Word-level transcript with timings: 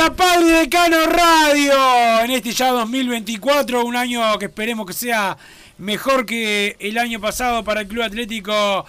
A 0.00 0.14
Padre 0.14 0.46
Decano 0.60 1.06
Radio. 1.06 1.74
En 2.22 2.30
este 2.30 2.52
ya 2.52 2.70
2024, 2.70 3.84
un 3.84 3.96
año 3.96 4.38
que 4.38 4.44
esperemos 4.44 4.86
que 4.86 4.92
sea 4.92 5.36
mejor 5.78 6.24
que 6.24 6.76
el 6.78 6.98
año 6.98 7.20
pasado 7.20 7.64
para 7.64 7.80
el 7.80 7.88
Club 7.88 8.02
Atlético 8.02 8.84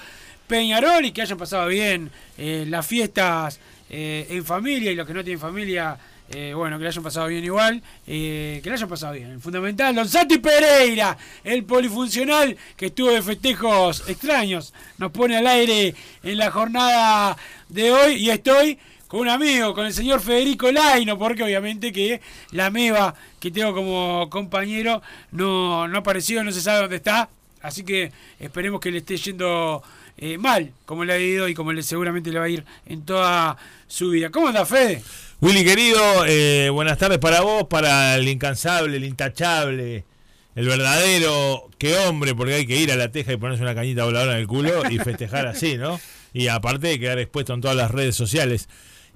Peñarol 0.45 1.05
y 1.05 1.11
que 1.11 1.23
hayan 1.23 1.37
pasado 1.37 1.67
bien 1.67 2.11
eh, 2.37 2.65
las 2.67 2.85
fiestas 2.85 3.59
eh, 3.89 4.27
en 4.29 4.45
familia 4.45 4.91
y 4.91 4.95
los 4.95 5.07
que 5.07 5.13
no 5.13 5.23
tienen 5.23 5.39
familia, 5.39 5.97
eh, 6.31 6.53
bueno, 6.53 6.77
que 6.77 6.83
le 6.83 6.89
hayan 6.89 7.03
pasado 7.03 7.27
bien 7.27 7.43
igual, 7.43 7.81
que 8.05 8.61
le 8.63 8.71
hayan 8.71 8.89
pasado 8.89 9.13
bien. 9.13 9.41
Fundamental, 9.41 9.95
Don 9.95 10.07
Santi 10.07 10.37
Pereira, 10.37 11.17
el 11.43 11.63
polifuncional 11.63 12.55
que 12.75 12.87
estuvo 12.87 13.09
de 13.09 13.23
festejos 13.23 14.07
extraños, 14.07 14.73
nos 14.99 15.11
pone 15.11 15.37
al 15.37 15.47
aire 15.47 15.95
en 16.23 16.37
la 16.37 16.51
jornada 16.51 17.35
de 17.67 17.91
hoy 17.91 18.13
y 18.15 18.29
estoy 18.29 18.77
con 19.09 19.21
un 19.21 19.29
amigo, 19.29 19.73
con 19.73 19.87
el 19.87 19.93
señor 19.93 20.21
Federico 20.21 20.71
Laino, 20.71 21.17
porque 21.17 21.43
obviamente 21.43 21.91
que 21.91 22.21
la 22.51 22.69
meba 22.69 23.15
que 23.39 23.49
tengo 23.49 23.73
como 23.73 24.29
compañero 24.29 25.01
no, 25.31 25.87
no 25.87 25.97
apareció, 25.97 26.43
no 26.43 26.51
se 26.51 26.61
sabe 26.61 26.81
dónde 26.81 26.97
está, 26.97 27.27
así 27.63 27.83
que 27.83 28.11
esperemos 28.39 28.79
que 28.79 28.91
le 28.91 28.99
esté 28.99 29.17
yendo 29.17 29.81
eh, 30.15 30.37
mal, 30.37 30.73
como 30.85 31.05
le 31.05 31.13
ha 31.13 31.19
ido 31.19 31.47
y 31.47 31.55
como 31.55 31.73
le, 31.73 31.81
seguramente 31.81 32.31
le 32.31 32.37
va 32.37 32.45
a 32.45 32.49
ir 32.49 32.63
en 32.85 33.03
toda 33.03 33.57
su 33.87 34.11
vida. 34.11 34.29
¿Cómo 34.29 34.49
anda, 34.49 34.63
Fede? 34.63 35.01
Willy 35.41 35.63
querido, 35.63 35.99
eh, 36.27 36.69
buenas 36.69 36.99
tardes 36.99 37.17
para 37.17 37.41
vos, 37.41 37.63
para 37.63 38.15
el 38.15 38.27
incansable, 38.27 38.95
el 38.95 39.05
intachable, 39.05 40.05
el 40.53 40.67
verdadero, 40.67 41.67
qué 41.79 41.97
hombre, 41.97 42.35
porque 42.35 42.53
hay 42.53 42.67
que 42.67 42.77
ir 42.77 42.91
a 42.91 42.95
la 42.95 43.11
teja 43.11 43.33
y 43.33 43.37
ponerse 43.37 43.63
una 43.63 43.73
cañita 43.73 44.05
voladora 44.05 44.33
en 44.33 44.39
el 44.41 44.47
culo 44.47 44.83
y 44.87 44.99
festejar 44.99 45.47
así, 45.47 45.79
¿no? 45.79 45.99
Y 46.31 46.47
aparte 46.49 46.89
de 46.89 46.99
quedar 46.99 47.17
expuesto 47.17 47.55
en 47.55 47.61
todas 47.61 47.75
las 47.75 47.89
redes 47.89 48.15
sociales. 48.15 48.69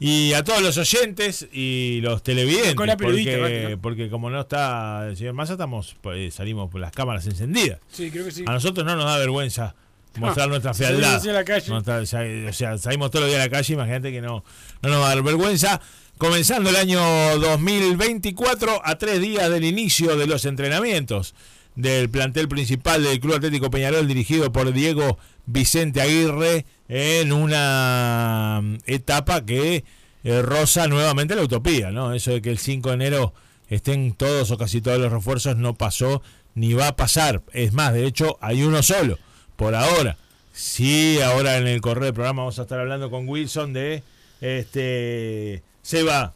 Y 0.06 0.34
a 0.34 0.44
todos 0.44 0.62
los 0.62 0.78
oyentes 0.78 1.48
y 1.54 2.02
los 2.02 2.22
televidentes, 2.24 2.76
Con 2.76 2.88
la 2.88 2.98
porque, 2.98 3.78
porque 3.82 4.10
como 4.10 4.30
no 4.30 4.42
está 4.42 5.08
el 5.08 5.16
señor 5.16 5.34
Massa, 5.34 5.54
estamos, 5.54 5.96
pues, 6.02 6.34
salimos 6.34 6.70
por 6.70 6.82
las 6.82 6.92
cámaras 6.92 7.26
encendidas. 7.26 7.80
Sí, 7.90 8.12
creo 8.12 8.26
que 8.26 8.32
sí. 8.32 8.44
A 8.46 8.52
nosotros 8.52 8.86
no 8.86 8.98
nos 8.98 9.06
da 9.06 9.18
vergüenza 9.18 9.76
mostrar 10.20 10.50
nuestra 10.50 10.74
salimos 10.74 11.04
fealdad. 11.22 11.34
la 11.34 11.46
calle. 11.46 11.72
Mostrar- 11.72 12.02
o 12.02 12.06
sea, 12.06 12.22
o 12.50 12.52
sea, 12.52 12.78
salimos 12.78 13.12
todos 13.12 13.22
los 13.24 13.30
días 13.32 13.42
a 13.44 13.46
la 13.46 13.50
calle, 13.50 13.74
imagínate 13.76 14.12
que 14.12 14.20
no, 14.20 14.44
no 14.82 14.90
nos 14.90 15.00
va 15.00 15.06
a 15.06 15.16
dar 15.16 15.24
vergüenza. 15.24 15.80
Comenzando 16.18 16.70
el 16.70 16.76
año 16.76 17.00
2024 17.40 18.82
a 18.84 18.98
tres 18.98 19.22
días 19.22 19.50
del 19.50 19.64
inicio 19.64 20.18
de 20.18 20.28
los 20.28 20.44
entrenamientos 20.44 21.34
del 21.76 22.10
plantel 22.10 22.50
principal 22.50 23.04
del 23.04 23.22
Club 23.22 23.36
Atlético 23.36 23.72
Peñarol 23.72 24.06
dirigido 24.06 24.52
por 24.52 24.74
Diego 24.74 25.18
Vicente 25.46 26.02
Aguirre 26.02 26.66
en 26.90 27.32
una 27.32 28.60
mm, 28.62 28.78
etapa 28.86 29.46
que 29.46 29.84
eh, 30.24 30.42
roza 30.42 30.88
nuevamente 30.88 31.36
la 31.36 31.44
utopía, 31.44 31.92
¿no? 31.92 32.14
Eso 32.14 32.32
de 32.32 32.42
que 32.42 32.50
el 32.50 32.58
5 32.58 32.90
de 32.90 32.96
enero 32.96 33.34
estén 33.70 34.14
todos 34.14 34.52
o 34.52 34.58
casi 34.58 34.82
todos 34.82 35.00
los 35.00 35.12
refuerzos 35.12 35.58
no 35.58 35.74
pasó 35.76 36.22
ni 36.56 36.74
va 36.74 36.90
a 36.90 36.96
pasar. 36.96 37.42
Es 37.54 37.74
más, 37.74 37.94
de 37.94 38.06
hecho, 38.06 38.38
hay 38.42 38.64
uno 38.64 38.84
solo 38.84 39.18
por 39.56 39.76
ahora. 39.76 40.18
Sí, 40.54 41.20
ahora 41.22 41.58
en 41.58 41.68
el 41.68 41.82
correo 41.82 42.06
del 42.06 42.14
programa 42.14 42.44
vamos 42.44 42.60
a 42.60 42.64
estar 42.64 42.80
hablando 42.80 43.10
con 43.10 43.28
Wilson 43.28 43.74
de 43.74 44.04
este 44.40 45.64
Seba. 45.82 46.34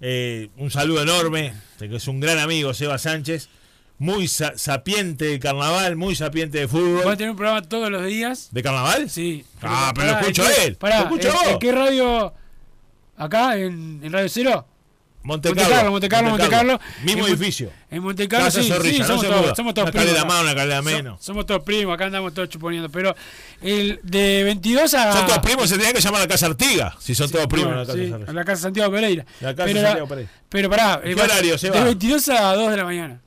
eh, 0.00 0.48
un 0.56 0.70
saludo 0.70 1.02
enorme, 1.02 1.52
que 1.78 1.96
es 1.96 2.08
un 2.08 2.20
gran 2.20 2.38
amigo, 2.38 2.72
Seba 2.72 2.98
Sánchez. 2.98 3.48
Muy 4.02 4.26
sa- 4.26 4.54
sapiente 4.58 5.26
de 5.26 5.38
carnaval, 5.38 5.94
muy 5.94 6.16
sapiente 6.16 6.58
de 6.58 6.66
Va 6.66 6.70
a 6.70 6.72
fútbol. 6.72 7.16
tener 7.16 7.30
un 7.30 7.36
programa 7.36 7.62
todos 7.62 7.88
los 7.88 8.04
días. 8.04 8.48
¿De 8.50 8.60
carnaval? 8.60 9.08
Sí. 9.08 9.44
Ah, 9.62 9.92
pero 9.94 10.08
lo 10.08 10.12
pará, 10.14 10.20
escucho 10.22 10.42
¿en 10.48 10.54
qué- 10.56 10.64
él, 10.66 10.74
Pará, 10.76 10.96
lo 10.98 11.02
escucho 11.04 11.28
¿en- 11.28 11.34
vos. 11.34 11.46
¿En 11.46 11.58
qué 11.60 11.72
radio? 11.72 12.34
¿Acá? 13.16 13.56
¿En, 13.56 14.00
en 14.02 14.12
Radio 14.12 14.28
Cero? 14.28 14.66
Monte 15.24 15.50
Monte 15.50 15.62
Carlo, 15.70 15.90
Monte 15.92 16.08
Carlo, 16.08 16.30
Monte 16.30 16.48
Carlo. 16.48 16.80
Mismo 17.04 17.28
En 17.28 17.32
edificio. 17.32 17.70
En 17.92 18.02
Monte 18.02 18.26
Carlo, 18.26 18.46
Casa 18.46 18.60
sí, 18.60 18.68
Zorrilla, 18.68 18.92
sí, 18.92 18.98
no 19.02 19.06
somos, 19.06 19.22
todos, 19.22 19.56
somos 19.56 19.74
todos 19.74 19.84
Una 19.84 19.92
primos. 20.02 20.24
una 20.24 20.74
So- 20.76 20.82
menos. 20.82 21.24
somos 21.24 21.46
todos 21.46 21.62
primos, 21.62 21.94
acá 21.94 22.06
andamos 22.06 22.34
todos 22.34 22.48
chuponiendo. 22.48 22.88
Pero 22.90 23.14
el 23.60 24.00
de 24.02 24.42
22 24.42 24.94
a... 24.94 25.12
Son 25.12 25.26
todos 25.26 25.38
primos, 25.38 25.68
se 25.68 25.76
tenían 25.76 25.92
que 25.94 26.00
llamar 26.00 26.22
a 26.22 26.24
la 26.24 26.28
Casa 26.28 26.46
Artiga. 26.46 26.96
Si 26.98 27.14
son 27.14 27.30
todos 27.30 27.46
primos 27.46 27.68
Bueno, 27.68 27.82
en 27.82 27.86
la 27.86 27.92
Casa 27.94 27.98
sí, 28.24 28.24
en 28.30 28.34
la 28.34 28.44
casa 28.44 28.62
Santiago 28.62 28.90
Pereira. 28.92 29.24
La 29.40 29.54
casa 29.54 29.64
pero, 29.66 29.80
Santiago 29.82 30.08
Pereira. 30.08 30.30
pero 30.48 30.68
pará, 30.70 31.00
¿Qué 31.04 31.12
eh, 31.12 31.14
horario 31.14 31.56
se 31.56 31.70
va? 31.70 31.76
De 31.78 31.84
22 31.84 32.28
a 32.30 32.54
2 32.56 32.70
de 32.72 32.76
la 32.78 32.84
mañana. 32.84 33.20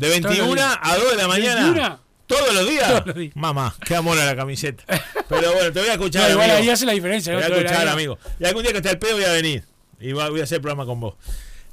De 0.00 0.08
21 0.08 0.54
días. 0.54 0.78
a 0.80 0.96
2 0.96 1.10
de 1.10 1.16
la 1.16 1.28
mañana. 1.28 1.62
21. 1.64 2.00
¿Todos 2.26 2.54
los 2.54 2.68
días? 2.68 2.88
Todos 2.88 3.06
los 3.06 3.16
días. 3.16 3.32
Mamá, 3.36 3.74
qué 3.84 3.96
amor 3.96 4.16
a 4.18 4.24
la 4.24 4.36
camiseta. 4.36 4.84
Pero 5.28 5.52
bueno, 5.52 5.72
te 5.72 5.80
voy 5.80 5.88
a 5.88 5.92
escuchar. 5.92 6.22
No, 6.22 6.30
igual 6.30 6.50
amigo. 6.50 6.62
ahí 6.64 6.70
hace 6.70 6.86
la 6.86 6.92
diferencia. 6.92 7.32
Te 7.32 7.36
voy 7.36 7.42
a 7.44 7.46
el 7.48 7.64
escuchar, 7.66 7.88
amigo. 7.88 8.18
Y 8.38 8.44
algún 8.44 8.62
día 8.62 8.72
que 8.72 8.78
esté 8.78 8.88
al 8.90 8.98
pedo 8.98 9.14
voy 9.16 9.24
a 9.24 9.32
venir. 9.32 9.64
Y 10.00 10.12
voy 10.12 10.40
a 10.40 10.44
hacer 10.44 10.56
el 10.56 10.62
programa 10.62 10.86
con 10.86 11.00
vos. 11.00 11.14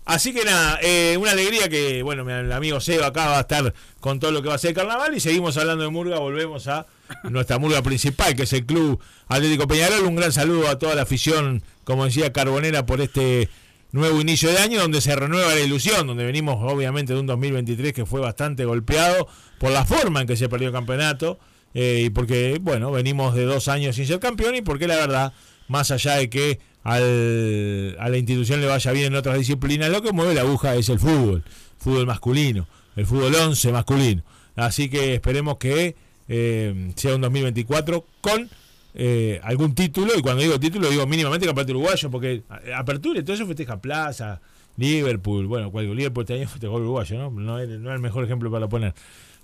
Así 0.05 0.33
que 0.33 0.45
nada, 0.45 0.79
eh, 0.81 1.17
una 1.19 1.31
alegría 1.31 1.67
que, 1.67 2.01
bueno, 2.01 2.23
mi- 2.23 2.31
el 2.31 2.51
amigo 2.53 2.79
Seba 2.79 3.07
acá 3.07 3.27
va 3.27 3.37
a 3.37 3.41
estar 3.41 3.73
con 3.99 4.19
todo 4.21 4.31
lo 4.31 4.41
que 4.41 4.47
va 4.47 4.55
a 4.55 4.57
ser 4.57 4.69
el 4.69 4.75
carnaval 4.75 5.13
y 5.15 5.19
seguimos 5.19 5.57
hablando 5.57 5.83
de 5.83 5.89
Murga, 5.89 6.17
volvemos 6.19 6.67
a 6.69 6.85
nuestra 7.23 7.57
Murga 7.59 7.81
principal, 7.81 8.33
que 8.35 8.43
es 8.43 8.53
el 8.53 8.65
Club 8.65 9.01
Atlético 9.27 9.67
Peñarol. 9.67 10.03
Un 10.05 10.15
gran 10.15 10.31
saludo 10.31 10.69
a 10.69 10.79
toda 10.79 10.95
la 10.95 11.01
afición, 11.01 11.61
como 11.83 12.05
decía 12.05 12.31
Carbonera, 12.31 12.85
por 12.85 13.01
este 13.01 13.49
nuevo 13.97 14.21
inicio 14.21 14.49
de 14.49 14.59
año, 14.59 14.81
donde 14.81 15.01
se 15.01 15.15
renueva 15.15 15.53
la 15.53 15.61
ilusión, 15.61 16.07
donde 16.07 16.25
venimos 16.25 16.57
obviamente 16.61 17.13
de 17.13 17.19
un 17.19 17.25
2023 17.25 17.93
que 17.93 18.05
fue 18.05 18.21
bastante 18.21 18.65
golpeado 18.65 19.27
por 19.59 19.71
la 19.71 19.85
forma 19.85 20.21
en 20.21 20.27
que 20.27 20.37
se 20.37 20.49
perdió 20.49 20.67
el 20.67 20.73
campeonato 20.73 21.39
eh, 21.73 22.03
y 22.05 22.09
porque, 22.09 22.59
bueno, 22.61 22.91
venimos 22.91 23.35
de 23.35 23.43
dos 23.43 23.67
años 23.67 23.95
sin 23.95 24.07
ser 24.07 24.19
campeón 24.19 24.55
y 24.55 24.61
porque 24.61 24.87
la 24.87 24.95
verdad, 24.95 25.33
más 25.67 25.91
allá 25.91 26.15
de 26.15 26.29
que 26.29 26.59
a 26.83 26.99
la 26.99 28.17
institución 28.17 28.61
le 28.61 28.67
vaya 28.67 28.91
bien 28.93 29.07
en 29.07 29.15
otras 29.15 29.37
disciplinas, 29.37 29.89
lo 29.89 30.01
que 30.01 30.13
mueve 30.13 30.33
la 30.33 30.41
aguja 30.41 30.75
es 30.75 30.87
el 30.89 30.99
fútbol, 30.99 31.43
fútbol 31.77 32.05
masculino, 32.05 32.67
el 32.95 33.05
fútbol 33.05 33.35
11 33.35 33.71
masculino. 33.73 34.23
Así 34.55 34.89
que 34.89 35.13
esperemos 35.13 35.57
que 35.57 35.95
eh, 36.29 36.91
sea 36.95 37.15
un 37.15 37.21
2024 37.21 38.05
con 38.21 38.49
eh, 38.93 39.39
algún 39.43 39.75
título, 39.75 40.13
y 40.17 40.21
cuando 40.21 40.41
digo 40.41 40.59
título 40.59 40.89
digo 40.89 41.05
mínimamente 41.07 41.45
campeonato 41.45 41.71
uruguayo, 41.73 42.09
porque 42.09 42.43
a- 42.49 42.79
apertura 42.79 43.19
y 43.19 43.23
todo 43.23 43.35
eso 43.35 43.45
festeja 43.45 43.79
plaza 43.79 44.41
Liverpool, 44.77 45.45
bueno, 45.47 45.71
cuál, 45.71 45.93
Liverpool 45.95 46.23
este 46.23 46.35
año 46.35 46.47
fue 46.47 46.67
gol 46.69 46.81
uruguayo, 46.83 47.17
¿no? 47.17 47.29
No 47.31 47.59
es, 47.59 47.67
no 47.69 47.89
es 47.89 47.95
el 47.95 48.01
mejor 48.01 48.23
ejemplo 48.25 48.51
para 48.51 48.67
poner. 48.67 48.93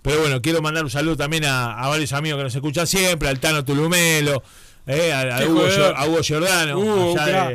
Pero 0.02 0.20
bueno, 0.20 0.42
quiero 0.42 0.62
mandar 0.62 0.84
un 0.84 0.90
saludo 0.90 1.16
también 1.18 1.46
a, 1.46 1.74
a 1.82 1.88
varios 1.88 2.12
amigos 2.14 2.38
que 2.38 2.44
nos 2.44 2.56
escuchan 2.56 2.86
siempre, 2.88 3.30
al 3.30 3.40
Tano 3.40 3.64
Tulumelo, 3.64 4.44
eh, 4.86 5.14
a, 5.14 5.38
a 5.38 5.46
Hugo, 5.48 5.62
a 5.96 6.08
Hugo 6.08 6.22
Giordano, 6.22 6.78
Uh, 6.80 7.18
allá 7.18 7.50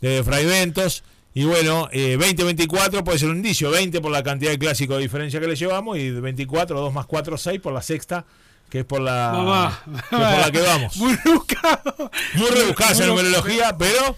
de, 0.00 0.08
de 0.08 0.24
Fray 0.24 0.46
Ventos. 0.46 1.02
Y 1.34 1.44
bueno, 1.44 1.88
eh, 1.92 2.16
20-24 2.18 3.04
puede 3.04 3.18
ser 3.18 3.28
un 3.30 3.36
indicio, 3.36 3.70
20 3.70 4.00
por 4.00 4.10
la 4.10 4.22
cantidad 4.22 4.50
de 4.50 4.58
clásicos 4.58 4.96
de 4.96 5.02
diferencia 5.02 5.40
que 5.40 5.46
le 5.46 5.54
llevamos 5.56 5.96
y 5.98 6.10
24, 6.10 6.78
2 6.80 6.92
más 6.92 7.06
4, 7.06 7.36
6 7.36 7.60
por 7.60 7.72
la 7.72 7.82
sexta, 7.82 8.24
que 8.70 8.78
es 8.80 8.84
por 8.84 9.00
la, 9.02 9.32
Mamá. 9.34 9.82
que 9.84 9.96
es 9.98 10.02
por 10.08 10.20
la 10.20 10.50
que 10.52 10.60
vamos. 10.60 10.96
Muy 10.98 11.14
rebuscado. 11.16 12.10
Muy 12.34 12.48
rebuscada 12.50 12.92
esa 12.92 13.06
numerología, 13.06 13.76
pero... 13.76 14.16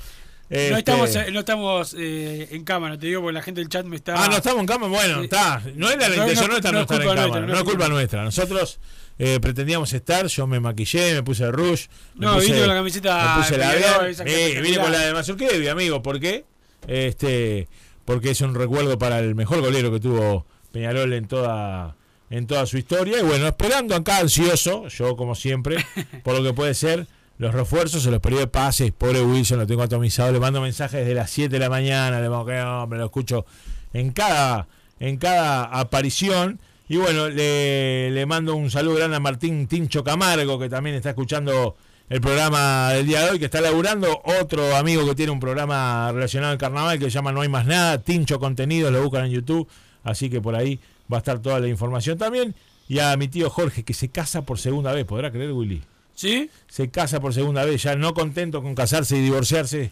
No 0.51 0.59
este, 0.59 0.79
estamos, 0.81 1.17
eh, 1.17 1.31
no 1.33 1.39
estamos 1.41 1.97
eh, 1.99 2.49
en 2.51 2.63
cámara, 2.65 2.99
te 2.99 3.07
digo, 3.07 3.23
porque 3.23 3.33
la 3.33 3.41
gente 3.43 3.63
del 3.63 3.71
chat 3.71 3.87
me 3.87 3.97
está. 3.97 4.23
Ah, 4.23 4.29
no 4.29 4.37
estamos 4.37 4.61
en 4.61 4.67
cámara. 4.67 4.93
Bueno, 4.93 5.19
Sí. 5.21 5.25
está. 5.25 5.63
No 5.77 5.89
era 5.89 6.09
la 6.11 6.17
No, 6.17 6.23
intención 6.25 6.47
no, 6.49 6.53
nuestra 6.53 6.73
no 6.73 6.77
no, 6.79 6.85
es 6.85 6.91
estar 6.91 7.01
en 7.01 7.07
culpa 7.09 7.15
cámara. 7.23 7.41
nuestra, 7.41 7.55
no 7.55 7.59
es 7.59 7.65
culpa 7.65 7.89
nuestra. 7.89 8.23
Nosotros 8.25 8.79
eh, 9.19 9.39
pretendíamos 9.41 9.91
estar. 9.95 10.27
Yo 10.27 10.47
me 10.47 10.61
maquillé, 10.61 11.15
me 11.15 11.23
puse 11.23 11.51
rush. 11.51 11.87
me 12.17 12.27
No, 12.27 12.35
puse, 12.35 12.47
vine 12.49 12.59
con 12.59 12.69
la 12.69 12.75
camiseta 12.75 13.35
Me 13.37 13.43
puse 13.43 13.57
la 13.57 13.69
verde. 13.71 14.15
Eh, 14.27 14.61
vine 14.61 14.77
con 14.77 14.93
la 14.93 14.99
de 14.99 15.15
Mazurkevi, 15.15 15.69
amigo. 15.69 16.03
¿Por 16.03 16.21
qué? 16.21 16.45
Este, 16.87 17.67
porque 18.05 18.33
es 18.33 18.41
un 18.43 18.55
recuerdo 18.55 18.99
para 18.99 19.21
el 19.21 19.35
mejor 19.35 19.63
golero 19.63 19.91
que 19.91 20.01
tuvo 20.01 20.45
Peñarol 20.71 21.15
en 21.15 21.29
toda 21.29 21.97
en 22.33 22.47
toda 22.47 22.65
su 22.65 22.79
historia. 22.79 23.21
Y 23.21 23.23
bueno, 23.23 23.47
esperando 23.47 23.95
acá 23.95 24.19
ansioso, 24.19 24.89
yo 24.89 25.17
como 25.17 25.35
siempre, 25.35 25.85
por 26.25 26.35
lo 26.35 26.43
que 26.43 26.55
puede 26.55 26.73
ser 26.73 27.07
los 27.37 27.53
refuerzos 27.53 28.07
en 28.07 28.13
los 28.13 28.21
periodos 28.21 28.47
de 28.47 28.51
pases. 28.51 28.91
Pobre 28.91 29.21
Wilson, 29.21 29.59
lo 29.59 29.67
tengo 29.67 29.83
atomizado. 29.83 30.33
Le 30.33 30.41
mando 30.41 30.61
mensajes 30.63 31.01
desde 31.01 31.15
las 31.15 31.31
7 31.31 31.51
de 31.51 31.59
la 31.59 31.69
mañana. 31.69 32.17
Le 32.17 32.23
digo, 32.23 32.45
que 32.47 32.59
hombre, 32.59 32.99
lo 32.99 33.05
escucho 33.05 33.45
en 33.93 34.13
cada, 34.13 34.67
en 34.99 35.19
cada 35.19 35.65
aparición. 35.65 36.59
Y 36.89 36.97
bueno, 36.97 37.29
le, 37.29 38.11
le 38.11 38.27
mando 38.27 38.57
un 38.57 38.71
saludo 38.71 38.97
grande 38.97 39.17
a 39.17 39.21
Martín 39.21 39.67
Tincho 39.67 40.03
Camargo, 40.03 40.59
que 40.59 40.71
también 40.71 40.97
está 40.97 41.11
escuchando 41.11 41.77
el 42.09 42.21
programa 42.23 42.93
del 42.95 43.07
día 43.07 43.25
de 43.25 43.31
hoy, 43.33 43.39
que 43.39 43.45
está 43.45 43.61
laburando. 43.61 44.23
Otro 44.41 44.75
amigo 44.75 45.07
que 45.07 45.15
tiene 45.15 45.33
un 45.33 45.41
programa 45.41 46.11
relacionado 46.13 46.53
al 46.53 46.59
carnaval 46.59 46.99
que 46.99 47.07
se 47.07 47.11
llama 47.11 47.31
No 47.31 47.43
hay 47.43 47.49
más 47.51 47.67
nada, 47.67 47.99
Tincho 47.99 48.41
Contenidos, 48.41 48.91
lo 48.91 49.03
buscan 49.03 49.27
en 49.27 49.33
YouTube. 49.33 49.69
Así 50.03 50.31
que 50.31 50.41
por 50.41 50.55
ahí 50.55 50.81
va 51.13 51.19
a 51.19 51.19
estar 51.19 51.41
toda 51.41 51.61
la 51.61 51.69
información 51.69 52.17
también. 52.19 52.55
Y 52.89 52.99
a 52.99 53.17
mi 53.17 53.29
tío 53.29 53.49
Jorge, 53.51 53.85
que 53.85 53.95
se 53.95 54.09
casa 54.09 54.43
por 54.43 54.59
segunda 54.59 54.93
vez, 54.93 55.05
¿podrá 55.05 55.31
creer, 55.31 55.53
Willy? 55.53 55.83
¿Sí? 56.15 56.51
se 56.69 56.91
casa 56.91 57.21
por 57.21 57.33
segunda 57.33 57.65
vez, 57.65 57.83
ya 57.83 57.97
no 57.97 58.13
contento 58.15 58.63
con 58.63 58.75
casarse 58.75 59.17
y 59.17 59.23
divorciarse, 59.23 59.91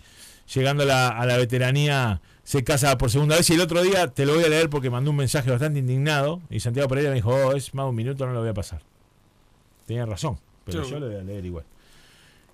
llegando 0.55 0.83
a 0.83 0.87
la, 0.87 1.09
a 1.09 1.25
la 1.27 1.37
veteranía, 1.39 2.21
se 2.45 2.63
casa 2.63 2.97
por 2.99 3.11
segunda 3.11 3.37
vez. 3.37 3.49
Y 3.51 3.55
el 3.55 3.61
otro 3.63 3.83
día 3.83 4.09
te 4.09 4.27
lo 4.27 4.35
voy 4.35 4.45
a 4.45 4.49
leer 4.49 4.69
porque 4.69 4.91
mandó 4.91 5.11
un 5.13 5.17
mensaje 5.17 5.51
bastante 5.51 5.79
indignado 5.79 6.41
y 6.51 6.61
Santiago 6.61 6.89
Pereira 6.89 7.11
me 7.11 7.17
dijo, 7.17 7.31
oh, 7.31 7.53
es 7.57 7.73
más 7.75 7.87
un 7.89 7.95
minuto, 7.95 8.27
no 8.27 8.33
lo 8.35 8.41
voy 8.41 8.51
a 8.51 8.55
pasar. 8.55 8.83
Tenía 9.87 10.05
razón, 10.07 10.39
pero 10.65 10.85
Sí. 10.85 10.91
yo 10.91 11.01
lo 11.01 11.07
voy 11.07 11.17
a 11.17 11.23
leer 11.23 11.45
igual. 11.45 11.65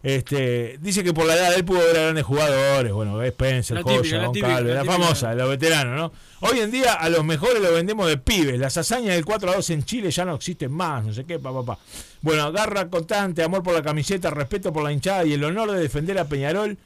Este, 0.06 0.79
dice 0.81 1.03
que 1.03 1.12
por 1.12 1.26
la 1.26 1.35
edad 1.35 1.50
de 1.50 1.56
él 1.56 1.64
pudo 1.64 1.81
ver 1.81 1.97
a 1.97 2.03
grandes 2.03 2.25
jugadores, 2.25 2.93
bueno, 2.93 3.20
Spencer, 3.25 3.82
Joya, 3.82 4.26
Goncalves, 4.26 4.73
la, 4.73 4.85
la 4.85 4.93
famosa, 4.93 5.35
los 5.35 5.49
veteranos, 5.49 5.97
¿no? 5.97 6.49
Hoy 6.49 6.61
en 6.61 6.70
día 6.70 6.93
a 6.93 7.08
los 7.08 7.25
mejores 7.25 7.61
los 7.61 7.73
vendemos 7.73 8.06
de 8.06 8.17
pibes, 8.17 8.56
las 8.56 8.76
hazañas 8.76 9.17
del 9.17 9.25
4 9.25 9.50
a 9.50 9.56
2 9.56 9.70
en 9.70 9.85
Chile 9.85 10.12
ya 10.12 10.25
no 10.25 10.37
existen 10.37 10.70
más, 10.70 11.05
no 11.05 11.12
sé 11.12 11.25
qué, 11.25 11.41
papá, 11.41 11.64
papá. 11.64 11.82
Bueno, 12.23 12.53
garra 12.53 12.88
constante, 12.88 13.43
amor 13.43 13.64
por 13.64 13.75
la 13.75 13.82
camiseta, 13.82 14.31
respeto 14.31 14.73
por 14.73 14.85
la 14.85 14.93
hinchada 14.93 15.25
y 15.25 15.32
el 15.32 15.43
honor 15.43 15.73
de 15.73 15.81
defender 15.81 16.17
a 16.20 16.25
Peñarol 16.26 16.79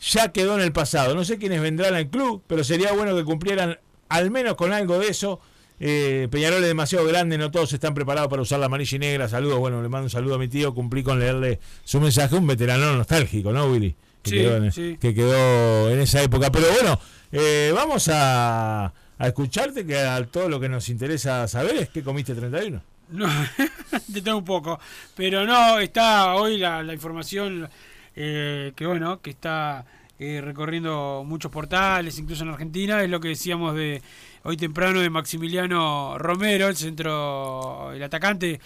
ya 0.00 0.28
quedó 0.30 0.54
en 0.54 0.60
el 0.60 0.70
pasado. 0.70 1.16
No 1.16 1.24
sé 1.24 1.38
quiénes 1.38 1.60
vendrán 1.60 1.96
al 1.96 2.10
club, 2.10 2.44
pero 2.46 2.62
sería 2.62 2.92
bueno 2.92 3.16
que 3.16 3.24
cumplieran 3.24 3.80
al 4.08 4.30
menos 4.30 4.54
con 4.54 4.72
algo 4.72 5.00
de 5.00 5.08
eso. 5.08 5.40
Eh, 5.84 6.28
Peñarol 6.30 6.62
es 6.62 6.68
demasiado 6.68 7.04
grande, 7.04 7.36
no 7.36 7.50
todos 7.50 7.72
están 7.72 7.92
preparados 7.92 8.30
para 8.30 8.40
usar 8.40 8.60
la 8.60 8.66
amarilla 8.66 8.94
y 8.94 8.98
negra. 9.00 9.28
Saludos, 9.28 9.58
bueno, 9.58 9.82
le 9.82 9.88
mando 9.88 10.04
un 10.04 10.10
saludo 10.10 10.36
a 10.36 10.38
mi 10.38 10.46
tío, 10.46 10.72
cumplí 10.72 11.02
con 11.02 11.18
leerle 11.18 11.58
su 11.82 12.00
mensaje, 12.00 12.36
un 12.36 12.46
veterano 12.46 12.94
nostálgico, 12.96 13.50
¿no, 13.52 13.66
Willy? 13.66 13.96
Que, 14.22 14.30
Sí, 14.30 14.36
quedó, 14.36 14.56
en, 14.58 14.70
sí. 14.72 14.96
que 15.00 15.12
quedó 15.12 15.90
en 15.90 15.98
esa 16.00 16.22
época. 16.22 16.52
Pero 16.52 16.66
bueno, 16.72 17.00
eh, 17.32 17.72
vamos 17.74 18.08
a, 18.12 18.84
a 19.18 19.26
escucharte, 19.26 19.84
que 19.84 19.98
a 19.98 20.24
todo 20.26 20.48
lo 20.48 20.60
que 20.60 20.68
nos 20.68 20.88
interesa 20.88 21.48
saber 21.48 21.74
es 21.74 21.88
qué 21.88 22.04
comiste 22.04 22.32
31. 22.36 22.80
No, 23.10 23.26
te 24.14 24.22
tengo 24.22 24.38
un 24.38 24.44
poco. 24.44 24.78
Pero 25.16 25.44
no, 25.44 25.80
está 25.80 26.36
hoy 26.36 26.58
la, 26.58 26.84
la 26.84 26.94
información 26.94 27.68
eh, 28.14 28.72
que 28.76 28.86
bueno, 28.86 29.20
que 29.20 29.30
está 29.30 29.84
eh, 30.18 30.40
recorriendo 30.40 31.24
muchos 31.26 31.50
portales, 31.50 32.18
incluso 32.18 32.44
en 32.44 32.50
Argentina, 32.50 33.02
es 33.02 33.10
lo 33.10 33.18
que 33.18 33.28
decíamos 33.28 33.74
de 33.74 34.02
hoy 34.44 34.56
temprano 34.56 35.00
de 35.00 35.10
Maximiliano 35.10 36.16
Romero, 36.18 36.68
el 36.68 36.76
centro, 36.76 37.92
el 37.92 38.02
atacante 38.02 38.60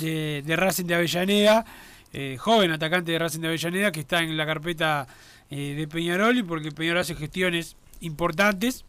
de, 0.00 0.42
de 0.44 0.56
Racing 0.56 0.84
de 0.84 0.94
Avellaneda, 0.96 1.64
eh, 2.12 2.36
joven 2.38 2.72
atacante 2.72 3.12
de 3.12 3.18
Racing 3.18 3.40
de 3.40 3.48
Avellaneda, 3.48 3.92
que 3.92 4.00
está 4.00 4.22
en 4.22 4.36
la 4.36 4.44
carpeta 4.44 5.06
eh, 5.50 5.74
de 5.76 5.88
Peñarol 5.88 6.36
y 6.36 6.42
porque 6.42 6.72
Peñarol 6.72 7.00
hace 7.00 7.14
gestiones 7.14 7.76
importantes 8.00 8.84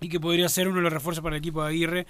y 0.00 0.08
que 0.08 0.20
podría 0.20 0.48
ser 0.48 0.68
uno 0.68 0.78
de 0.78 0.82
los 0.82 0.92
refuerzos 0.92 1.22
para 1.22 1.36
el 1.36 1.40
equipo 1.40 1.62
de 1.62 1.68
Aguirre 1.70 2.06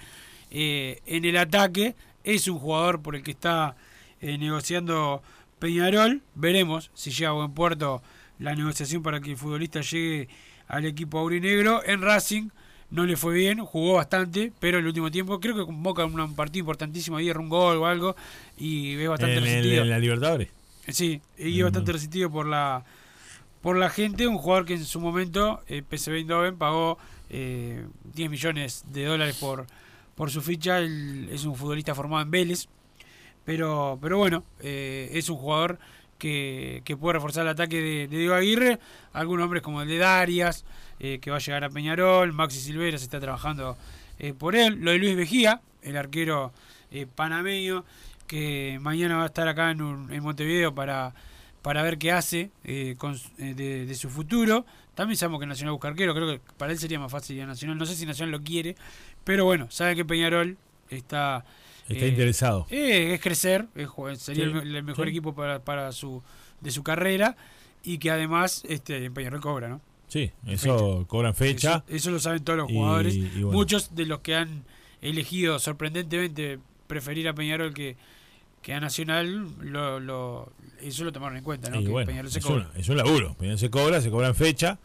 en 0.49 1.25
el 1.25 1.37
ataque. 1.37 1.95
Es 2.23 2.47
un 2.47 2.59
jugador 2.59 3.01
por 3.01 3.15
el 3.15 3.23
que 3.23 3.31
está 3.31 3.75
negociando 4.21 5.21
Peñarol. 5.59 6.21
Veremos 6.35 6.91
si 6.93 7.11
llega 7.11 7.29
a 7.29 7.33
buen 7.33 7.53
puerto 7.53 8.01
la 8.43 8.53
negociación 8.55 9.01
para 9.01 9.21
que 9.21 9.31
el 9.31 9.37
futbolista 9.37 9.81
llegue 9.81 10.27
al 10.67 10.85
equipo 10.85 11.17
aurinegro. 11.19 11.81
En 11.85 12.01
Racing 12.01 12.49
no 12.91 13.05
le 13.05 13.15
fue 13.15 13.33
bien, 13.33 13.59
jugó 13.59 13.93
bastante, 13.93 14.51
pero 14.59 14.77
el 14.79 14.85
último 14.85 15.09
tiempo 15.09 15.39
creo 15.39 15.55
que 15.55 15.65
convoca 15.65 16.05
un, 16.05 16.35
partido 16.35 16.59
importantísimo, 16.59 17.17
ayer 17.17 17.37
un 17.37 17.49
gol 17.49 17.77
o 17.77 17.85
algo, 17.85 18.15
y 18.57 18.95
es 19.01 19.09
bastante 19.09 19.33
En, 19.37 19.39
en- 19.39 19.43
resentido. 19.45 19.83
en 19.83 19.89
la 19.89 19.99
Libertadores. 19.99 20.49
Sí, 20.89 21.21
y 21.37 21.57
es 21.57 21.63
bastante 21.63 21.93
resentido 21.93 22.29
por 22.29 22.45
la 22.45 22.83
por 23.61 23.77
la 23.77 23.89
gente, 23.89 24.27
un 24.27 24.37
jugador 24.37 24.65
que 24.65 24.73
en 24.73 24.83
su 24.83 24.99
momento 24.99 25.61
eh, 25.69 25.81
PSV 25.89 26.15
Eindhoven 26.15 26.57
pagó 26.57 26.97
eh, 27.29 27.85
10 28.13 28.29
millones 28.29 28.83
de 28.91 29.05
dólares 29.05 29.37
por 29.39 29.65
por 30.15 30.29
su 30.29 30.41
ficha, 30.41 30.79
él 30.79 31.29
es 31.31 31.45
un 31.45 31.55
futbolista 31.55 31.95
formado 31.95 32.21
en 32.23 32.29
Vélez, 32.31 32.67
pero 33.45 33.97
pero 34.01 34.17
bueno, 34.17 34.43
eh, 34.59 35.09
es 35.13 35.29
un 35.29 35.37
jugador 35.37 35.79
que, 36.23 36.97
puede 36.99 37.13
reforzar 37.13 37.43
el 37.43 37.49
ataque 37.49 37.81
de, 37.81 38.07
Diego 38.07 38.33
Aguirre, 38.33 38.79
algunos 39.11 39.43
hombres 39.43 39.61
como 39.61 39.81
el 39.81 39.87
de 39.87 39.97
Darias, 39.97 40.63
eh, 40.99 41.19
que 41.19 41.29
va 41.31 41.37
a 41.37 41.39
llegar 41.39 41.63
a 41.65 41.69
Peñarol, 41.69 42.31
Maxi 42.31 42.59
Silveira 42.59 42.97
se 42.97 43.03
está 43.03 43.19
trabajando 43.19 43.77
eh, 44.19 44.33
por 44.33 44.55
él, 44.55 44.77
lo 44.79 44.91
de 44.91 44.99
Luis 44.99 45.15
Vejía, 45.17 45.61
el 45.81 45.97
arquero 45.97 46.53
eh, 46.91 47.07
panameño, 47.13 47.83
que 48.25 48.77
mañana 48.81 49.17
va 49.17 49.23
a 49.23 49.25
estar 49.25 49.47
acá 49.47 49.71
en, 49.71 49.81
en 49.81 50.23
Montevideo 50.23 50.73
para, 50.73 51.13
para 51.61 51.83
ver 51.83 51.97
qué 51.97 52.13
hace 52.13 52.51
de, 52.63 52.95
de 53.85 53.95
su 53.95 54.09
futuro. 54.09 54.65
También 54.95 55.17
sabemos 55.17 55.41
que 55.41 55.45
Nacional 55.45 55.73
busca 55.73 55.89
arquero, 55.89 56.13
creo 56.13 56.27
que 56.27 56.41
para 56.57 56.71
él 56.71 56.79
sería 56.79 56.99
más 56.99 57.11
fácil 57.11 57.35
ir 57.35 57.43
a 57.43 57.47
Nacional. 57.47 57.77
No 57.77 57.85
sé 57.85 57.95
si 57.95 58.05
Nacional 58.05 58.31
lo 58.31 58.43
quiere, 58.43 58.77
pero 59.25 59.43
bueno, 59.43 59.67
sabe 59.69 59.95
que 59.95 60.05
Peñarol 60.05 60.57
está... 60.89 61.43
Está 61.89 62.05
eh, 62.05 62.09
interesado. 62.09 62.65
eh, 62.69 63.13
es 63.13 63.21
crecer, 63.21 63.67
es 63.75 63.89
sería 64.17 64.43
Sí, 64.45 64.49
el, 64.49 64.53
me- 64.53 64.77
el 64.77 64.83
mejor 64.83 65.05
sí. 65.05 65.09
equipo 65.11 65.33
para, 65.35 65.63
para 65.63 65.91
su 65.91 66.23
de 66.61 66.71
su 66.71 66.81
carrera 66.83 67.35
y 67.83 67.97
que 67.97 68.09
además 68.11 68.63
este 68.69 69.11
Peñarol 69.11 69.41
cobra, 69.41 69.67
¿no? 69.67 69.81
Sí, 70.07 70.31
eso 70.47 71.05
cobran 71.07 71.33
fecha. 71.35 71.83
Eso, 71.87 71.95
eso 71.95 72.11
lo 72.11 72.19
saben 72.19 72.43
todos 72.43 72.57
los 72.59 72.71
jugadores. 72.71 73.15
y 73.15 73.21
bueno. 73.41 73.51
Muchos 73.51 73.95
de 73.95 74.05
los 74.05 74.19
que 74.19 74.35
han 74.35 74.63
elegido 75.01 75.59
sorprendentemente 75.59 76.59
preferir 76.87 77.27
a 77.27 77.33
Peñarol 77.33 77.73
que, 77.73 77.97
que 78.61 78.73
a 78.73 78.79
Nacional, 78.79 79.47
lo, 79.61 79.99
lo- 79.99 80.53
eso 80.81 81.03
lo 81.03 81.11
tomaron 81.11 81.37
en 81.37 81.43
cuenta, 81.43 81.69
¿no? 81.69 81.81
Que 81.81 81.89
bueno, 81.89 82.05
Peñarol 82.07 82.31
se 82.31 82.39
es, 82.39 82.45
cobra. 82.45 82.69
un, 82.73 82.79
es 82.79 82.87
un 82.89 82.97
laburo. 82.97 83.33
Peñarol 83.35 83.59
se 83.59 83.69
cobra, 83.69 83.99
se 84.01 84.09
cobra 84.09 84.27
en 84.29 84.35
fecha. 84.35 84.77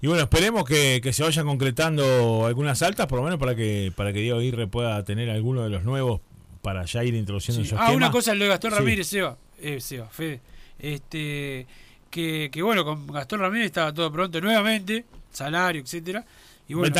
Y 0.00 0.06
bueno, 0.06 0.22
esperemos 0.22 0.64
que, 0.64 1.00
que 1.02 1.12
se 1.12 1.22
vayan 1.24 1.44
concretando 1.46 2.46
algunas 2.46 2.82
altas, 2.82 3.06
por 3.08 3.18
lo 3.18 3.24
menos 3.24 3.38
para 3.40 3.54
que 3.56 3.92
para 3.96 4.12
que 4.12 4.20
Diego 4.20 4.38
Aguirre 4.38 4.66
pueda 4.68 5.02
tener 5.04 5.28
alguno 5.30 5.64
de 5.64 5.70
los 5.70 5.82
nuevos 5.82 6.20
para 6.62 6.84
ya 6.84 7.02
ir 7.04 7.14
introduciendo 7.14 7.62
Sí. 7.64 7.70
su 7.70 7.76
Ah, 7.78 7.90
una 7.92 8.10
cosa, 8.10 8.34
lo 8.34 8.44
de 8.44 8.50
Gastón 8.50 8.70
Sí. 8.72 8.76
Ramírez, 8.78 9.06
Seba, 9.08 9.36
eh, 9.60 9.80
Seba, 9.80 10.08
Fede, 10.08 10.40
este, 10.78 11.66
que, 12.10 12.48
que 12.52 12.62
bueno, 12.62 12.84
con 12.84 13.06
Gastón 13.08 13.40
Ramírez 13.40 13.66
estaba 13.66 13.92
todo 13.92 14.10
pronto 14.12 14.40
nuevamente, 14.40 15.04
salario, 15.32 15.82
etcétera 15.82 16.24
y 16.68 16.74
bueno, 16.74 16.94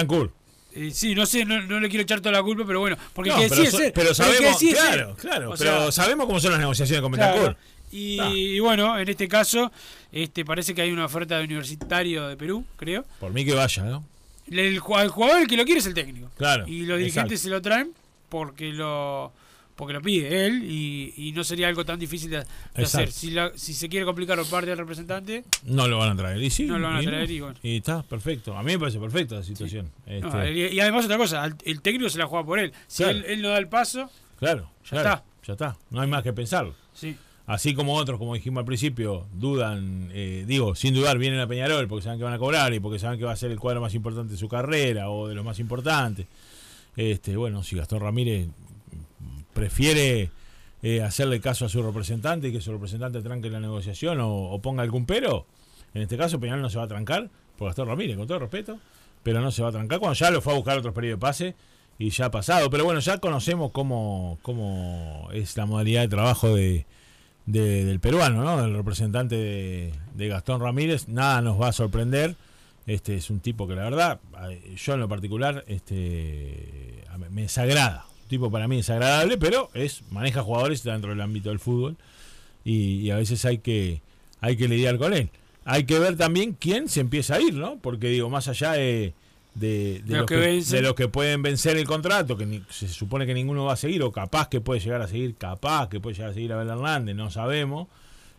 eh, 0.75 0.90
sí, 0.93 1.14
no 1.14 1.25
sé, 1.26 1.45
no, 1.45 1.61
no 1.62 1.81
le 1.81 1.88
quiero 1.88 2.02
echar 2.02 2.21
toda 2.21 2.33
la 2.33 2.43
culpa, 2.43 2.64
pero 2.67 2.81
bueno, 2.81 2.97
porque 3.14 3.31
No, 3.31 3.37
que 3.38 3.49
pero, 3.49 3.64
so- 3.71 3.78
pero 3.95 4.09
que 4.11 4.14
sabemos, 4.14 4.59
ser. 4.59 4.75
claro, 4.75 5.17
claro, 5.17 5.50
O 5.52 5.57
pero 5.57 5.90
sea, 5.90 5.93
sabemos 5.93 6.26
cómo 6.26 6.40
son 6.40 6.50
las 6.52 6.61
negociaciones 6.61 7.02
con 7.02 7.12
Claro. 7.12 7.57
Y, 7.92 8.18
Ah. 8.21 8.30
y 8.35 8.59
bueno, 8.61 8.99
en 8.99 9.09
este 9.09 9.28
caso, 9.28 9.73
este 10.12 10.45
parece 10.45 10.75
que 10.75 10.83
hay 10.83 10.90
una 10.90 11.04
oferta 11.07 11.38
de 11.38 11.45
universitario 11.45 12.28
de 12.28 12.37
Perú, 12.37 12.64
creo. 12.76 13.04
Por 13.21 13.33
mí 13.33 13.45
que 13.45 13.54
vaya, 13.54 13.83
¿no? 13.85 14.04
El, 14.50 14.80
ju- 14.80 15.02
el 15.02 15.09
jugador 15.09 15.42
el 15.42 15.47
que 15.49 15.57
lo 15.57 15.64
quiere 15.64 15.80
es 15.80 15.87
el 15.87 15.95
técnico. 15.95 16.30
Claro, 16.38 16.66
Y 16.66 16.87
los 16.87 16.99
dirigentes 16.99 17.33
exacto. 17.33 17.37
se 17.42 17.49
lo 17.50 17.62
traen 17.62 17.92
porque 18.28 18.73
lo 18.73 19.33
porque 19.76 19.92
lo 19.95 20.02
pide 20.02 20.47
él 20.47 20.64
y, 20.68 21.14
y 21.16 21.30
no 21.30 21.45
sería 21.45 21.68
algo 21.68 21.85
tan 21.85 22.00
difícil 22.00 22.30
de, 22.30 22.38
de 22.75 22.83
hacer. 22.83 23.12
Si, 23.12 23.30
la- 23.30 23.52
si 23.54 23.73
se 23.75 23.88
quiere 23.88 24.04
complicar 24.04 24.37
por 24.38 24.49
parte 24.49 24.71
del 24.71 24.78
representante, 24.78 25.45
No 25.62 25.87
lo 25.87 25.99
van 25.99 26.11
a 26.11 26.16
traer. 26.16 26.42
Y 26.42 26.50
sí, 26.50 26.64
No 26.64 26.80
lo 26.80 26.88
van 26.88 26.97
a 26.97 27.02
traer 27.02 27.30
y 27.30 27.38
bueno. 27.38 27.54
y 27.62 27.76
está, 27.76 28.02
perfecto. 28.02 28.57
A 28.59 28.62
mí 28.64 28.73
me 28.73 28.78
parece 28.80 28.99
perfecta 28.99 29.37
la 29.37 29.45
situación. 29.45 29.88
Este, 30.04 30.50
y, 30.52 30.62
y 30.75 30.80
además 30.80 31.04
otra 31.04 31.16
cosa, 31.16 31.45
el, 31.45 31.54
el 31.64 31.80
técnico 31.80 32.11
se 32.11 32.18
la 32.18 32.26
juega 32.26 32.45
por 32.45 32.59
él. 32.59 32.73
Si 32.88 33.04
Claro. 33.04 33.18
él, 33.18 33.25
él 33.28 33.40
no 33.42 33.50
da 33.50 33.59
el 33.59 33.68
paso, 33.68 34.11
claro, 34.40 34.68
Ya 34.85 34.90
claro, 34.90 35.09
está. 35.11 35.25
Ya 35.47 35.52
está. 35.52 35.76
No 35.90 36.00
hay 36.00 36.09
más 36.09 36.25
que 36.25 36.33
pensarlo. 36.33 36.75
sí. 36.92 37.16
Así 37.49 37.73
como 37.73 37.95
otros, 37.95 38.19
como 38.19 38.35
dijimos 38.35 38.61
al 38.61 38.67
principio, 38.67 39.26
dudan, 39.33 40.11
eh, 40.12 40.45
digo, 40.47 40.75
sin 40.75 40.93
dudar, 40.93 41.17
vienen 41.17 41.40
a 41.40 41.47
Peñarol 41.47 41.88
porque 41.88 42.05
saben 42.05 42.19
que 42.19 42.25
van 42.25 42.35
a 42.35 42.38
cobrar 42.38 42.75
y 42.75 42.78
porque 42.78 42.99
saben 42.99 43.19
que 43.19 43.25
va 43.25 43.33
a 43.33 43.37
ser 43.37 43.50
el 43.50 43.59
cuadro 43.59 43.81
más 43.81 43.95
importante 43.95 44.33
de 44.33 44.38
su 44.38 44.50
carrera 44.50 45.09
o 45.09 45.28
de 45.28 45.35
los 45.35 45.47
más 45.47 45.59
importantes. 45.59 46.26
Este, 46.95 47.38
bueno, 47.38 47.62
si 47.62 47.75
Gastón 47.75 48.00
Ramírez 48.00 48.49
prefiere 49.55 50.31
eh, 50.83 51.00
hacerle 51.00 51.40
caso 51.40 51.64
a 51.64 51.71
su 51.71 51.83
representante 51.83 52.49
y 52.49 52.52
que 52.52 52.61
su 52.61 52.71
representante 52.71 53.23
tranque 53.23 53.49
la 53.49 53.61
negociación 53.61 54.19
o, 54.21 54.61
ponga 54.61 54.83
algún 54.83 55.07
pero, 55.07 55.47
en 55.95 56.02
este 56.02 56.19
caso 56.19 56.38
Peñarol 56.38 56.61
no 56.61 56.69
se 56.69 56.76
va 56.76 56.85
a 56.85 56.88
trancar 56.88 57.31
por 57.57 57.69
Gastón 57.69 57.88
Ramírez, 57.88 58.19
con 58.19 58.26
todo 58.26 58.40
respeto, 58.40 58.78
pero 59.23 59.40
no 59.40 59.50
se 59.52 59.62
va 59.62 59.71
a 59.71 59.73
trancar 59.73 60.00
cuando 60.00 60.17
ya 60.17 60.31
lo 60.31 60.43
fue 60.43 60.52
a 60.52 60.57
buscar 60.57 60.76
otros 60.76 60.93
periodos 60.93 61.19
de 61.19 61.21
pase 61.23 61.55
y 61.99 62.11
ya 62.11 62.26
ha 62.26 62.31
pasado. 62.31 62.69
Pero 62.69 62.85
bueno, 62.85 63.00
ya 63.00 63.17
conocemos 63.17 63.71
cómo, 63.73 64.38
cómo 64.43 65.31
es 65.33 65.57
la 65.57 65.64
modalidad 65.64 66.02
de 66.02 66.09
trabajo 66.09 66.55
de, 66.55 66.85
de- 67.49 67.85
del 67.85 67.99
peruano, 67.99 68.45
¿no? 68.45 68.61
Del 68.62 68.75
representante 68.75 69.35
de, 70.14 70.28
Gastón 70.28 70.61
Ramírez. 70.61 71.09
Nada 71.09 71.40
nos 71.40 71.61
va 71.61 71.69
a 71.69 71.73
sorprender. 71.73 72.37
Este 72.87 73.17
es 73.17 73.31
un 73.31 73.40
tipo 73.40 73.67
que 73.67 73.75
la 73.75 73.85
verdad, 73.85 74.21
yo 74.76 74.95
en 74.95 75.00
lo 75.00 75.09
particular, 75.09 75.64
este 75.67 77.05
me 77.31 77.43
desagrada. 77.43 78.05
Un 78.23 78.28
tipo 78.28 78.50
para 78.50 78.69
mí 78.69 78.76
desagradable, 78.76 79.37
pero 79.38 79.71
es 79.75 80.02
maneja 80.11 80.43
jugadores 80.43 80.83
dentro 80.83 81.11
del 81.11 81.21
ámbito 81.21 81.49
del 81.50 81.59
fútbol 81.59 81.97
y, 82.64 83.00
y 83.00 83.11
a 83.11 83.17
veces 83.17 83.45
hay 83.45 83.59
que 83.59 84.00
hay 84.40 84.57
que 84.57 84.69
lidiar 84.69 84.99
con 84.99 85.12
él. 85.14 85.31
Hay 85.64 85.85
que 85.85 85.99
ver 85.99 86.17
también 86.17 86.57
quién 86.59 86.88
se 86.88 87.00
empieza 87.00 87.35
a 87.37 87.40
ir, 87.40 87.55
¿no? 87.55 87.76
Porque 87.78 88.09
digo, 88.09 88.31
más 88.31 88.49
allá 88.49 88.73
de, 88.73 89.12
de, 89.58 90.02
de 90.04 90.16
los 90.16 90.26
que 90.26 90.34
que, 90.34 90.40
vencen. 90.40 90.76
de 90.76 90.82
los 90.82 90.94
que 90.94 91.08
pueden 91.08 91.42
vencer 91.42 91.76
el 91.76 91.84
contrato, 91.86 92.36
que 92.36 92.46
ni- 92.46 92.62
se 92.70 92.88
supone 92.88 93.26
que 93.26 93.34
ninguno 93.34 93.64
va 93.64 93.72
a 93.74 93.76
seguir, 93.76 94.02
o 94.02 94.12
capaz 94.12 94.48
que 94.48 94.60
puede 94.60 94.80
llegar 94.80 95.02
a 95.02 95.08
seguir, 95.08 95.34
capaz 95.36 95.88
que 95.88 96.00
puede 96.00 96.14
llegar 96.16 96.30
a 96.30 96.34
seguir 96.34 96.52
Abel 96.52 96.68
Hernández, 96.68 97.14
no 97.16 97.30
sabemos. 97.30 97.88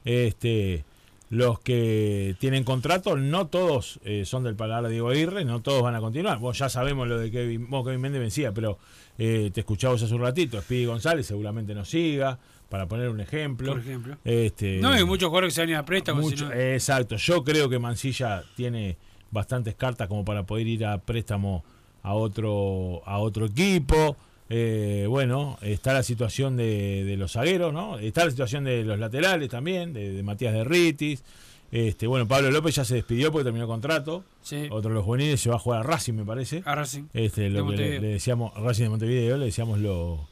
Este, 0.06 0.84
los 1.30 1.60
que 1.60 2.36
tienen 2.40 2.64
contrato, 2.64 3.16
no 3.16 3.48
todos 3.48 4.00
eh, 4.04 4.24
son 4.26 4.44
del 4.44 4.56
paladar 4.56 4.86
de 4.86 4.92
Diego 4.92 5.10
Aguirre, 5.10 5.46
no 5.46 5.62
todos 5.62 5.84
van 5.84 5.96
a 5.96 6.00
continuar. 6.00 6.40
Vos 6.40 6.58
ya 6.58 6.70
sabemos 6.70 7.08
lo 7.08 7.18
de 7.20 7.30
Kevin, 7.30 7.70
bueno, 7.70 7.86
Kevin 7.86 8.02
Méndez 8.02 8.22
vencía, 8.22 8.52
pero 8.52 8.80
eh, 9.18 9.52
te 9.54 9.60
escuchamos 9.60 10.02
hace 10.02 10.14
un 10.14 10.22
ratito, 10.22 10.60
Speedy 10.62 10.86
González 10.86 11.28
seguramente 11.28 11.76
no 11.76 11.86
siga, 11.86 12.40
para 12.70 12.88
poner 12.88 13.10
un 13.10 13.20
ejemplo. 13.20 13.72
Por 13.74 13.82
ejemplo. 13.82 14.18
Este, 14.24 14.78
No, 14.80 14.90
hay 14.90 15.04
muchos 15.04 15.28
jugadores 15.30 15.52
que 15.54 15.56
se 15.56 15.62
van 15.62 15.70
a 15.70 15.72
ir 15.72 15.78
a 15.78 15.86
préstamo. 15.86 16.22
mucho- 16.22 16.48
sino- 16.50 16.54
exacto. 16.54 17.16
Yo 17.18 17.44
creo 17.44 17.68
que 17.70 17.78
Mancilla 17.80 18.44
tiene 18.56 18.96
bastantes 19.32 19.76
cartas 19.76 20.08
como 20.08 20.26
para 20.26 20.44
poder 20.44 20.68
ir 20.68 20.86
a 20.86 20.98
préstamo 20.98 21.64
a 22.04 22.14
otro 22.14 23.02
a 23.06 23.20
otro 23.20 23.46
equipo. 23.46 24.16
Eh, 24.50 25.06
bueno, 25.08 25.58
está 25.62 25.94
la 25.94 26.02
situación 26.02 26.58
de, 26.58 27.04
de 27.04 27.18
los 27.18 27.34
zagueros, 27.34 27.72
¿no? 27.72 28.00
Está 28.00 28.26
la 28.26 28.32
situación 28.32 28.64
de 28.64 28.84
los 28.84 28.98
laterales 28.98 29.48
también, 29.50 29.94
de, 29.94 30.12
de 30.12 30.24
Matías 30.24 30.54
de 30.54 30.64
Ritis. 30.64 31.24
Este, 31.72 32.08
bueno, 32.08 32.28
Pablo 32.28 32.50
López 32.50 32.74
ya 32.74 32.84
se 32.84 32.96
despidió 32.96 33.32
porque 33.32 33.44
terminó 33.44 33.68
contrato. 33.68 34.24
sí, 34.42 34.66
Otro 34.72 34.90
de 34.90 34.96
los 34.96 35.06
juveniles 35.06 35.40
se 35.40 35.52
va 35.52 35.58
a 35.58 35.60
jugar 35.60 35.82
a 35.82 35.84
Racing, 35.84 36.14
me 36.14 36.26
parece. 36.26 36.64
a 36.66 36.74
Racing. 36.74 37.04
Este, 37.14 37.42
de 37.42 37.50
lo 37.52 37.70
que 37.70 37.76
le, 37.78 38.00
le 38.00 38.08
decíamos, 38.08 38.52
Racing 38.56 38.86
de 38.86 38.90
Montevideo, 38.90 39.38
le 39.38 39.46
decíamos 39.46 39.78
lo, 39.78 40.28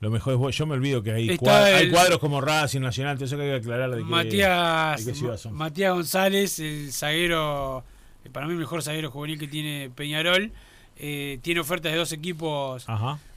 lo 0.00 0.10
mejor. 0.10 0.50
es- 0.50 0.56
Yo 0.58 0.66
me 0.66 0.74
olvido 0.74 1.02
que 1.02 1.12
hay, 1.12 1.30
Está 1.30 1.46
cua- 1.46 1.64
hay 1.76 1.84
el- 1.86 1.92
cuadros 1.92 2.18
como 2.18 2.42
Racing 2.42 2.80
Nacional, 2.82 3.16
eso 3.22 3.38
que 3.38 3.42
hay 3.44 3.48
que 3.52 3.56
aclarar 3.56 3.90
de 3.94 4.04
Matías, 4.04 5.02
de 5.02 5.12
qué 5.12 5.18
ciudad 5.18 5.38
son. 5.38 5.54
Matías 5.54 5.94
González, 5.94 6.58
el 6.58 6.92
zaguero, 6.92 7.82
para 8.30 8.46
mí 8.46 8.52
el 8.52 8.58
mejor 8.58 8.82
zaguero 8.82 9.10
juvenil 9.10 9.38
que 9.38 9.48
tiene 9.48 9.90
Peñarol, 9.94 10.52
eh, 10.98 11.38
tiene 11.42 11.60
ofertas 11.60 11.92
de 11.92 11.98
dos 11.98 12.12
equipos 12.12 12.84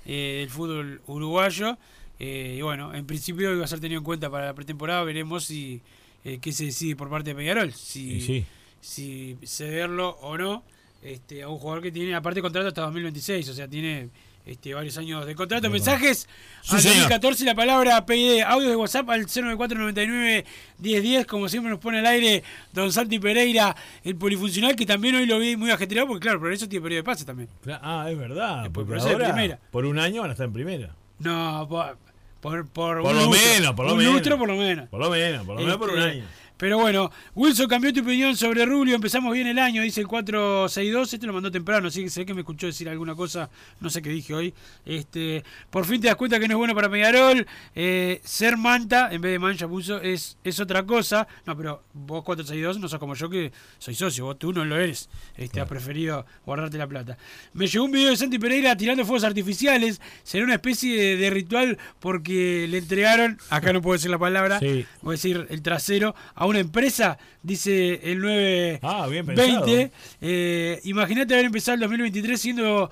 eh, 0.05 0.37
del 0.39 0.49
fútbol 0.49 1.01
uruguayo. 1.07 1.77
eh, 2.19 2.55
y 2.57 2.61
bueno, 2.61 2.93
en 2.93 3.05
principio 3.05 3.53
iba 3.53 3.65
a 3.65 3.67
ser 3.67 3.79
tenido 3.79 3.99
en 3.99 4.03
cuenta 4.05 4.29
para 4.29 4.45
la 4.47 4.53
pretemporada. 4.53 5.03
Veremos 5.03 5.45
si 5.45 5.81
eh, 6.23 6.39
qué 6.41 6.51
se 6.51 6.65
decide 6.65 6.95
por 6.95 7.09
parte 7.09 7.31
de 7.31 7.35
Peñarol. 7.35 7.73
Si, 7.73 8.21
sí. 8.21 8.45
si 8.81 9.37
cederlo 9.45 10.09
o 10.21 10.37
no 10.37 10.63
este, 11.01 11.43
a 11.43 11.49
un 11.49 11.57
jugador 11.57 11.83
que 11.83 11.91
tiene, 11.91 12.15
aparte, 12.15 12.41
contrato 12.41 12.67
hasta 12.67 12.81
2026. 12.81 13.49
O 13.49 13.53
sea, 13.53 13.67
tiene 13.67 14.09
este, 14.45 14.73
varios 14.73 14.97
años 14.97 15.25
de 15.25 15.35
contrato. 15.35 15.69
Mensajes 15.69 16.27
Sí, 16.61 16.75
al 16.75 16.81
señor. 16.81 16.97
2014, 17.09 17.45
la 17.45 17.55
palabra 17.55 18.05
PID. 18.05 18.41
Audio 18.41 18.69
de 18.69 18.75
WhatsApp 18.75 19.09
al 19.09 19.25
09499-1010. 19.25 21.25
Como 21.25 21.49
siempre 21.49 21.69
nos 21.71 21.79
pone 21.79 21.99
al 21.99 22.05
aire 22.05 22.43
Don 22.73 22.91
Santi 22.91 23.19
Pereira, 23.19 23.75
el 24.03 24.15
polifuncional, 24.15 24.75
que 24.75 24.85
también 24.85 25.15
hoy 25.15 25.25
lo 25.25 25.39
vi 25.39 25.55
muy 25.55 25.71
ajetreado, 25.71 26.07
porque 26.07 26.21
claro, 26.23 26.39
por 26.39 26.51
eso 26.51 26.67
tiene 26.67 26.83
periodo 26.83 26.99
de 26.99 27.03
pase 27.03 27.25
también. 27.25 27.49
Ah, 27.81 28.07
es 28.09 28.17
verdad. 28.17 28.69
Por 28.71 28.85
primera. 28.85 29.59
un 29.71 29.99
año 29.99 30.21
van 30.21 30.29
a 30.31 30.33
estar 30.33 30.45
en 30.47 30.53
primera. 30.53 30.95
No, 31.19 31.65
por, 31.69 31.97
por, 32.41 32.67
por, 32.67 33.01
Por 33.01 33.11
un 33.15 33.17
lo 33.17 33.25
lustro. 33.27 33.53
menos, 33.53 33.73
por 33.73 33.85
lo 33.85 33.91
un 33.93 33.97
menos. 33.99 34.13
lustro 34.13 34.37
por 34.37 34.47
lo 34.47 34.55
menos. 34.55 34.89
Por 34.89 34.99
lo 34.99 35.09
menos, 35.09 35.45
por 35.45 35.55
lo 35.55 35.61
menos 35.61 35.77
por 35.77 35.89
un 35.89 35.97
Este, 35.99 36.11
año. 36.11 36.25
Pero 36.57 36.77
bueno, 36.79 37.11
Wilson 37.33 37.67
cambió 37.67 37.91
tu 37.93 38.01
opinión 38.01 38.35
sobre 38.35 38.65
Rubio. 38.65 38.95
Empezamos 38.95 39.33
bien 39.33 39.47
el 39.47 39.59
año, 39.59 39.81
dice 39.81 40.01
el 40.01 40.07
462. 40.07 41.13
Este 41.13 41.27
lo 41.27 41.33
mandó 41.33 41.51
temprano, 41.51 41.87
así 41.89 42.03
que 42.03 42.09
sé 42.09 42.25
que 42.25 42.33
me 42.33 42.41
escuchó 42.41 42.67
decir 42.67 42.87
alguna 42.89 43.13
cosa. 43.15 43.49
No 43.79 43.89
sé 43.89 44.01
qué 44.01 44.09
dije 44.09 44.33
hoy. 44.33 44.53
Este, 44.85 45.43
por 45.69 45.85
fin 45.85 45.99
te 46.01 46.07
das 46.07 46.15
cuenta 46.15 46.39
que 46.39 46.47
no 46.47 46.53
es 46.53 46.57
bueno 46.57 46.73
para 46.75 46.89
Peñarol. 46.89 47.45
Eh, 47.75 48.21
ser 48.23 48.57
manta, 48.57 49.09
en 49.11 49.21
vez 49.21 49.31
de 49.33 49.39
mancha 49.39 49.67
puso, 49.67 49.99
es, 50.01 50.37
es 50.43 50.59
otra 50.59 50.83
cosa. 50.85 51.27
No, 51.45 51.57
pero 51.57 51.83
vos 51.93 52.23
462 52.23 52.79
no 52.79 52.87
sos 52.87 52.99
como 52.99 53.15
yo 53.15 53.29
que 53.29 53.51
soy 53.77 53.95
socio. 53.95 54.25
Vos 54.25 54.39
tú 54.39 54.53
no 54.53 54.63
lo 54.63 54.77
eres. 54.79 55.09
Este, 55.35 55.59
Has 55.59 55.67
preferido 55.67 56.25
guardarte 56.45 56.77
la 56.77 56.87
plata. 56.87 57.17
Me 57.53 57.67
llegó 57.67 57.85
un 57.85 57.91
video 57.91 58.09
de 58.11 58.17
Santi 58.17 58.39
Pereira 58.39 58.75
tirando 58.77 59.03
fuegos 59.05 59.23
artificiales. 59.23 59.99
Será 60.23 60.43
una 60.45 60.53
especie 60.55 60.95
de, 61.01 61.17
de 61.17 61.29
ritual 61.29 61.77
porque 61.99 62.67
le 62.69 62.77
entregaron, 62.77 63.37
acá 63.49 63.73
no 63.73 63.81
puedo 63.81 63.93
decir 63.93 64.09
la 64.11 64.19
palabra, 64.19 64.59
Sí. 64.59 64.85
voy 65.01 65.13
a 65.13 65.17
decir 65.17 65.47
el 65.49 65.61
trasero, 65.61 66.15
a 66.33 66.44
una 66.45 66.59
empresa, 66.59 67.17
dice 67.43 67.99
el 68.03 68.19
920. 68.19 68.79
Ah, 68.83 69.07
bien 69.07 69.25
pensado. 69.25 69.65
Eh, 70.21 70.79
Imagínate 70.83 71.33
haber 71.33 71.45
empezado 71.45 71.75
el 71.75 71.81
2023 71.81 72.39
siendo 72.39 72.89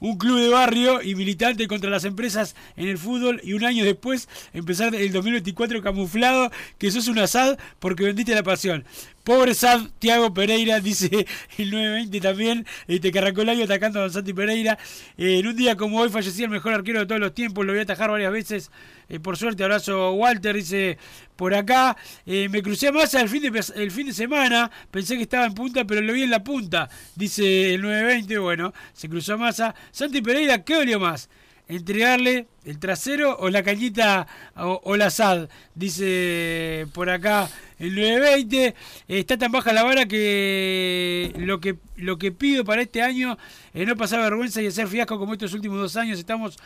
un 0.00 0.18
club 0.18 0.38
de 0.38 0.48
barrio 0.48 1.02
y 1.02 1.14
militante 1.14 1.66
contra 1.66 1.90
las 1.90 2.04
empresas 2.04 2.54
en 2.76 2.88
el 2.88 2.98
fútbol 2.98 3.40
y 3.42 3.52
un 3.54 3.64
año 3.64 3.84
después 3.84 4.28
empezar 4.52 4.94
el 4.94 5.12
2024 5.12 5.82
camuflado 5.82 6.50
que 6.78 6.90
sos 6.90 7.08
un 7.08 7.18
asad 7.18 7.58
porque 7.78 8.04
vendiste 8.04 8.34
la 8.34 8.42
pasión. 8.42 8.84
Pobre 9.26 9.54
Sad, 9.54 9.88
Tiago 9.98 10.32
Pereira, 10.32 10.78
dice 10.88 11.26
el 11.58 11.70
920 11.72 12.20
también, 12.20 12.64
este, 12.86 13.10
que 13.10 13.18
el 13.18 13.48
año 13.48 13.64
atacando 13.64 13.98
a 13.98 14.02
Don 14.02 14.12
Santi 14.12 14.32
Pereira. 14.32 14.78
Eh, 15.18 15.40
en 15.40 15.48
un 15.48 15.56
día 15.56 15.76
como 15.76 15.98
hoy 15.98 16.10
fallecía 16.10 16.44
el 16.44 16.52
mejor 16.52 16.74
arquero 16.74 17.00
de 17.00 17.06
todos 17.06 17.20
los 17.20 17.34
tiempos, 17.34 17.66
lo 17.66 17.72
voy 17.72 17.80
a 17.80 17.82
atajar 17.82 18.08
varias 18.08 18.30
veces. 18.30 18.70
Eh, 19.08 19.18
por 19.18 19.36
suerte, 19.36 19.64
abrazo 19.64 20.12
Walter, 20.12 20.54
dice 20.54 20.96
por 21.34 21.54
acá. 21.54 21.96
Eh, 22.24 22.48
me 22.48 22.62
crucé 22.62 22.92
Massa 22.92 23.20
el 23.20 23.28
fin, 23.28 23.42
de, 23.42 23.64
el 23.74 23.90
fin 23.90 24.06
de 24.06 24.12
semana, 24.12 24.70
pensé 24.92 25.16
que 25.16 25.22
estaba 25.22 25.46
en 25.46 25.54
punta, 25.54 25.84
pero 25.84 26.02
lo 26.02 26.12
vi 26.12 26.22
en 26.22 26.30
la 26.30 26.44
punta, 26.44 26.88
dice 27.16 27.74
el 27.74 27.82
920. 27.82 28.38
Bueno, 28.38 28.72
se 28.92 29.08
cruzó 29.08 29.36
Massa. 29.36 29.74
Santi 29.90 30.22
Pereira, 30.22 30.62
¿qué 30.62 30.76
olió 30.76 31.00
más? 31.00 31.28
Entregarle 31.68 32.46
el 32.64 32.78
trasero 32.78 33.36
o 33.38 33.48
la 33.50 33.62
cañita 33.62 34.26
o, 34.56 34.96
la 34.96 35.10
SAD, 35.10 35.48
dice 35.74 36.86
por 36.92 37.10
acá 37.10 37.48
el 37.78 37.94
920. 37.94 38.74
Está 39.08 39.36
tan 39.38 39.52
baja 39.52 39.72
la 39.72 39.82
vara 39.82 40.06
que 40.06 41.32
lo 41.36 41.60
que 41.60 41.76
lo 41.96 42.18
que 42.18 42.32
pido 42.32 42.64
para 42.64 42.82
este 42.82 43.02
año 43.02 43.36
es 43.74 43.86
no 43.86 43.96
pasar 43.96 44.20
vergüenza 44.20 44.60
y 44.62 44.66
hacer 44.66 44.86
fiasco 44.88 45.18
como 45.18 45.32
estos 45.32 45.52
últimos 45.54 45.78
dos 45.78 45.96
años. 45.96 46.18
Estamos 46.18 46.56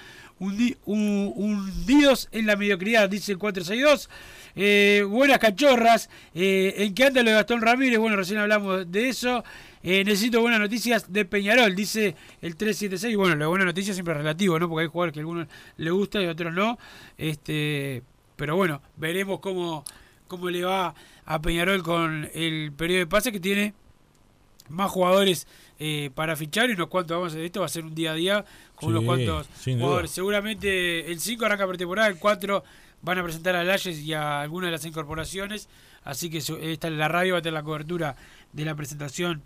hundi- 0.40 0.76
un- 0.86 1.32
hundidos 1.34 2.28
en 2.32 2.46
la 2.46 2.56
mediocridad, 2.56 3.08
dice 3.08 3.32
el 3.32 3.38
462. 3.38 4.08
Eh, 4.56 5.04
buenas 5.08 5.38
cachorras. 5.38 6.10
Eh, 6.34 6.74
¿En 6.78 6.94
qué 6.94 7.04
anda 7.04 7.22
lo 7.22 7.30
de 7.30 7.36
Gastón 7.36 7.60
Ramírez? 7.62 7.98
Bueno, 7.98 8.16
recién 8.16 8.38
hablamos 8.38 8.90
de 8.90 9.08
eso. 9.08 9.44
Eh, 9.82 10.04
necesito 10.04 10.40
buenas 10.42 10.60
noticias 10.60 11.10
de 11.10 11.24
Peñarol, 11.24 11.74
dice 11.74 12.14
el 12.42 12.56
376. 12.56 13.16
Bueno, 13.16 13.34
la 13.36 13.46
buena 13.46 13.64
noticia 13.64 13.94
siempre 13.94 14.12
es 14.12 14.18
relativo, 14.18 14.58
¿no? 14.58 14.68
Porque 14.68 14.82
hay 14.82 14.88
jugadores 14.88 15.14
que 15.14 15.20
a 15.20 15.22
algunos 15.22 15.48
le 15.78 15.90
gusta 15.90 16.20
y 16.20 16.26
a 16.26 16.30
otros 16.32 16.52
no. 16.52 16.78
Este, 17.16 18.02
pero 18.36 18.56
bueno, 18.56 18.82
veremos 18.96 19.40
cómo, 19.40 19.84
cómo 20.28 20.50
le 20.50 20.64
va 20.64 20.94
a 21.24 21.40
Peñarol 21.40 21.82
con 21.82 22.28
el 22.34 22.72
periodo 22.76 22.98
de 23.00 23.06
pase 23.06 23.32
que 23.32 23.40
tiene 23.40 23.72
más 24.68 24.90
jugadores 24.90 25.46
eh, 25.78 26.10
para 26.14 26.36
fichar 26.36 26.68
y 26.70 26.74
unos 26.74 26.88
cuantos 26.88 27.16
vamos 27.16 27.32
a 27.32 27.36
hacer 27.36 27.44
esto 27.46 27.60
va 27.60 27.66
a 27.66 27.70
ser 27.70 27.84
un 27.84 27.94
día 27.94 28.12
a 28.12 28.14
día 28.14 28.44
con 28.74 28.90
Sí, 28.90 28.96
unos 28.96 29.04
cuantos 29.04 29.48
duda. 29.64 29.78
jugadores 29.80 30.10
seguramente 30.12 31.10
el 31.10 31.18
5 31.18 31.44
arranca 31.44 31.66
pretemporada 31.66 32.06
el 32.08 32.18
4 32.18 32.62
van 33.02 33.18
a 33.18 33.22
presentar 33.24 33.56
a 33.56 33.64
Layes 33.64 33.98
y 33.98 34.12
a 34.12 34.40
algunas 34.42 34.68
de 34.68 34.72
las 34.72 34.84
incorporaciones 34.84 35.68
así 36.04 36.30
que 36.30 36.38
esta 36.38 36.88
la 36.90 37.08
radio 37.08 37.32
va 37.32 37.38
a 37.40 37.42
tener 37.42 37.54
la 37.54 37.62
cobertura 37.64 38.14
de 38.52 38.64
la 38.64 38.76
presentación 38.76 39.42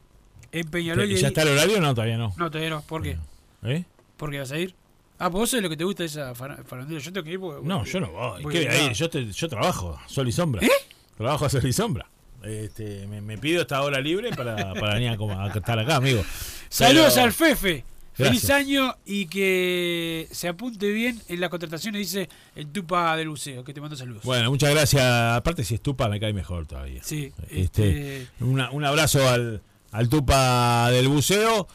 en 0.60 0.68
Peñarol 0.70 1.10
y 1.10 1.16
¿Ya 1.16 1.28
está 1.28 1.42
el 1.42 1.48
horario 1.48 1.78
o 1.78 1.80
no? 1.80 1.94
Todavía 1.94 2.16
no. 2.16 2.32
no 2.36 2.50
todavía 2.50 2.70
no 2.70 2.82
¿por 2.82 3.02
qué? 3.02 3.18
¿Eh? 3.64 3.84
¿por 4.16 4.30
qué 4.30 4.38
vas 4.38 4.52
a 4.52 4.58
ir? 4.58 4.74
Ah, 5.18 5.30
pues 5.30 5.40
vos 5.40 5.50
sabés 5.50 5.62
lo 5.62 5.68
que 5.70 5.76
te 5.76 5.84
gusta 5.84 6.04
esa 6.04 6.34
fara- 6.34 6.62
farandula. 6.64 7.00
Yo 7.00 7.12
tengo 7.12 7.24
que 7.24 7.30
ir 7.32 7.40
porque. 7.40 7.66
No, 7.66 7.84
yo 7.84 8.00
no 8.00 8.10
voy. 8.10 8.42
voy 8.42 8.52
¿Qué? 8.52 8.68
a- 8.68 8.72
Ahí, 8.72 8.94
yo, 8.94 9.08
te- 9.10 9.30
yo 9.30 9.48
trabajo, 9.48 9.98
sol 10.06 10.26
y 10.28 10.32
sombra. 10.32 10.64
¿Eh? 10.64 10.70
Trabajo 11.16 11.44
a 11.44 11.48
sol 11.50 11.64
y 11.66 11.72
sombra. 11.72 12.06
Este, 12.42 13.06
me, 13.06 13.20
me 13.20 13.38
pido 13.38 13.62
esta 13.62 13.80
hora 13.82 14.00
libre 14.00 14.30
para, 14.32 14.74
para 14.74 14.94
venir 14.94 15.10
a, 15.10 15.46
estar 15.56 15.78
acá, 15.78 15.96
amigo. 15.96 16.22
Saludos 16.68 17.12
Pero- 17.14 17.24
al 17.26 17.32
Fefe. 17.32 17.84
Feliz 18.16 18.48
año 18.50 18.94
y 19.04 19.26
que 19.26 20.28
se 20.30 20.46
apunte 20.46 20.86
bien 20.92 21.20
en 21.28 21.40
las 21.40 21.50
contrataciones, 21.50 21.98
dice 21.98 22.28
el 22.54 22.68
Tupa 22.68 23.16
del 23.16 23.28
Buceo, 23.28 23.64
que 23.64 23.74
te 23.74 23.80
mando 23.80 23.96
saludos. 23.96 24.22
Bueno, 24.22 24.50
muchas 24.52 24.70
gracias. 24.70 25.02
Aparte, 25.02 25.64
si 25.64 25.74
estupa, 25.74 26.08
me 26.08 26.20
cae 26.20 26.32
mejor 26.32 26.64
todavía. 26.64 27.02
Sí, 27.02 27.32
Este, 27.50 28.20
este, 28.22 28.28
una- 28.38 28.70
un 28.70 28.84
abrazo 28.84 29.28
al, 29.28 29.62
al 29.94 30.08
Tupa 30.08 30.90
del 30.90 31.08
buceo. 31.08 31.68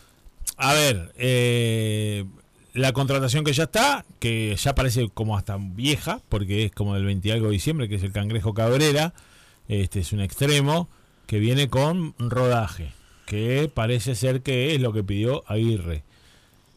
A 0.57 0.73
ver, 0.73 1.13
eh, 1.17 2.25
la 2.73 2.91
contratación 2.91 3.45
que 3.45 3.53
ya 3.53 3.63
está, 3.63 4.05
que 4.19 4.53
ya 4.57 4.75
parece 4.75 5.07
como 5.07 5.38
hasta 5.38 5.57
vieja, 5.57 6.21
porque 6.27 6.65
es 6.65 6.71
como 6.73 6.95
del 6.95 7.05
20 7.05 7.27
y 7.29 7.31
algo 7.31 7.47
de 7.47 7.53
diciembre, 7.53 7.88
que 7.88 7.95
es 7.95 8.03
el 8.03 8.11
Cangrejo 8.11 8.53
Cabrera. 8.53 9.13
Este 9.69 10.01
es 10.01 10.11
un 10.11 10.19
extremo 10.19 10.89
que 11.27 11.39
viene 11.39 11.69
con 11.69 12.13
rodaje, 12.19 12.91
que 13.25 13.71
parece 13.73 14.15
ser 14.15 14.41
que 14.41 14.75
es 14.75 14.81
lo 14.81 14.91
que 14.91 15.03
pidió 15.03 15.45
Aguirre. 15.47 16.03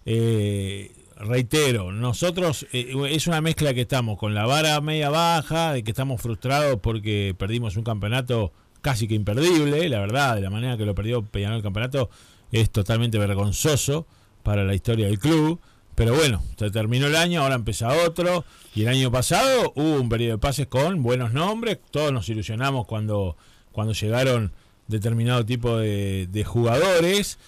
Eh, 0.07 0.93
reitero, 1.17 1.91
nosotros 1.91 2.69
eh, 2.73 2.95
es 3.11 3.27
una 3.27 3.41
mezcla 3.41 3.75
que 3.75 3.81
estamos 3.81 4.17
con 4.17 4.33
la 4.33 4.47
vara 4.47 4.81
media 4.81 5.11
baja, 5.11 5.73
de 5.73 5.83
que 5.83 5.91
estamos 5.91 6.23
frustrados 6.23 6.79
porque 6.81 7.35
perdimos 7.37 7.77
un 7.77 7.83
campeonato 7.83 8.53
casi 8.83 9.09
que 9.09 9.15
imperdible, 9.15 9.89
la 9.89 10.01
verdad, 10.01 10.35
de 10.35 10.43
la 10.43 10.51
manera 10.51 10.77
que 10.77 10.85
lo 10.85 10.95
perdió 10.95 11.23
Peñarol 11.23 11.57
el 11.57 11.63
campeonato 11.63 12.11
es 12.53 12.69
totalmente 12.71 13.17
vergonzoso 13.19 14.07
para 14.43 14.65
la 14.65 14.75
historia 14.75 15.07
del 15.07 15.19
club. 15.19 15.59
Pero 15.95 16.15
bueno, 16.15 16.43
se 16.59 16.71
terminó 16.71 17.07
el 17.07 17.17
año, 17.17 17.43
ahora 17.43 17.55
empieza 17.55 17.89
otro. 18.07 18.45
Y 18.75 18.83
el 18.83 18.89
año 18.89 19.11
pasado 19.13 19.73
hubo 19.77 19.97
un 20.01 20.09
periodo 20.09 20.33
de 20.33 20.39
pases 20.39 20.67
con 20.67 21.03
buenos 21.03 21.33
nombres. 21.33 21.79
Todos 21.91 22.13
nos 22.13 22.29
ilusionamos 22.29 22.87
cuando, 22.87 23.37
cuando 23.73 23.93
llegaron 23.93 24.53
determinado 24.89 25.45
tipo 25.47 25.77
de, 25.79 26.27
de 26.31 26.45
jugadores. 26.45 27.39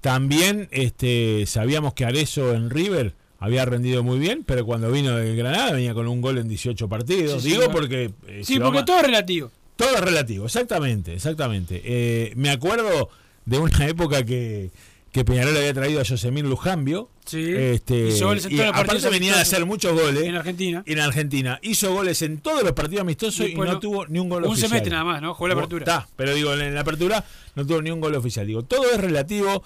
También 0.00 0.68
este, 0.70 1.44
sabíamos 1.46 1.92
que 1.94 2.04
Arezo 2.06 2.54
en 2.54 2.70
River 2.70 3.14
había 3.38 3.64
rendido 3.64 4.02
muy 4.02 4.18
bien, 4.18 4.44
pero 4.46 4.64
cuando 4.64 4.90
vino 4.90 5.14
de 5.16 5.34
Granada 5.34 5.72
venía 5.72 5.92
con 5.94 6.06
un 6.08 6.20
gol 6.20 6.38
en 6.38 6.48
18 6.48 6.88
partidos. 6.88 7.42
Sí, 7.42 7.50
Digo 7.50 7.70
porque... 7.70 8.04
eh, 8.26 8.42
sí, 8.44 8.54
si 8.54 8.60
porque 8.60 8.78
a- 8.78 8.84
todo 8.84 8.96
es 8.98 9.02
relativo. 9.04 9.50
Todo 9.80 9.94
es 9.96 10.00
relativo, 10.00 10.46
exactamente, 10.46 11.14
exactamente. 11.14 11.80
Eh, 11.84 12.32
me 12.36 12.50
acuerdo 12.50 13.08
de 13.46 13.58
una 13.58 13.86
época 13.88 14.24
que, 14.24 14.70
que 15.12 15.24
Peñarol 15.24 15.56
había 15.56 15.74
traído 15.74 16.00
a 16.00 16.04
Josemir 16.04 16.44
Lujambio. 16.44 17.08
Sí. 17.24 17.44
Este, 17.52 18.08
Hizo 18.08 18.26
goles 18.26 18.44
en 18.46 18.52
y 18.52 18.56
todos 18.56 18.68
los 18.70 18.76
aparte 18.80 19.08
venía 19.10 19.32
a 19.32 19.34
amistosos 19.36 19.54
hacer 19.54 19.66
muchos 19.66 19.92
goles 20.00 20.24
En 20.24 20.34
Argentina. 20.34 20.82
en 20.86 20.98
Argentina. 21.00 21.58
Hizo 21.62 21.92
goles 21.92 22.22
en 22.22 22.38
todos 22.38 22.62
los 22.64 22.72
partidos 22.72 23.02
amistosos 23.02 23.48
y, 23.48 23.54
no 23.54 23.78
tuvo 23.78 24.06
ni 24.06 24.18
un 24.18 24.28
gol 24.28 24.42
un 24.44 24.50
oficial. 24.50 24.68
semestre 24.70 24.90
nada 24.92 25.04
más, 25.04 25.22
¿no? 25.22 25.34
Jugó 25.34 25.48
la 25.48 25.54
Jugó- 25.54 25.60
apertura. 25.66 25.84
Está, 25.84 26.08
pero 26.16 26.34
digo, 26.34 26.52
en 26.54 26.74
la 26.74 26.80
apertura 26.80 27.24
no 27.54 27.66
tuvo 27.66 27.82
ni 27.82 27.90
un 27.90 28.00
gol 28.00 28.14
oficial. 28.16 28.46
Digo, 28.46 28.62
todo 28.64 28.90
es 28.90 29.00
relativo. 29.00 29.62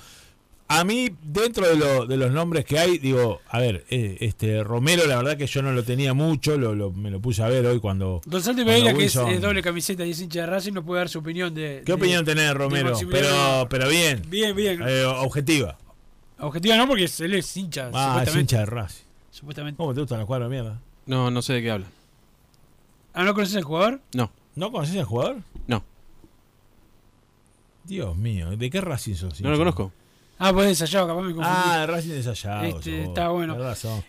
A 0.67 0.83
mí, 0.83 1.11
dentro 1.23 1.69
de, 1.69 1.77
lo- 1.77 2.07
de 2.07 2.17
los 2.17 2.33
nombres 2.33 2.65
que 2.65 2.79
hay, 2.79 2.97
digo, 2.99 3.41
a 3.51 3.59
ver, 3.59 3.85
eh, 3.91 4.17
este 4.21 4.65
Romero, 4.65 5.07
la 5.07 5.17
verdad 5.19 5.37
que 5.37 5.47
yo 5.47 5.61
no 5.61 5.73
lo 5.73 5.83
tenía 5.85 6.15
mucho, 6.15 6.57
lo, 6.57 6.75
lo- 6.75 6.91
me 6.91 7.11
lo 7.11 7.21
puse 7.21 7.43
a 7.43 7.49
ver 7.49 7.67
hoy 7.67 7.81
cuando. 7.81 8.23
Don 8.25 8.43
Santi 8.43 8.65
Pereira, 8.65 8.95
que 8.95 9.05
es, 9.05 9.15
es 9.15 9.41
doble 9.43 9.63
camiseta 9.63 10.07
y 10.07 10.11
es 10.13 10.21
hincha 10.21 10.41
de 10.41 10.47
Racing, 10.47 10.73
nos 10.73 10.85
puede 10.85 11.01
dar 11.01 11.09
su 11.11 11.19
opinión 11.19 11.55
de. 11.55 11.83
¿Qué 11.85 11.93
de- 11.93 11.93
opinión 11.93 12.25
tenés, 12.25 12.45
de 12.47 12.55
Romero? 12.55 12.97
Pero, 13.11 13.67
pero 13.69 13.89
bien, 13.89 14.23
Bien, 14.29 14.57
bien. 14.57 14.81
eh, 14.87 15.05
objetiva. 15.05 15.77
Objetiva 16.39 16.77
no, 16.79 16.89
porque 16.89 17.09
él 17.19 17.35
es 17.35 17.57
hincha, 17.57 17.91
Ah, 17.93 18.25
es 18.27 18.35
hincha 18.35 18.59
de 18.61 18.67
Racing. 18.67 19.05
supuestamente. 19.31 19.77
¿Cómo 19.77 19.93
te 19.95 20.01
gustan 20.01 20.19
los 20.19 20.27
cuadros 20.27 20.51
de 20.51 20.57
mierda? 20.57 20.81
No, 21.07 21.31
no 21.31 21.43
sé 21.43 21.53
de 21.53 21.63
qué 21.63 21.71
habla. 21.73 21.87
Ah, 23.13 23.23
¿no 23.25 23.35
conoces 23.35 23.57
al 23.57 23.65
jugador? 23.65 24.01
No, 24.15 24.33
¿No 24.57 24.73
conoces 24.73 24.97
al 24.97 25.05
jugador? 25.05 25.37
no, 25.69 25.85
Dios 27.85 28.17
mío, 28.17 28.57
¿de 28.57 28.71
qué 28.71 28.81
Racing 28.81 29.15
sos? 29.15 29.41
no 29.43 29.51
lo 29.51 29.59
conozco. 29.59 29.93
Ah, 30.47 30.53
pues 30.53 30.69
ensayado, 30.69 31.07
capaz 31.09 31.23
me 31.23 31.35
confundí. 31.35 31.49
Ah, 31.65 31.79
de 31.81 31.87
Racing 31.87 32.11
desayado. 32.11 32.65
Este, 32.65 33.05
está 33.05 33.29
bueno. 33.29 33.57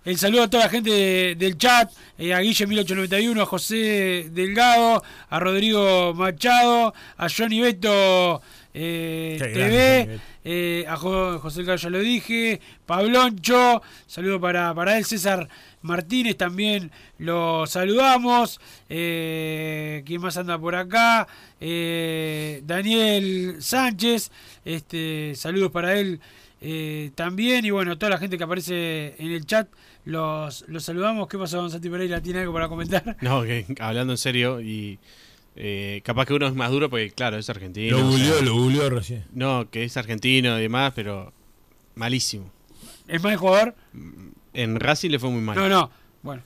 El 0.04 0.18
saludo 0.18 0.44
a 0.44 0.50
toda 0.50 0.64
la 0.66 0.70
gente 0.70 0.90
de- 0.92 1.36
del 1.36 1.58
chat, 1.58 1.92
eh, 2.18 2.34
a 2.34 2.40
Guille 2.40 2.68
1891, 2.68 3.42
a 3.42 3.46
José 3.46 4.28
Delgado, 4.32 5.02
a 5.30 5.40
Rodrigo 5.40 6.14
Machado, 6.14 6.94
a 7.18 7.28
Johnny 7.30 7.62
Beto 7.62 8.42
eh, 8.78 9.38
TV, 9.40 10.20
eh, 10.44 10.86
a 10.88 10.98
Jo- 10.98 11.40
José 11.40 11.60
Delgado 11.60 11.78
ya 11.78 11.90
lo 11.90 12.00
dije, 12.00 12.60
Pabloncho, 12.86 13.82
saludo 14.06 14.40
para, 14.42 14.74
para 14.76 14.98
él, 14.98 15.06
César 15.06 15.48
Martínez 15.82 16.36
también 16.36 16.92
lo 17.18 17.66
saludamos, 17.68 18.60
eh, 18.90 20.04
¿quién 20.06 20.20
más 20.22 20.36
anda 20.38 20.60
por 20.60 20.76
acá? 20.76 21.26
Eh, 21.62 22.62
Daniel 22.66 23.56
Sánchez, 23.60 24.30
este, 24.66 25.34
saludos 25.36 25.72
para 25.72 25.98
él 25.98 26.20
eh, 26.62 27.12
también, 27.16 27.64
y 27.66 27.70
bueno, 27.72 27.98
toda 27.98 28.10
la 28.12 28.18
gente 28.18 28.38
que 28.38 28.44
aparece 28.44 29.16
en 29.20 29.32
el 29.32 29.46
chat, 29.46 29.68
los, 30.04 30.66
los 30.68 30.84
saludamos. 30.84 31.28
¿Qué 31.28 31.38
pasó, 31.38 31.58
don 31.58 31.72
Santi 31.72 31.90
Pereira? 31.90 32.22
¿Tiene 32.22 32.40
algo 32.42 32.54
para 32.54 32.68
comentar? 32.68 33.16
No, 33.22 33.44
que 33.44 33.66
hablando 33.80 34.14
en 34.14 34.18
serio 34.18 34.62
y 34.62 35.00
eh, 35.56 36.02
capaz 36.04 36.26
que 36.26 36.34
uno 36.34 36.48
es 36.48 36.54
más 36.56 36.72
duro 36.72 36.90
porque 36.90 37.12
claro, 37.12 37.38
es 37.38 37.50
argentino. 37.50 37.98
Lo 37.98 38.08
o 38.08 38.12
sea, 38.12 38.20
googleó, 38.34 38.42
lo 38.42 38.54
googleó 38.62 38.90
recién. 38.90 39.24
No, 39.34 39.70
que 39.70 39.84
es 39.84 39.96
argentino 39.98 40.58
y 40.58 40.62
demás, 40.62 40.94
pero 40.96 41.32
malísimo. 41.96 42.52
¿Es 43.08 43.22
mal 43.24 43.36
jugador? 43.38 43.76
En 44.54 44.80
Racing 44.80 45.10
le 45.12 45.20
fue 45.20 45.30
muy 45.30 45.42
mal. 45.42 45.56
No, 45.56 45.70
no. 45.70 45.92
Bueno, 46.24 46.42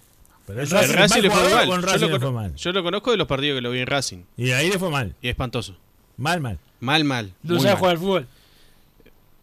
Pero 0.45 0.59
En 0.59 0.65
eso 0.65 0.77
En 0.77 0.83
es 0.83 0.95
Racing 0.95 1.21
le 1.21 1.29
fue 1.31 1.43
mal. 1.53 1.67
Yo 1.67 1.77
Racing 1.81 1.99
lo, 2.01 2.07
le 2.07 2.13
cono- 2.13 2.19
fue 2.19 2.31
mal. 2.31 2.55
yo 2.55 2.71
lo 2.71 2.83
conozco 2.83 3.11
de 3.11 3.17
los 3.17 3.27
partidos 3.27 3.57
que 3.57 3.61
lo 3.61 3.71
vi 3.71 3.79
en 3.79 3.87
Racing 3.87 4.23
Y 4.37 4.51
ahí 4.51 4.69
le 4.69 4.77
fue 4.79 4.89
mal. 4.89 5.15
y 5.21 5.27
es 5.27 5.31
espantoso. 5.31 5.77
Mal, 6.17 6.41
mal. 6.41 6.59
Mal, 6.81 7.03
mal. 7.03 7.33
no 7.43 7.55
sabe 7.59 7.69
mal. 7.69 7.77
jugar 7.77 7.91
al 7.93 7.97
fútbol. 7.99 8.27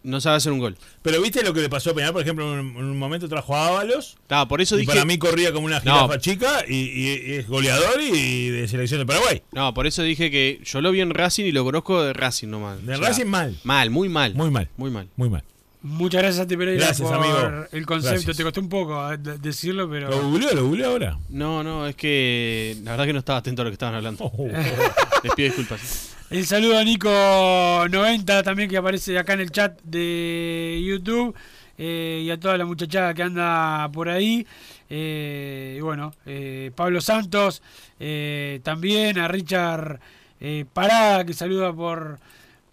No 0.07 0.21
sabe 0.21 0.37
hacer 0.37 0.53
un 0.53 0.59
gol. 0.61 0.77
Pero 1.03 1.21
viste 1.21 1.43
lo 1.43 1.53
que 1.53 1.61
le 1.61 1.69
pasó 1.69 1.91
a 1.91 1.95
Peñarol, 1.95 2.13
por 2.15 2.23
ejemplo, 2.23 2.45
en 2.53 2.61
un, 2.61 2.77
en 2.77 2.85
un 2.85 2.99
momento 2.99 3.29
trajo 3.29 3.57
a 3.57 3.67
Ábalos. 3.69 4.17
Por 4.49 4.61
eso 4.61 4.77
Y 4.77 4.81
dije. 4.81 4.93
para 4.93 5.05
mí 5.05 5.19
corría 5.19 5.53
como 5.53 5.67
una 5.67 5.81
No. 5.81 5.83
jirafa 5.83 6.19
chica 6.19 6.65
y, 6.69 6.75
y- 6.75 7.23
y 7.27 7.33
es 7.35 7.49
goleador 7.49 8.01
y 8.01 8.49
de 8.51 8.69
selección 8.69 9.01
de 9.01 9.07
Paraguay. 9.07 9.43
No, 9.53 9.75
por 9.75 9.87
eso 9.87 10.03
dije 10.03 10.31
que 10.31 10.61
yo 10.65 10.81
lo 10.81 10.93
vi 10.93 11.01
en 11.01 11.11
Racing 11.11 11.45
y 11.45 11.53
lo 11.53 11.65
conozco 11.65 12.03
de 12.03 12.13
Racing 12.13 12.49
nomás. 12.49 12.85
De 12.87 12.95
O 12.95 12.99
sea, 12.99 13.09
Racing 13.09 13.27
mal. 13.27 13.57
Mal, 13.65 13.91
muy 13.91 14.09
mal. 14.09 14.35
Muy 14.35 14.51
mal. 14.51 14.69
Muy 14.77 14.91
mal. 14.91 15.09
Muy 15.17 15.29
mal. 15.29 15.43
Muchas 15.83 16.21
gracias, 16.23 16.37
Santi 16.39 16.57
Pereira, 16.57 16.85
Gracias, 16.87 17.09
por 17.09 17.17
amigo. 17.19 17.67
el 17.71 17.87
concepto. 17.87 18.15
Gracias. 18.15 18.37
Te 18.37 18.43
costó 18.43 18.61
un 18.61 18.69
poco 18.69 19.13
eh, 19.13 19.19
de- 19.19 19.39
decirlo, 19.39 19.89
pero. 19.89 20.11
¿Lo 20.11 20.21
googleó? 20.23 20.53
¿Lo 20.55 20.65
googleó 20.65 20.89
ahora? 20.91 21.19
No, 21.29 21.63
no, 21.63 21.87
es 21.87 21.95
que 21.95 22.77
la 22.83 22.93
verdad 22.93 23.05
que 23.07 23.13
no 23.13 23.19
estaba 23.21 23.39
atento 23.39 23.63
a 23.63 23.65
lo 23.67 23.71
que 23.71 23.75
estaban 23.75 23.95
hablando. 23.95 24.25
Oh. 24.25 24.49
Les 25.23 25.33
pido 25.35 25.47
disculpas. 25.49 26.13
El 26.31 26.45
saludo 26.45 26.77
a 26.79 26.83
Nico90 26.83 28.43
también 28.43 28.69
que 28.69 28.77
aparece 28.77 29.17
acá 29.19 29.35
en 29.35 29.41
el 29.41 29.51
chat 29.53 29.81
de 29.83 30.83
YouTube 30.85 31.35
eh, 31.79 32.23
y 32.25 32.31
a 32.31 32.41
toda 32.41 32.57
la 32.59 32.65
muchachada 32.65 33.15
que 33.15 33.23
anda 33.23 33.89
por 33.93 34.09
ahí. 34.09 34.45
Eh, 34.91 35.77
y 35.79 35.81
bueno, 35.81 36.13
eh, 36.27 36.71
Pablo 36.75 37.01
Santos 37.01 37.63
eh, 38.01 38.61
también, 38.65 39.19
a 39.19 39.29
Richard 39.29 40.01
eh, 40.41 40.65
Parada 40.73 41.25
que 41.25 41.33
saluda 41.33 41.73
por, 41.73 42.19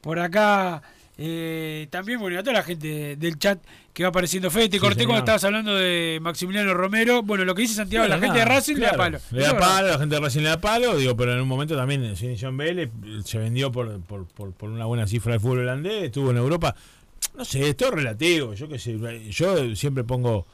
por 0.02 0.20
acá. 0.20 0.82
Eh, 1.18 1.88
también, 1.92 2.20
bueno, 2.20 2.36
y 2.36 2.40
a 2.40 2.44
toda 2.44 2.54
la 2.54 2.64
gente 2.64 3.16
del 3.16 3.38
chat 3.38 3.60
que 3.94 4.02
va 4.04 4.10
apareciendo. 4.10 4.50
Fede, 4.50 4.70
te 4.70 4.78
Sí, 4.78 4.82
corté 4.82 4.96
señor. 5.02 5.10
cuando 5.10 5.20
estabas 5.24 5.44
hablando 5.44 5.76
de 5.76 6.18
Maximiliano 6.22 6.74
Romero. 6.74 7.22
Bueno, 7.22 7.46
lo 7.46 7.54
que 7.54 7.62
dice 7.62 7.76
Santiago, 7.76 8.08
la 8.08 8.18
gente 8.18 8.40
de 8.40 8.46
Racing 8.46 8.76
le 8.76 8.86
da 8.88 8.94
palo. 8.98 9.20
Le 9.32 9.42
da 9.42 9.48
es 9.50 9.54
palo, 9.54 9.88
la 9.90 10.00
gente 10.00 10.16
de 10.16 10.22
Racing 10.22 10.42
le 10.42 10.50
da 10.50 10.60
palo, 10.60 10.98
digo, 10.98 11.16
pero 11.16 11.34
en 11.34 11.42
un 11.42 11.48
momento 11.48 11.76
también 11.76 12.04
en 12.04 12.58
Vélez, 12.58 12.90
se 13.26 13.38
vendió 13.38 13.72
por, 13.72 14.02
por, 14.02 14.26
por, 14.26 14.54
por 14.54 14.70
una 14.70 14.86
buena 14.86 15.06
cifra 15.06 15.34
de 15.34 15.40
fútbol 15.40 15.60
holandés, 15.60 16.06
estuvo 16.06 16.32
en 16.32 16.38
Europa. 16.38 16.76
No 17.38 17.46
sé, 17.46 17.70
es 17.70 17.78
todo 17.78 17.92
relativo, 17.92 18.54
yo 18.54 18.68
qué 18.68 18.80
sé, 18.80 18.98
yo 19.30 19.76
siempre 19.76 20.04
pongo, 20.04 20.46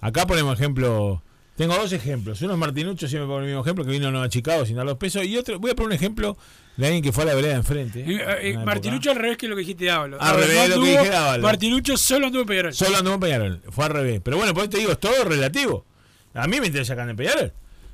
acá 0.00 0.26
ponemos 0.26 0.58
ejemplo, 0.58 1.22
tengo 1.56 1.74
dos 1.74 1.92
ejemplos, 1.92 2.40
uno 2.42 2.52
es 2.52 2.58
Martinucho, 2.58 3.08
siempre 3.08 3.26
pongo 3.26 3.40
el 3.40 3.46
mismo 3.46 3.62
ejemplo, 3.62 3.84
que 3.84 3.90
vino 3.90 4.22
a 4.22 4.28
Chicago 4.28 4.64
sin 4.66 4.76
dar 4.76 4.84
los 4.86 4.96
pesos, 4.98 5.24
y 5.24 5.36
otro, 5.36 5.58
voy 5.58 5.70
a 5.70 5.74
poner 5.74 5.88
un 5.88 5.92
ejemplo 5.94 6.36
de 6.76 6.86
alguien 6.86 7.02
que 7.02 7.12
fue 7.12 7.24
a 7.24 7.26
la 7.26 7.34
vereda 7.34 7.52
de 7.52 7.56
enfrente. 7.58 8.00
Eh, 8.00 8.16
eh, 8.20 8.50
época. 8.50 8.64
Martinucho 8.66 9.10
al 9.10 9.16
revés 9.16 9.38
que 9.38 9.48
lo 9.48 9.56
que 9.56 9.60
dijiste 9.60 9.84
de 9.84 9.90
Ábalos. 9.90 10.20
Al 10.20 10.28
Ábalos 10.28 10.46
revés 10.48 10.56
no 10.56 10.62
de 10.62 10.68
lo 10.68 10.74
que 10.82 10.98
anduvo, 11.08 11.30
dije. 11.32 11.42
Martinucho 11.42 11.96
solo 11.96 12.26
anduvo 12.26 12.42
en 12.42 12.48
Peñarol. 12.48 12.74
Solo 12.74 12.96
anduvo 12.98 13.14
en 13.14 13.20
Peñarol, 13.20 13.62
fue 13.70 13.84
al 13.86 13.90
revés. 13.92 14.20
Pero 14.22 14.36
bueno, 14.36 14.52
por 14.52 14.62
eso 14.64 14.70
te 14.70 14.78
digo, 14.78 14.92
es 14.92 15.00
todo 15.00 15.24
relativo. 15.24 15.86
A 16.34 16.46
mí 16.46 16.60
me 16.60 16.66
interesa 16.66 16.92
acá 16.92 17.08
en 17.08 17.16
Peñarol. 17.16 17.52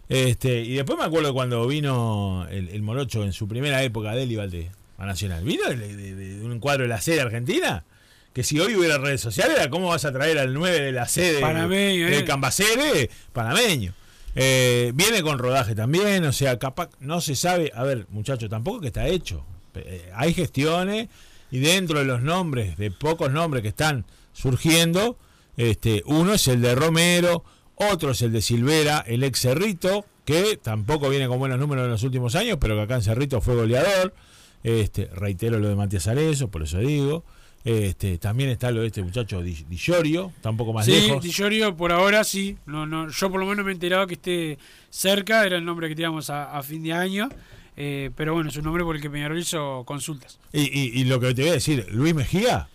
Este, 0.08 0.60
y 0.62 0.74
después 0.74 0.98
me 0.98 1.04
acuerdo 1.04 1.32
cuando 1.32 1.66
vino 1.66 2.46
el, 2.50 2.68
el 2.68 2.82
Morocho 2.82 3.22
en 3.24 3.32
su 3.32 3.46
primera 3.48 3.82
época 3.84 4.12
de 4.16 4.36
Valdés 4.36 4.70
a 4.98 5.06
Nacional. 5.06 5.44
Vino 5.44 5.68
de, 5.68 5.76
de- 5.76 6.14
de 6.14 6.44
un 6.44 6.58
cuadro 6.58 6.82
de 6.82 6.88
la 6.88 7.00
sede 7.00 7.20
argentina. 7.20 7.84
Que 8.32 8.42
si 8.42 8.58
hoy 8.58 8.74
hubiera 8.74 8.98
redes 8.98 9.20
sociales, 9.20 9.56
era 9.58 9.68
cómo 9.68 9.88
vas 9.88 10.04
a 10.04 10.12
traer 10.12 10.38
al 10.38 10.54
9 10.54 10.80
de 10.80 10.92
la 10.92 11.06
sede 11.06 11.40
Panameño, 11.40 12.06
de 12.06 12.18
eh. 12.18 12.24
Cambacere, 12.24 13.10
panameño. 13.32 13.92
Eh, 14.34 14.92
viene 14.94 15.22
con 15.22 15.38
rodaje 15.38 15.74
también, 15.74 16.24
o 16.24 16.32
sea, 16.32 16.58
capaz, 16.58 16.90
no 17.00 17.20
se 17.20 17.36
sabe. 17.36 17.70
A 17.74 17.82
ver, 17.82 18.06
muchachos, 18.08 18.48
tampoco 18.48 18.80
que 18.80 18.86
está 18.86 19.06
hecho. 19.06 19.44
Eh, 19.74 20.10
hay 20.14 20.32
gestiones 20.34 21.08
y 21.50 21.58
dentro 21.58 21.98
de 21.98 22.06
los 22.06 22.22
nombres, 22.22 22.76
de 22.78 22.90
pocos 22.90 23.30
nombres 23.30 23.62
que 23.62 23.68
están 23.68 24.06
surgiendo, 24.32 25.18
Este, 25.58 26.02
uno 26.06 26.32
es 26.32 26.48
el 26.48 26.62
de 26.62 26.74
Romero, 26.74 27.44
otro 27.74 28.12
es 28.12 28.22
el 28.22 28.32
de 28.32 28.40
Silvera, 28.40 29.04
el 29.06 29.22
ex 29.22 29.40
Cerrito, 29.40 30.06
que 30.24 30.56
tampoco 30.56 31.10
viene 31.10 31.28
con 31.28 31.38
buenos 31.38 31.58
números 31.58 31.84
en 31.84 31.90
los 31.90 32.02
últimos 32.04 32.34
años, 32.36 32.56
pero 32.58 32.74
que 32.74 32.82
acá 32.82 32.94
en 32.94 33.02
Cerrito 33.02 33.42
fue 33.42 33.54
goleador. 33.54 34.14
Este, 34.62 35.06
reitero 35.12 35.58
lo 35.58 35.68
de 35.68 35.74
Matías 35.74 36.06
Arezo, 36.06 36.48
por 36.48 36.62
eso 36.62 36.78
digo. 36.78 37.24
Este, 37.64 38.18
también 38.18 38.50
está 38.50 38.72
lo 38.72 38.80
de 38.80 38.88
este 38.88 39.02
muchacho 39.02 39.40
Di, 39.40 39.52
Di 39.68 39.76
Llorio, 39.76 40.32
está 40.34 40.50
un 40.50 40.56
poco 40.56 40.72
más 40.72 40.84
Sí, 40.84 40.92
lejos. 40.92 41.22
Di 41.22 41.30
Llorio 41.30 41.76
por 41.76 41.92
ahora 41.92 42.24
sí. 42.24 42.56
No, 42.66 42.86
no, 42.86 43.08
yo 43.08 43.30
por 43.30 43.38
lo 43.38 43.46
menos 43.46 43.64
me 43.64 43.70
he 43.70 43.74
enterado 43.74 44.06
que 44.08 44.14
esté 44.14 44.58
cerca, 44.90 45.46
era 45.46 45.56
el 45.58 45.64
nombre 45.64 45.88
que 45.88 45.94
teníamos 45.94 46.28
a, 46.30 46.56
a 46.58 46.62
fin 46.64 46.82
de 46.82 46.92
año. 46.92 47.28
eh, 47.76 48.10
pero 48.16 48.34
bueno, 48.34 48.50
es 48.50 48.56
un 48.56 48.64
nombre 48.64 48.82
por 48.84 48.96
el 48.96 49.00
que 49.02 49.08
Peñarol 49.08 49.38
hizo 49.38 49.82
consultas. 49.86 50.38
Y, 50.52 50.62
y- 50.62 51.00
y 51.00 51.04
lo 51.04 51.20
que 51.20 51.32
te 51.34 51.42
voy 51.42 51.50
a 51.50 51.54
decir, 51.54 51.86
Luis 51.90 52.14
Mejía, 52.14 52.68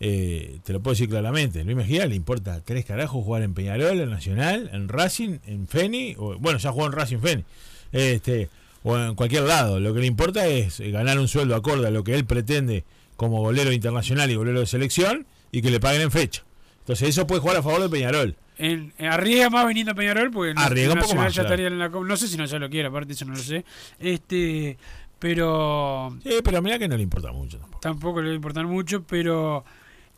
eh, 0.00 0.58
te 0.64 0.72
lo 0.72 0.80
puedo 0.80 0.92
decir 0.94 1.08
claramente, 1.08 1.64
Luis 1.64 1.76
Mejía 1.76 2.06
le 2.06 2.14
importa 2.14 2.60
tres 2.64 2.84
carajos 2.84 3.24
jugar 3.24 3.42
en 3.42 3.54
Peñarol, 3.54 4.00
en 4.00 4.10
Nacional, 4.10 4.68
en 4.72 4.88
Racing, 4.88 5.38
en 5.46 5.66
Feni, 5.66 6.14
o, 6.18 6.36
bueno, 6.38 6.58
ya 6.58 6.70
jugó 6.72 6.86
en 6.86 6.92
Racing 6.92 7.18
Feni, 7.18 7.44
este, 7.92 8.48
o 8.82 8.98
en 8.98 9.14
cualquier 9.14 9.44
lado. 9.44 9.80
Lo 9.80 9.94
que 9.94 10.00
le 10.00 10.06
importa 10.06 10.46
es 10.46 10.78
eh, 10.80 10.90
ganar 10.90 11.18
un 11.18 11.26
sueldo 11.28 11.54
acorde 11.56 11.86
a 11.86 11.90
lo 11.90 12.04
que 12.04 12.14
él 12.14 12.24
pretende 12.26 12.84
como 13.18 13.40
golero 13.40 13.70
internacional 13.72 14.30
y 14.30 14.36
golero 14.36 14.60
de 14.60 14.66
selección 14.66 15.26
y 15.52 15.60
que 15.60 15.70
le 15.70 15.80
paguen 15.80 16.00
en 16.00 16.10
fecha. 16.10 16.44
Entonces 16.78 17.10
eso 17.10 17.26
puede 17.26 17.42
jugar 17.42 17.58
a 17.58 17.62
favor 17.62 17.82
de 17.82 17.90
Peñarol. 17.90 18.36
En, 18.56 18.94
en- 18.96 19.06
arriesga 19.06 19.50
más 19.50 19.66
viniendo 19.68 19.92
a 19.92 19.94
Peñarol 19.94 20.30
porque 20.30 20.54
Arriesga 20.56 20.94
un 20.94 21.00
poco 21.00 21.14
más, 21.16 21.34
ya 21.34 21.42
claro. 21.42 21.48
estaría 21.48 21.66
en 21.68 21.78
la 21.78 21.88
no 21.90 22.16
sé 22.16 22.26
si 22.28 22.36
no 22.38 22.44
ya 22.46 22.58
lo 22.58 22.70
quiere 22.70 22.88
aparte 22.88 23.12
eso 23.12 23.24
no 23.26 23.34
lo 23.34 23.38
sé 23.38 23.64
este 24.00 24.78
pero 25.18 26.16
Sí, 26.22 26.30
pero 26.42 26.62
mira 26.62 26.78
que 26.78 26.88
no 26.88 26.96
le 26.96 27.02
importa 27.02 27.30
mucho 27.32 27.58
tampoco. 27.58 27.80
tampoco 27.80 28.20
le 28.20 28.28
va 28.28 28.32
a 28.32 28.36
importar 28.36 28.66
mucho 28.66 29.02
pero 29.04 29.64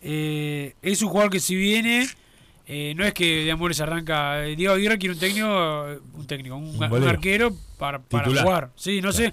eh, 0.00 0.74
es 0.82 1.02
un 1.02 1.08
jugador 1.08 1.30
que 1.30 1.40
si 1.40 1.54
viene 1.54 2.06
eh, 2.66 2.94
no 2.96 3.04
es 3.04 3.12
que 3.12 3.44
de 3.44 3.50
Amores 3.50 3.80
arranca 3.80 4.46
eh, 4.46 4.56
Diego 4.56 4.74
Aguirre 4.74 4.98
quiere 4.98 5.14
un 5.14 5.20
técnico 5.20 5.88
eh, 5.90 5.98
un 6.14 6.26
técnico 6.26 6.56
un, 6.56 6.64
Un 6.68 6.82
un 6.84 6.88
golero. 6.90 7.10
arquero 7.10 7.54
para, 7.78 8.00
para 8.00 8.24
jugar 8.28 8.70
sí 8.76 9.00
no 9.02 9.12
sé 9.12 9.32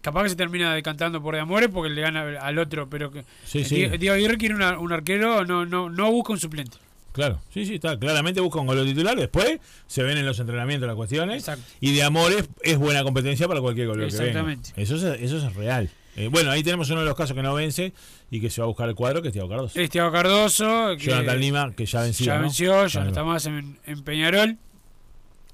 capaz 0.00 0.24
que 0.24 0.28
se 0.30 0.36
termina 0.36 0.74
decantando 0.74 1.22
por 1.22 1.34
de 1.34 1.40
Amores 1.40 1.68
porque 1.72 1.90
le 1.90 2.00
gana 2.00 2.22
al 2.40 2.58
otro 2.58 2.88
pero 2.88 3.10
que 3.10 3.24
Sí, 3.44 3.64
sí. 3.64 3.86
Diego, 3.98 4.14
Aguirre 4.14 4.38
quiere 4.38 4.54
una- 4.54 4.78
un 4.78 4.92
arquero 4.92 5.44
no 5.44 5.64
no 5.66 5.90
no 5.90 6.10
busca 6.12 6.32
un 6.32 6.38
suplente 6.40 6.78
Claro, 7.10 7.40
sí, 7.52 7.66
sí, 7.66 7.76
está. 7.76 7.98
Claramente 7.98 8.40
busca 8.40 8.60
un 8.60 8.66
gol 8.68 8.84
titular. 8.86 9.16
Después 9.18 9.58
se 9.88 10.04
ven 10.04 10.18
en 10.18 10.26
los 10.26 10.38
entrenamientos 10.38 10.86
las 10.86 10.94
cuestiones. 10.94 11.38
Exacto. 11.38 11.64
Y 11.80 11.92
de 11.92 12.04
amores 12.04 12.48
es 12.62 12.78
buena 12.78 13.02
competencia 13.02 13.48
para 13.48 13.60
cualquier 13.60 13.88
gol. 13.88 14.00
Exactamente. 14.04 14.70
Eso 14.76 14.94
es, 14.94 15.20
eso 15.20 15.38
es 15.38 15.54
real. 15.56 15.90
Eh, 16.14 16.28
bueno, 16.28 16.52
ahí 16.52 16.62
tenemos 16.62 16.90
uno 16.90 17.00
de 17.00 17.06
los 17.06 17.16
casos 17.16 17.34
que 17.34 17.42
no 17.42 17.54
vence 17.54 17.92
y 18.30 18.40
que 18.40 18.50
se 18.50 18.60
va 18.60 18.66
a 18.66 18.68
buscar 18.68 18.88
el 18.88 18.94
cuadro, 18.94 19.20
que 19.20 19.28
es 19.28 19.34
Thiago 19.34 19.48
Cardoso. 19.48 19.80
Esteban 19.80 20.12
Cardoso 20.12 20.96
que 20.96 21.06
Jonathan 21.06 21.40
Lima, 21.40 21.72
que 21.74 21.86
ya 21.86 22.02
venció. 22.02 22.26
ya 22.26 22.36
¿no? 22.36 22.42
venció, 22.42 22.86
ya 22.86 23.00
no 23.00 23.08
está 23.08 23.24
más 23.24 23.46
en, 23.46 23.78
en 23.84 24.02
Peñarol. 24.04 24.56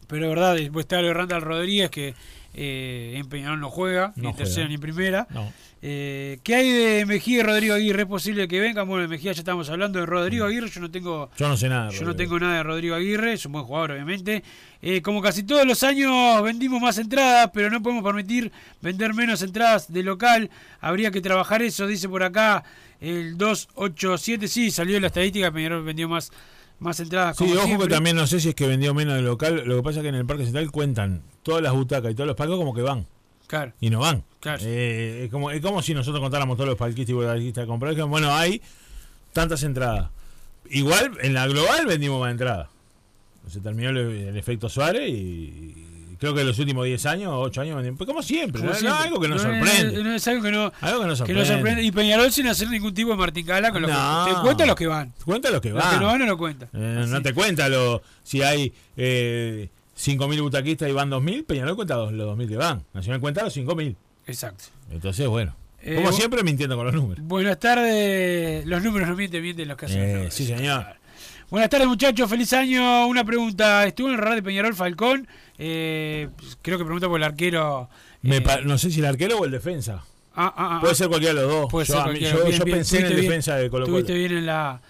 Pero 0.06 0.28
verdad, 0.28 0.56
después 0.56 0.84
está 0.84 1.00
lo 1.00 1.08
de 1.08 1.14
Randall 1.14 1.40
Rodríguez 1.42 1.88
que 1.88 2.14
eh, 2.54 3.14
en 3.16 3.28
Peñarol 3.28 3.60
no 3.60 3.68
juega, 3.70 4.12
ni 4.16 4.22
No 4.22 4.30
en 4.30 4.36
tercera 4.36 4.68
ni 4.68 4.74
en 4.74 4.80
primera. 4.80 5.26
No. 5.30 5.52
Eh, 5.86 6.38
¿Qué 6.42 6.54
hay 6.54 6.70
de 6.70 7.04
Mejía 7.04 7.40
y 7.40 7.42
Rodrigo 7.42 7.74
Aguirre? 7.74 8.02
¿Es 8.02 8.08
posible 8.08 8.48
que 8.48 8.58
vengan? 8.58 8.88
Bueno, 8.88 9.02
de 9.02 9.08
Mejía 9.08 9.32
ya 9.32 9.40
estamos 9.40 9.68
hablando 9.68 9.98
de 9.98 10.06
Rodrigo 10.06 10.46
Aguirre, 10.46 10.70
yo 10.70 10.80
no 10.80 10.90
tengo 10.90 11.30
Yo 11.36 11.46
no 11.46 11.56
sé 11.58 11.68
nada. 11.68 11.90
yo 11.90 12.04
no 12.06 12.16
tengo 12.16 12.38
nada 12.38 12.56
de 12.56 12.62
Rodrigo 12.62 12.94
Aguirre, 12.94 13.34
es 13.34 13.44
un 13.44 13.52
buen 13.52 13.64
jugador, 13.66 13.90
obviamente. 13.92 14.42
Eh, 14.80 15.02
como 15.02 15.20
casi 15.20 15.42
todos 15.42 15.66
los 15.66 15.82
años 15.82 16.42
vendimos 16.42 16.80
más 16.80 16.96
entradas, 16.96 17.50
pero 17.52 17.68
no 17.68 17.82
podemos 17.82 18.02
permitir 18.02 18.50
vender 18.80 19.12
menos 19.12 19.42
entradas 19.42 19.92
de 19.92 20.02
local. 20.02 20.48
Habría 20.80 21.10
que 21.10 21.20
trabajar 21.20 21.60
eso, 21.60 21.86
dice 21.86 22.08
por 22.08 22.22
acá 22.22 22.64
el 23.00 23.36
287. 23.36 24.48
Sí, 24.48 24.70
salió 24.70 24.98
la 25.00 25.08
estadística, 25.08 25.50
Peñarol 25.52 25.84
vendió 25.84 26.08
más, 26.08 26.32
más 26.78 26.98
entradas. 27.00 27.36
Sí, 27.36 27.44
como 27.44 27.56
ojo 27.56 27.66
siempre. 27.66 27.88
que 27.88 27.94
también 27.94 28.16
no 28.16 28.26
sé 28.26 28.40
si 28.40 28.48
es 28.50 28.54
que 28.54 28.66
vendió 28.66 28.94
menos 28.94 29.16
de 29.16 29.22
local. 29.22 29.64
Lo 29.66 29.76
que 29.76 29.82
pasa 29.82 29.98
es 29.98 30.02
que 30.04 30.08
en 30.08 30.14
el 30.14 30.24
Parque 30.24 30.44
Central 30.44 30.70
cuentan 30.70 31.22
todas 31.44 31.62
las 31.62 31.72
butacas 31.72 32.10
y 32.10 32.14
todos 32.14 32.26
los 32.26 32.36
palcos 32.36 32.56
como 32.58 32.74
que 32.74 32.82
van. 32.82 33.06
Claro, 33.46 33.72
Y 33.80 33.90
no 33.90 34.00
van. 34.00 34.24
Claro. 34.40 34.58
Eh, 34.64 35.24
es, 35.26 35.30
como, 35.30 35.50
es 35.50 35.60
como 35.60 35.80
si 35.82 35.94
nosotros 35.94 36.20
contáramos 36.20 36.56
todos 36.56 36.68
los 36.70 36.78
palquistas 36.78 37.10
y 37.10 37.12
butacalistas 37.12 37.66
comprados. 37.66 38.08
Bueno, 38.08 38.34
hay 38.34 38.60
tantas 39.32 39.62
entradas. 39.62 40.08
Igual, 40.70 41.12
en 41.22 41.34
la 41.34 41.46
global 41.46 41.86
vendimos 41.86 42.20
más 42.20 42.30
entradas. 42.32 42.68
Se 43.48 43.60
terminó 43.60 43.90
el, 43.90 43.98
el 43.98 44.36
efecto 44.38 44.68
Suárez 44.70 45.08
y, 45.10 46.16
creo 46.18 46.32
que 46.34 46.40
en 46.40 46.46
los 46.46 46.58
últimos 46.58 46.86
10 46.86 47.04
años, 47.06 47.32
8 47.36 47.60
años 47.60 47.76
vendimos. 47.76 47.98
Pues 47.98 48.08
como 48.08 48.22
siempre, 48.22 48.60
como 48.62 48.72
¿no? 48.72 48.78
siempre. 48.78 49.02
algo 49.04 49.20
que 49.20 49.28
nos 49.28 49.42
No, 49.44 49.52
no, 49.52 49.66
sorprende. 49.66 50.16
es 50.16 50.28
algo 50.28 50.42
que 50.42 50.50
no, 50.50 50.72
algo 50.80 51.00
que 51.02 51.06
nos 51.06 51.22
que 51.22 51.44
sorprende. 51.46 51.82
Y 51.82 51.92
Peñarol 51.92 52.32
sin 52.32 52.46
hacer 52.46 52.70
ningún 52.70 52.94
tipo 52.94 53.10
de 53.10 53.16
martingala 53.16 53.70
con 53.72 53.82
lo 53.82 53.88
No. 53.88 54.24
que 54.26 54.34
te 54.34 54.40
cuenta 54.40 54.64
los 54.66 54.76
que 54.76 54.86
van. 54.86 55.12
Cuenta 55.24 55.50
lo 55.50 55.60
que 55.60 55.70
Los 55.70 55.84
va. 55.84 55.90
que 55.90 55.96
no 55.98 56.06
van 56.06 56.18
no 56.20 56.26
lo 56.26 56.38
cuentan. 56.38 56.70
Eh, 56.72 57.04
no 57.06 57.20
te 57.20 57.34
cuenta 57.34 57.68
lo, 57.68 58.00
si 58.22 58.40
hay 58.42 58.72
eh, 58.96 59.68
5.000 59.96 60.42
butaquistas 60.42 60.88
y 60.88 60.92
van 60.92 61.10
2.000, 61.10 61.44
Peñarol 61.46 61.76
cuenta 61.76 61.96
los, 61.96 62.12
los 62.12 62.36
2.000 62.36 62.48
que 62.48 62.56
van. 62.56 62.84
Nacional 62.92 63.20
cuenta 63.20 63.42
los 63.44 63.56
5.000. 63.56 63.94
Exacto. 64.26 64.64
Entonces, 64.90 65.26
bueno. 65.28 65.54
Eh, 65.82 65.96
como 65.96 66.12
siempre, 66.12 66.42
mintiendo 66.42 66.76
con 66.76 66.86
los 66.86 66.94
números. 66.94 67.24
Buenas 67.26 67.58
tardes. 67.58 68.64
Los 68.66 68.82
números 68.82 69.08
no 69.08 69.16
mienten, 69.16 69.42
mienten 69.42 69.68
los 69.68 69.76
que 69.76 69.86
hacen. 69.86 70.00
Eh, 70.00 70.28
sí, 70.30 70.46
señor. 70.46 70.86
Buenas 71.50 71.68
tardes, 71.68 71.86
muchachos. 71.86 72.28
Feliz 72.28 72.52
año. 72.54 73.06
Una 73.06 73.22
pregunta. 73.24 73.86
Estuvo 73.86 74.08
en 74.08 74.14
el 74.14 74.18
radar 74.18 74.36
de 74.36 74.42
Peñarol 74.42 74.74
Falcón. 74.74 75.28
Eh, 75.58 76.28
creo 76.62 76.78
que 76.78 76.84
pregunta 76.84 77.06
por 77.06 77.18
el 77.20 77.24
arquero. 77.24 77.88
Me 78.22 78.38
eh, 78.38 78.42
no 78.64 78.78
sé 78.78 78.90
si 78.90 79.00
el 79.00 79.06
arquero 79.06 79.38
o 79.38 79.44
el 79.44 79.50
defensa. 79.50 80.02
ah, 80.34 80.52
ah, 80.56 80.76
ah, 80.76 80.80
Puede 80.80 80.94
ser 80.94 81.08
cualquiera 81.08 81.34
de 81.34 81.42
los 81.42 81.50
dos. 81.50 81.70
puede 81.70 81.86
yo 81.86 82.02
ser 82.02 82.12
Bien, 82.14 82.36
bien, 82.48 82.62
pensé 82.62 82.98
en 83.00 83.04
el 83.04 83.12
bien. 83.12 83.22
defensa 83.26 83.56
de 83.56 83.68
Colo 83.68 83.84
Colo. 83.84 83.98
Estuviste 83.98 84.14
bien 84.18 84.38
en 84.38 84.46
la 84.46 84.80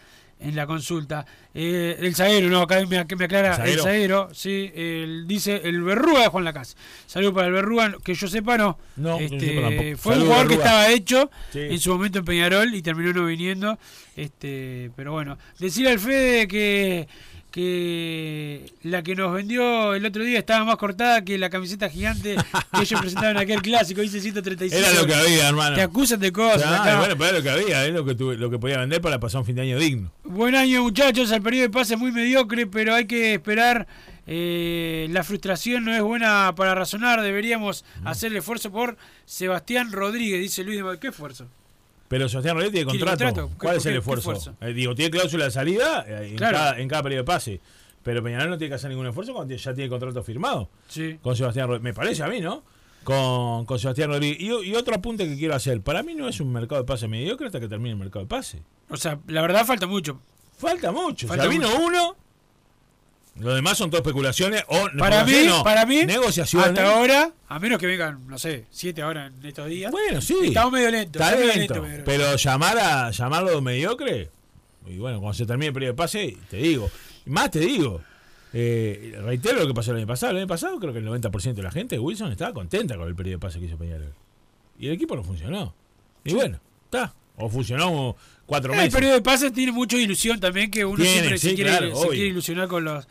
en 0.45 0.55
la 0.57 0.67
consulta. 0.67 1.25
Eh, 1.55 1.97
el 2.01 2.15
zaguero, 2.15 2.49
no, 2.49 2.63
acá 2.63 2.77
me, 2.87 3.05
me 3.17 3.25
aclara. 3.25 3.57
¿El 3.65 3.81
zaguero? 3.81 4.29
sí. 4.33 4.71
el- 4.75 5.27
dice 5.27 5.61
el 5.65 5.83
Berrúa 5.83 6.21
de 6.21 6.29
Juan 6.29 6.45
Lacaz. 6.45 6.77
Saludos 7.07 7.35
para 7.35 7.47
el 7.49 7.53
Berrúa. 7.55 7.95
Que 8.05 8.15
yo 8.15 8.29
sepa, 8.29 8.57
no. 8.59 8.79
No, 8.97 9.19
Este, 9.19 9.41
sepa 9.41 9.69
tampoco. 9.69 9.97
fue 9.99 10.17
un 10.19 10.23
jugador 10.27 10.49
que 10.49 10.55
estaba 10.55 10.89
hecho 10.91 11.31
Sí. 11.53 11.61
en 11.61 11.79
su 11.81 11.93
momento 11.93 12.19
en 12.21 12.25
Peñarol 12.25 12.75
y 12.75 12.83
terminó 12.83 13.13
no 13.13 13.27
viniendo. 13.27 13.79
Este, 14.17 14.91
pero 14.97 15.13
bueno, 15.13 15.39
decirle 15.59 15.91
al 15.91 15.99
Fede 15.99 16.47
que 16.49 17.09
que 17.55 18.73
la 18.83 19.03
que 19.03 19.15
nos 19.15 19.33
vendió 19.33 19.95
el 19.95 20.05
otro 20.05 20.23
día 20.25 20.39
estaba 20.39 20.65
más 20.65 20.77
cortada 20.77 21.25
que 21.25 21.39
la 21.39 21.51
camiseta 21.51 21.89
gigante 21.89 22.37
que 22.73 22.83
ellos 22.83 23.01
presentaron 23.01 23.37
en 23.37 23.43
aquel 23.43 23.63
clásico, 23.63 24.01
dice 24.01 24.21
135. 24.21 24.77
Era 24.77 24.93
lo 25.01 25.07
que 25.07 25.15
había, 25.15 25.49
hermano. 25.49 25.75
Te 25.77 25.83
acusan 25.83 26.21
de 26.21 26.33
cosas. 26.33 26.65
Ah, 26.65 26.97
bueno, 26.99 27.15
pero 27.17 27.31
era 27.31 27.39
lo 27.39 27.43
que 27.43 27.51
había, 27.51 27.87
es 27.87 27.93
lo 27.95 28.05
que, 28.05 28.15
tuve- 28.17 28.37
lo 28.37 28.51
que 28.51 28.59
podía 28.59 28.79
vender 28.81 29.01
para 29.01 29.19
pasar 29.21 29.41
un 29.41 29.47
fin 29.47 29.55
de 29.57 29.63
año 29.63 29.79
digno. 29.79 30.11
Buen 30.25 30.55
año 30.55 30.83
muchachos, 30.83 31.31
el 31.31 31.43
periodo 31.43 31.63
de 31.65 31.71
pase 31.71 31.95
es 31.95 32.01
muy 32.01 32.13
mediocre, 32.13 32.67
pero 32.67 32.95
hay 32.95 33.07
que 33.07 33.35
esperar. 33.35 33.87
eh, 34.27 35.07
la 35.11 35.23
frustración 35.23 35.85
no 35.85 35.95
es 35.95 36.01
buena 36.01 36.55
para 36.57 36.75
razonar, 36.75 37.21
deberíamos 37.21 37.85
Mm. 38.01 38.07
hacer 38.09 38.33
el 38.33 38.39
esfuerzo 38.39 38.73
por 38.73 38.97
Sebastián 39.27 39.93
Rodríguez, 39.93 40.41
dice 40.41 40.65
Luis 40.65 40.79
de. 40.83 40.99
¿Qué 40.99 41.09
esfuerzo? 41.09 41.47
Pero 42.09 42.29
Sebastián 42.29 42.57
Rodríguez 42.57 42.73
tiene 42.87 42.91
¿Tiene 42.93 43.05
contrato. 43.07 43.25
contrato? 43.35 43.59
¿Cuál 43.59 43.73
¿Qué- 43.75 43.79
es 43.79 43.87
el 43.87 43.97
esfuerzo? 43.97 44.33
esfuerzo? 44.33 44.57
Eh, 44.67 44.73
digo, 44.73 44.95
tiene 44.95 45.11
cláusula 45.11 45.45
de 45.47 45.51
salida 45.51 46.05
eh, 46.07 46.29
en, 46.31 46.37
Claro. 46.37 46.57
cada, 46.59 46.79
en 46.81 46.89
cada 46.89 47.03
periodo 47.03 47.23
de 47.23 47.27
pase. 47.27 47.61
Pero 48.03 48.23
Peñarol 48.23 48.51
no 48.51 48.59
tiene 48.59 48.69
que 48.69 48.75
hacer 48.75 48.91
ningún 48.91 49.07
esfuerzo 49.07 49.33
cuando 49.33 49.55
ya 49.55 49.73
tiene 49.75 49.89
contrato 49.89 50.23
firmado 50.23 50.69
Sí. 50.89 51.19
con 51.23 51.35
Sebastián 51.35 51.69
Rodríguez. 51.69 51.85
Me 51.85 51.95
parece 51.95 52.23
a 52.23 52.29
mí, 52.29 52.41
¿no? 52.41 52.63
Con, 53.03 53.65
con 53.65 53.79
Sebastián 53.79 54.11
Rodríguez. 54.11 54.39
Y, 54.41 54.47
y 54.71 54.75
otro 54.75 54.95
apunte 54.95 55.27
que 55.27 55.37
quiero 55.37 55.55
hacer. 55.55 55.81
Para 55.81 56.03
mí 56.03 56.15
no 56.15 56.29
es 56.29 56.39
un 56.41 56.53
mercado 56.53 56.83
de 56.83 56.87
pase 56.87 57.09
mediocre 57.09 57.47
hasta 57.47 57.61
que 57.61 57.69
termine 57.69 57.91
el 57.93 57.97
mercado 57.97 58.25
de 58.25 58.29
pase. 58.29 58.63
O 58.91 58.97
sea, 58.99 59.19
la 59.27 59.41
verdad 59.43 59.65
falta 59.65 59.87
mucho. 59.87 60.21
Falta 60.59 60.93
mucho. 60.93 61.27
Falta 61.27 61.45
ya 61.45 61.49
vino 61.51 61.69
mucho. 61.69 61.83
uno. 61.83 62.17
Los 63.39 63.55
demás 63.57 63.77
son 63.77 63.91
todas 63.91 64.03
especulaciones 64.03 64.63
o 64.69 64.89
Para 64.97 65.25
mí, 65.25 65.33
no, 65.47 65.65
para 65.65 65.85
mí, 65.87 66.05
negociaciones. 66.07 66.69
hasta 66.69 66.95
ahora, 66.95 67.33
a 67.49 67.59
menos 67.59 67.79
que 67.81 67.87
vengan, 67.87 68.27
no 68.29 68.39
sé, 68.39 68.67
siete 68.71 69.03
ahora 69.03 69.27
en 69.27 69.45
estos 69.45 69.69
días. 69.69 69.91
Bueno, 69.91 70.21
sí. 70.21 70.37
Estamos 70.45 70.73
medio 70.73 70.91
lentos. 70.91 71.21
Está 71.21 71.37
medio 71.37 71.53
lento, 71.55 71.83
lento, 71.83 72.03
pero- 72.05 72.37
llamar 72.37 72.79
a 72.79 73.11
llamarlo 73.11 73.61
mediocre, 73.61 74.31
y 74.87 74.99
bueno, 74.99 75.19
cuando 75.21 75.35
se 75.35 75.47
termine 75.47 75.69
el 75.69 75.73
periodo 75.73 75.93
de 75.95 75.97
pase, 75.97 76.37
te 76.49 76.59
digo, 76.59 76.89
más 77.27 77.51
te 77.51 77.59
digo, 77.59 78.03
eh, 78.53 79.19
reitero 79.25 79.59
lo 79.61 79.67
que 79.67 79.75
pasó 79.75 79.91
el 79.91 79.97
año 79.97 80.07
pasado. 80.07 80.31
El 80.31 80.39
año 80.39 80.47
pasado 80.47 80.79
creo 80.79 80.93
que 80.93 81.01
el 81.01 81.07
90% 81.07 81.55
de 81.55 81.63
la 81.65 81.73
gente, 81.73 81.99
Wilson, 81.99 82.31
estaba 82.31 82.53
contenta 82.55 82.97
con 82.97 83.09
el 83.09 83.17
periodo 83.17 83.39
de 83.39 83.41
pase 83.41 83.59
que 83.59 83.67
hizo 83.67 83.77
Peñarol. 83.77 84.13
Y 84.79 84.87
el 84.87 84.93
equipo 84.93 85.17
no 85.17 85.25
funcionó. 85.25 85.75
Y 86.23 86.35
bueno, 86.35 86.61
está. 86.85 87.15
O 87.37 87.49
funcionó 87.49 88.17
cuatro 88.47 88.73
El 88.73 88.79
meses. 88.79 88.95
periodo 88.95 89.15
de 89.15 89.23
pases 89.23 89.53
tiene 89.53 89.73
mucha 89.73 89.97
ilusión 89.97 90.39
también, 90.41 90.71
que 90.71 90.85
uno 90.85 90.97
Tiene, 90.97 91.13
siempre 91.13 91.39
se, 91.39 91.55
quiere, 91.55 91.71
claro, 91.71 91.87
se 91.89 91.93
obvio. 91.95 92.11
quiere 92.11 92.27
ilusionar 92.29 92.69
con 92.69 92.85
los, 92.85 93.07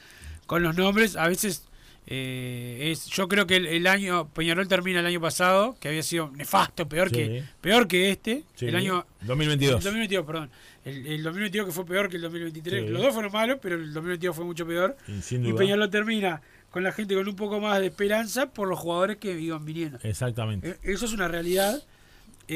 con 0.45 0.63
los 0.63 0.75
nombres. 0.77 1.15
A 1.17 1.27
veces, 1.27 1.63
eh, 2.07 2.91
es 2.91 3.05
yo 3.07 3.27
creo 3.27 3.47
que 3.47 3.55
el, 3.57 3.65
el 3.65 3.87
año, 3.87 4.27
Peñarol 4.33 4.67
termina 4.67 4.99
el 4.99 5.05
año 5.05 5.21
pasado, 5.21 5.75
que 5.79 5.87
había 5.89 6.03
sido 6.03 6.29
nefasto, 6.35 6.87
peor, 6.87 7.09
Sí. 7.09 7.15
que, 7.15 7.43
peor 7.61 7.87
que 7.87 8.11
este. 8.11 8.43
Sí, 8.55 8.67
el 8.67 8.75
año 8.75 9.05
2022. 9.21 9.77
El 9.77 9.83
2022, 9.83 10.25
perdón. 10.25 10.49
El, 10.85 11.07
el 11.07 11.23
2022 11.23 11.65
que 11.67 11.71
fue 11.73 11.85
peor 11.85 12.09
que 12.09 12.17
el 12.17 12.21
2023. 12.23 12.83
Sí. 12.85 12.89
Los 12.89 13.01
dos 13.01 13.13
fueron 13.13 13.31
malos, 13.31 13.57
pero 13.61 13.75
el 13.75 13.93
2022 13.93 14.35
fue 14.35 14.45
mucho 14.45 14.65
peor. 14.67 14.97
Y 15.07 15.35
Y. 15.49 15.53
Peñarol 15.53 15.89
termina 15.89 16.41
con 16.71 16.83
la 16.83 16.91
gente 16.91 17.13
con 17.15 17.27
un 17.27 17.35
poco 17.35 17.59
más 17.59 17.79
de 17.79 17.87
esperanza 17.87 18.47
por 18.47 18.67
los 18.67 18.79
jugadores 18.79 19.17
que 19.17 19.39
iban 19.39 19.63
viniendo. 19.63 19.99
Exactamente. 20.03 20.69
Eh, 20.71 20.77
Eso 20.83 21.05
es 21.05 21.13
una 21.13 21.27
realidad. 21.27 21.81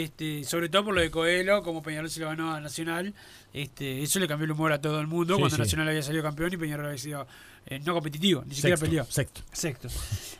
Este, 0.04 0.44
sobre 0.44 0.70
todo 0.70 0.86
por 0.86 0.96
lo 0.96 1.02
de 1.02 1.10
Coelho, 1.12 1.62
como 1.64 1.82
Peñarol 1.84 2.10
se 2.10 2.20
lo 2.20 2.28
ganó 2.28 2.54
a 2.54 2.60
Nacional, 2.62 3.14
este, 3.54 4.04
eso 4.04 4.20
le 4.20 4.28
cambió 4.28 4.46
el 4.46 4.52
humor 4.52 4.72
a 4.72 4.82
todo 4.82 5.00
el 5.00 5.08
mundo 5.08 5.36
Sí, 5.36 5.40
cuando 5.40 5.56
sí. 5.56 5.62
Nacional 5.62 5.88
había 5.90 6.02
salido 6.04 6.24
campeón 6.24 6.54
y 6.54 6.58
Peñarol 6.58 6.86
había 6.88 6.98
sido 6.98 7.28
eh, 7.70 7.82
no 7.86 7.94
competitivo, 7.94 8.44
ni 8.48 8.56
siquiera 8.56 8.78
peleó. 8.78 9.04
sexto. 9.10 9.42
Sexto. 9.52 9.90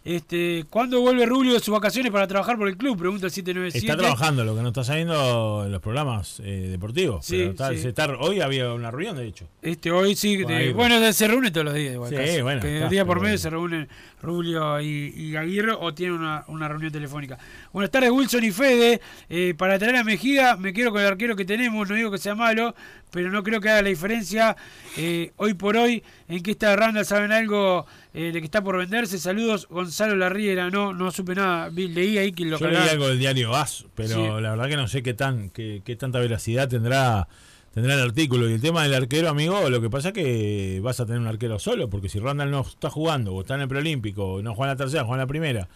Este, 0.06 0.66
¿Cuándo 0.70 1.02
vuelve 1.02 1.26
Rubio 1.26 1.54
de 1.54 1.60
sus 1.60 1.74
vacaciones 1.74 2.10
para 2.12 2.26
trabajar 2.26 2.58
por 2.58 2.70
el 2.70 2.78
club? 2.78 2.98
Pregunta 2.98 3.26
el 3.26 3.32
797. 3.34 3.86
Está 3.86 3.98
trabajando, 4.02 4.46
lo 4.46 4.56
que 4.56 4.62
no 4.62 4.70
está 4.70 4.84
saliendo 4.86 5.64
en 5.66 5.72
los 5.74 5.82
programas 5.82 6.40
eh, 6.44 6.68
deportivos. 6.72 7.26
Sí, 7.26 7.36
pero 7.40 7.50
está- 7.52 7.70
sí. 7.72 7.80
se 7.80 7.90
está- 7.90 8.06
hoy 8.18 8.40
había 8.40 8.72
una 8.74 8.92
reunión, 8.92 9.18
de 9.18 9.28
hecho. 9.28 9.46
Este, 9.62 9.92
hoy 9.92 10.16
sí, 10.16 10.38
de- 10.38 10.72
bueno, 10.72 11.12
se 11.12 11.28
reúne 11.28 11.52
todos 11.52 11.66
los 11.66 11.74
días 11.74 11.94
igual. 11.96 12.10
Sí, 12.10 12.42
bueno, 12.42 12.62
que 12.62 12.78
está, 12.78 12.90
día 12.90 13.04
por 13.06 13.20
medio 13.20 13.38
se 13.38 13.50
reúnen 13.50 13.90
Rubio 14.22 14.80
y, 14.80 15.14
y 15.16 15.36
Aguirre 15.36 15.74
o 15.78 15.94
tienen 15.94 16.16
una, 16.18 16.46
una 16.48 16.70
reunión 16.70 16.92
telefónica. 16.94 17.38
Buenas 17.74 17.92
tardes, 17.92 18.10
Wilson 18.10 18.44
y 18.46 18.52
Fede. 18.52 19.02
Eh, 19.30 19.47
para 19.54 19.78
traer 19.80 19.96
a 19.98 20.04
Mejía, 20.04 20.56
me 20.58 20.74
quiero 20.74 20.92
con 20.92 21.02
el 21.02 21.08
arquero 21.08 21.36
que 21.36 21.46
tenemos, 21.46 21.90
no 21.90 21.96
digo 21.96 22.12
que 22.12 22.18
sea 22.18 22.36
malo, 22.36 22.76
pero 23.12 23.30
no 23.32 23.44
creo 23.44 23.62
que 23.62 23.70
haga 23.70 23.82
la 23.82 23.90
diferencia. 23.90 24.56
Eh, 24.98 25.32
hoy 25.38 25.54
por 25.54 25.78
hoy, 25.78 26.04
en 26.28 26.42
que 26.44 26.52
esta 26.52 26.76
Randa 26.76 27.04
saben 27.04 27.32
algo 27.32 27.86
eh, 28.14 28.32
de 28.32 28.40
que 28.40 28.46
está 28.46 28.62
por 28.64 28.78
venderse. 28.78 29.18
Saludos, 29.20 29.68
Gonzalo 29.70 30.16
Larriera. 30.16 30.70
No, 30.70 30.94
no 30.94 31.12
supe 31.12 31.36
nada, 31.36 31.70
leí 31.70 32.18
ahí 32.18 32.32
que 32.32 32.46
lo 32.46 32.60
Yo 32.60 32.68
leí 32.68 32.88
algo 32.90 33.08
del 33.10 33.20
diario 33.20 33.56
AS, 33.56 33.86
pero 33.96 34.10
Sí. 34.16 34.42
la 34.42 34.52
verdad 34.52 34.68
que 34.70 34.78
no 34.78 34.88
sé 34.88 35.04
qué 35.04 35.14
tan 35.14 35.50
qué, 35.50 35.82
qué 35.86 35.96
tanta 35.96 36.20
veracidad 36.20 36.68
tendrá 36.70 37.28
tendrá 37.74 37.94
el 37.94 38.02
artículo. 38.02 38.50
Y 38.50 38.54
el 38.54 38.62
tema 38.62 38.82
del 38.82 38.96
arquero, 38.96 39.30
amigo, 39.30 39.70
lo 39.70 39.80
que 39.80 39.90
pasa 39.90 40.08
es 40.08 40.14
que 40.16 40.80
vas 40.82 41.00
a 41.00 41.06
tener 41.06 41.22
un 41.22 41.28
arquero 41.28 41.60
solo, 41.60 41.90
porque 41.92 42.10
si 42.10 42.18
Randall 42.18 42.50
no 42.50 42.62
está 42.62 42.90
jugando, 42.90 43.36
o 43.36 43.42
está 43.42 43.54
en 43.54 43.62
el 43.62 43.68
preolímpico, 43.68 44.42
no 44.42 44.56
juega 44.56 44.72
en 44.72 44.78
la 44.80 44.84
tercera, 44.84 45.04
juega 45.04 45.18
en 45.18 45.20
la 45.20 45.28
primera, 45.28 45.68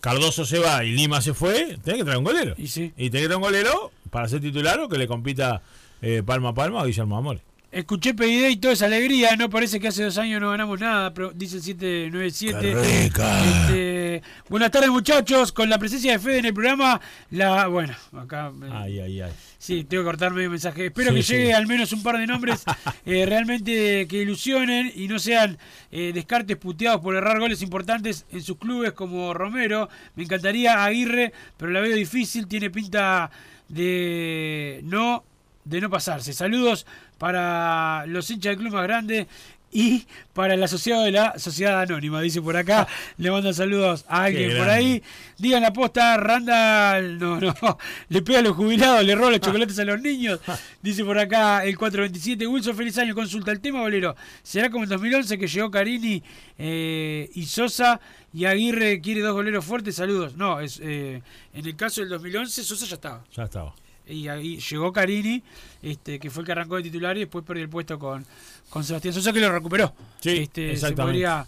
Cardoso 0.00 0.44
se 0.44 0.58
va 0.58 0.84
y 0.84 0.92
Lima 0.92 1.20
se 1.20 1.34
fue, 1.34 1.78
tenés 1.82 1.98
que 1.98 2.04
traer 2.04 2.18
un 2.18 2.24
golero. 2.24 2.54
Y 2.56 2.68
sí. 2.68 2.92
Y 2.96 3.10
tenés 3.10 3.24
que 3.24 3.28
traer 3.28 3.36
un 3.36 3.42
golero 3.42 3.92
para 4.10 4.28
ser 4.28 4.40
titular 4.40 4.80
o 4.80 4.88
que 4.88 4.98
le 4.98 5.06
compita 5.06 5.62
eh, 6.02 6.22
palma 6.24 6.50
a 6.50 6.54
palma 6.54 6.80
a 6.82 6.86
Guillermo 6.86 7.16
Amore. 7.16 7.40
Escuché 7.72 8.14
PID 8.14 8.48
y 8.48 8.56
toda 8.56 8.74
esa 8.74 8.86
alegría, 8.86 9.36
no 9.36 9.48
parece 9.48 9.78
que 9.78 9.88
hace 9.88 10.02
dos 10.02 10.18
años 10.18 10.40
no 10.40 10.50
ganamos 10.50 10.80
nada, 10.80 11.14
pero 11.14 11.30
dice 11.32 11.58
el 11.58 11.62
797. 11.62 12.72
Este, 12.72 14.22
buenas 14.48 14.72
tardes 14.72 14.90
muchachos, 14.90 15.52
con 15.52 15.70
la 15.70 15.78
presencia 15.78 16.10
de 16.10 16.18
Fede 16.18 16.38
en 16.38 16.46
el 16.46 16.54
programa, 16.54 17.00
la 17.30 17.68
bueno, 17.68 17.94
acá 18.12 18.50
eh, 18.64 18.70
Ay, 18.72 18.98
ay, 18.98 19.20
ay. 19.20 19.32
Sí, 19.60 19.84
tengo 19.84 20.02
que 20.02 20.06
cortar 20.06 20.32
medio 20.32 20.50
mensaje. 20.50 20.86
Espero 20.86 21.10
Sí, 21.10 21.16
que 21.16 21.22
sí. 21.22 21.32
llegue 21.34 21.52
al 21.54 21.66
menos 21.66 21.92
un 21.92 22.02
par 22.02 22.16
de 22.18 22.26
nombres 22.26 22.64
eh, 23.06 23.26
realmente 23.26 24.06
que 24.08 24.22
ilusionen 24.22 24.90
y 24.94 25.06
no 25.06 25.18
sean 25.18 25.58
eh, 25.92 26.10
descartes 26.14 26.56
puteados 26.56 27.00
por 27.02 27.14
errar 27.14 27.38
goles 27.38 27.60
importantes 27.62 28.24
en 28.32 28.42
sus 28.42 28.56
clubes 28.58 28.92
como 28.92 29.34
Romero. 29.34 29.88
Me 30.16 30.24
encantaría 30.24 30.82
Aguirre, 30.82 31.32
pero 31.58 31.70
la 31.70 31.80
veo 31.80 31.94
difícil, 31.94 32.48
tiene 32.48 32.70
pinta 32.70 33.30
de 33.68 34.80
no 34.84 35.24
de 35.64 35.80
no 35.80 35.90
pasarse. 35.90 36.32
Saludos 36.32 36.86
para 37.18 38.06
los 38.06 38.30
hinchas 38.30 38.52
del 38.52 38.58
club 38.60 38.72
más 38.72 38.82
grande 38.84 39.28
y 39.72 40.06
para 40.32 40.54
el 40.54 40.62
asociado 40.62 41.04
de 41.04 41.12
la 41.12 41.38
sociedad 41.38 41.80
anónima, 41.80 42.20
dice 42.20 42.42
por 42.42 42.56
acá. 42.56 42.88
Le 43.18 43.30
mandan 43.30 43.54
saludos 43.54 44.04
a 44.08 44.24
alguien 44.24 44.56
por 44.56 44.68
ahí. 44.68 45.02
Digan 45.38 45.62
la 45.62 45.72
posta, 45.72 46.16
Randall, 46.16 47.18
no, 47.18 47.40
no, 47.40 47.54
le 48.08 48.22
pega 48.22 48.40
a 48.40 48.42
los 48.42 48.56
jubilados, 48.56 49.04
le 49.04 49.14
roba 49.14 49.30
los 49.30 49.40
chocolates 49.40 49.78
a 49.78 49.84
los 49.84 50.00
niños. 50.00 50.40
Dice 50.82 51.04
por 51.04 51.18
acá 51.18 51.64
el 51.64 51.78
427. 51.78 52.46
Wilson, 52.46 52.76
feliz 52.76 52.98
año, 52.98 53.14
consulta 53.14 53.52
el 53.52 53.60
tema, 53.60 53.80
bolero. 53.80 54.16
¿Será 54.42 54.70
como 54.70 54.84
en 54.84 54.90
2011 54.90 55.38
que 55.38 55.46
llegó 55.46 55.70
Carini 55.70 56.22
eh, 56.58 57.30
y 57.34 57.46
Sosa 57.46 58.00
y 58.32 58.44
Aguirre 58.44 59.00
quiere 59.00 59.20
dos 59.20 59.34
goleros 59.34 59.64
fuertes? 59.64 59.94
Saludos. 59.94 60.36
No, 60.36 60.60
es 60.60 60.80
eh, 60.82 61.22
en 61.54 61.66
el 61.66 61.76
caso 61.76 62.00
del 62.00 62.10
2011 62.10 62.64
Sosa 62.64 62.86
ya 62.86 62.94
estaba 62.94 63.24
Ya 63.34 63.44
estaba. 63.44 63.74
Y 64.10 64.28
ahí 64.28 64.58
llegó 64.58 64.92
Carini, 64.92 65.42
este, 65.82 66.18
que 66.18 66.30
fue 66.30 66.42
el 66.42 66.46
que 66.46 66.52
arrancó 66.52 66.76
de 66.76 66.82
titular 66.82 67.16
y 67.16 67.20
después 67.20 67.44
perdió 67.44 67.64
el 67.64 67.70
puesto 67.70 67.98
con, 67.98 68.24
con 68.68 68.84
Sebastián 68.84 69.14
Sosa, 69.14 69.32
que 69.32 69.40
lo 69.40 69.50
recuperó. 69.50 69.94
Sí, 70.20 70.38
este, 70.38 70.76
se 70.76 70.92
podría, 70.92 71.46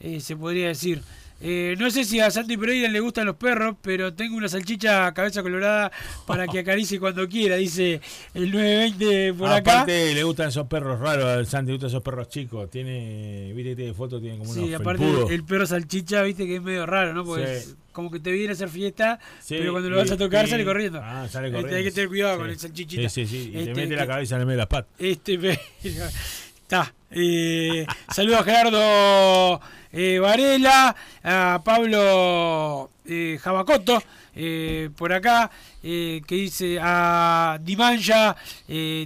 eh, 0.00 0.20
se 0.20 0.36
podría 0.36 0.68
decir. 0.68 1.02
Eh, 1.46 1.74
no 1.78 1.90
sé 1.90 2.04
si 2.04 2.20
a 2.20 2.30
Santi 2.30 2.56
Pereira 2.56 2.88
le 2.88 3.00
gustan 3.00 3.26
los 3.26 3.36
perros, 3.36 3.76
pero 3.82 4.14
tengo 4.14 4.34
una 4.36 4.48
salchicha 4.48 5.12
cabeza 5.12 5.42
colorada 5.42 5.92
para 6.26 6.46
que 6.48 6.60
acaricie 6.60 6.98
cuando 6.98 7.28
quiera, 7.28 7.56
dice 7.56 8.00
el 8.32 8.50
920 8.50 9.34
por 9.34 9.50
acá. 9.50 9.72
aparte 9.82 10.14
le 10.14 10.22
gustan 10.24 10.48
esos 10.48 10.66
perros 10.68 10.98
raros, 11.00 11.26
al 11.26 11.46
Santi 11.46 11.72
le 11.72 11.74
gustan 11.74 11.88
esos 11.90 12.02
perros 12.02 12.28
chicos. 12.30 12.70
Tiene, 12.70 13.52
viste 13.52 13.70
que 13.72 13.76
tiene 13.76 13.92
foto, 13.92 14.18
tiene 14.20 14.38
como 14.38 14.54
Sí, 14.54 14.60
unos 14.60 14.80
aparte 14.80 15.04
felpudos. 15.04 15.30
el 15.30 15.44
perro 15.44 15.66
salchicha, 15.66 16.22
viste 16.22 16.46
que 16.46 16.56
es 16.56 16.62
medio 16.62 16.86
raro, 16.86 17.12
¿no? 17.12 17.24
Porque 17.26 17.46
Sí. 17.46 17.52
es 17.52 17.76
como 17.92 18.10
que 18.10 18.20
te 18.20 18.32
viene 18.32 18.48
a 18.48 18.52
hacer 18.54 18.70
fiesta, 18.70 19.20
Sí, 19.40 19.56
pero 19.58 19.72
cuando 19.72 19.90
lo 19.90 19.98
vas 19.98 20.10
a 20.10 20.16
tocar 20.16 20.48
sale 20.48 20.64
corriendo. 20.64 20.98
Ah, 21.02 21.28
sale 21.30 21.48
Este, 21.48 21.56
corriendo. 21.60 21.76
hay 21.76 21.84
que 21.84 21.90
tener 21.92 22.08
cuidado 22.08 22.34
Sí. 22.36 22.40
con 22.40 22.48
el 22.50 22.58
salchichita. 22.58 23.08
Sí, 23.10 23.26
sí, 23.26 23.30
sí. 23.30 23.50
Y 23.52 23.58
Este, 23.58 23.64
te 23.66 23.74
mete 23.74 23.88
que- 23.90 23.96
la 23.96 24.06
cabeza 24.06 24.34
en 24.36 24.40
el 24.40 24.46
medio 24.46 24.56
de 24.56 24.62
las 24.62 24.68
patas. 24.68 24.90
Este, 24.98 25.38
está. 26.62 26.94
Eh, 27.10 27.86
saludos 28.12 28.40
a 28.40 28.44
Gerardo 28.44 29.60
eh, 29.94 30.18
Varela, 30.18 30.94
a 31.22 31.62
Pablo 31.64 32.90
eh, 33.06 33.38
Jabacoto, 33.40 34.02
eh, 34.34 34.90
por 34.96 35.12
acá, 35.12 35.50
eh, 35.82 36.20
que 36.26 36.34
dice 36.34 36.78
a 36.80 37.58
Dimanja, 37.62 38.36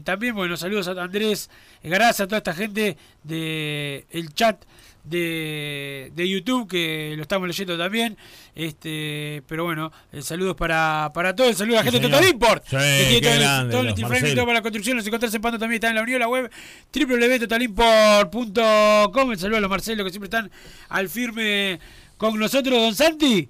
también, 0.04 0.34
bueno, 0.34 0.56
saludos 0.56 0.88
a 0.88 0.92
Andrés 0.92 1.50
Gracias 1.82 2.20
a 2.22 2.26
toda 2.26 2.38
esta 2.38 2.54
gente 2.54 2.96
de 3.22 4.04
el 4.10 4.34
chat 4.34 4.64
de, 5.08 6.10
de 6.14 6.28
YouTube 6.28 6.68
que 6.68 7.14
lo 7.16 7.22
estamos 7.22 7.48
leyendo 7.48 7.78
también. 7.78 8.16
Este, 8.54 9.42
pero 9.46 9.64
bueno, 9.64 9.90
eh, 10.12 10.20
saludos 10.22 10.56
para, 10.56 11.10
para 11.14 11.34
todos. 11.36 11.56
Saludos 11.56 11.80
a 11.80 11.84
la 11.84 11.90
Sí, 11.90 11.96
gente 11.98 12.08
de. 12.08 12.12
Total 12.14 12.28
Import. 12.30 12.64
Sí, 12.66 12.76
que 12.76 13.18
tiene 13.20 13.36
todo 13.70 13.80
el- 13.82 13.94
todo 13.94 14.08
Marcelo. 14.08 14.34
todo 14.34 14.44
para 14.46 14.58
la 14.58 14.62
construcción. 14.62 14.96
Los 14.96 15.06
encontrás 15.06 15.34
en 15.34 15.40
Pando 15.42 15.58
también 15.58 15.76
está 15.76 15.88
en 15.88 15.94
la 15.96 16.02
unión, 16.02 16.20
la 16.20 16.28
web 16.28 16.50
www.totalimport.com. 16.94 19.32
El 19.32 19.38
saludo 19.38 19.58
a 19.58 19.60
los 19.60 19.70
Marcelo 19.70 20.04
que 20.04 20.10
siempre 20.10 20.26
están 20.26 20.50
al 20.88 21.08
firme 21.08 21.78
con 22.16 22.38
nosotros, 22.38 22.80
don 22.80 22.94
Santi. 22.94 23.48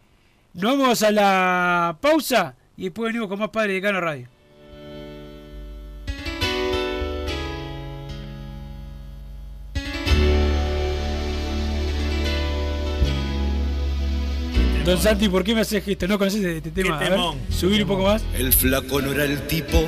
Nos 0.54 0.78
vamos 0.78 1.02
a 1.02 1.10
la 1.10 1.98
pausa 2.00 2.54
y 2.76 2.84
después 2.84 3.08
venimos 3.08 3.28
con 3.28 3.38
más 3.38 3.50
Padre 3.50 3.74
de 3.74 3.80
Cano 3.82 4.00
Radio. 4.00 4.26
Don 14.88 14.98
Santi, 15.02 15.28
¿por 15.28 15.44
qué 15.44 15.54
me 15.54 15.60
haces 15.60 15.86
esto? 15.86 16.08
¿No 16.08 16.18
conoces 16.18 16.42
este 16.44 16.70
tema? 16.70 16.96
A 16.98 17.08
ver, 17.10 17.18
subir 17.50 17.82
un 17.82 17.88
poco 17.88 18.04
más. 18.04 18.22
El 18.34 18.52
flaco 18.54 19.02
no 19.02 19.12
era 19.12 19.24
el 19.24 19.46
tipo, 19.46 19.84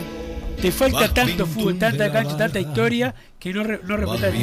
Te 0.61 0.71
falta 0.71 1.09
tanto 1.15 1.47
fútbol, 1.47 1.79
tanta 1.79 2.13
cancha, 2.13 2.37
tanta 2.37 2.61
historia 2.61 3.15
que 3.39 3.51
no, 3.55 3.63
re- 3.65 3.81
no 3.83 3.97
respetas 3.97 4.35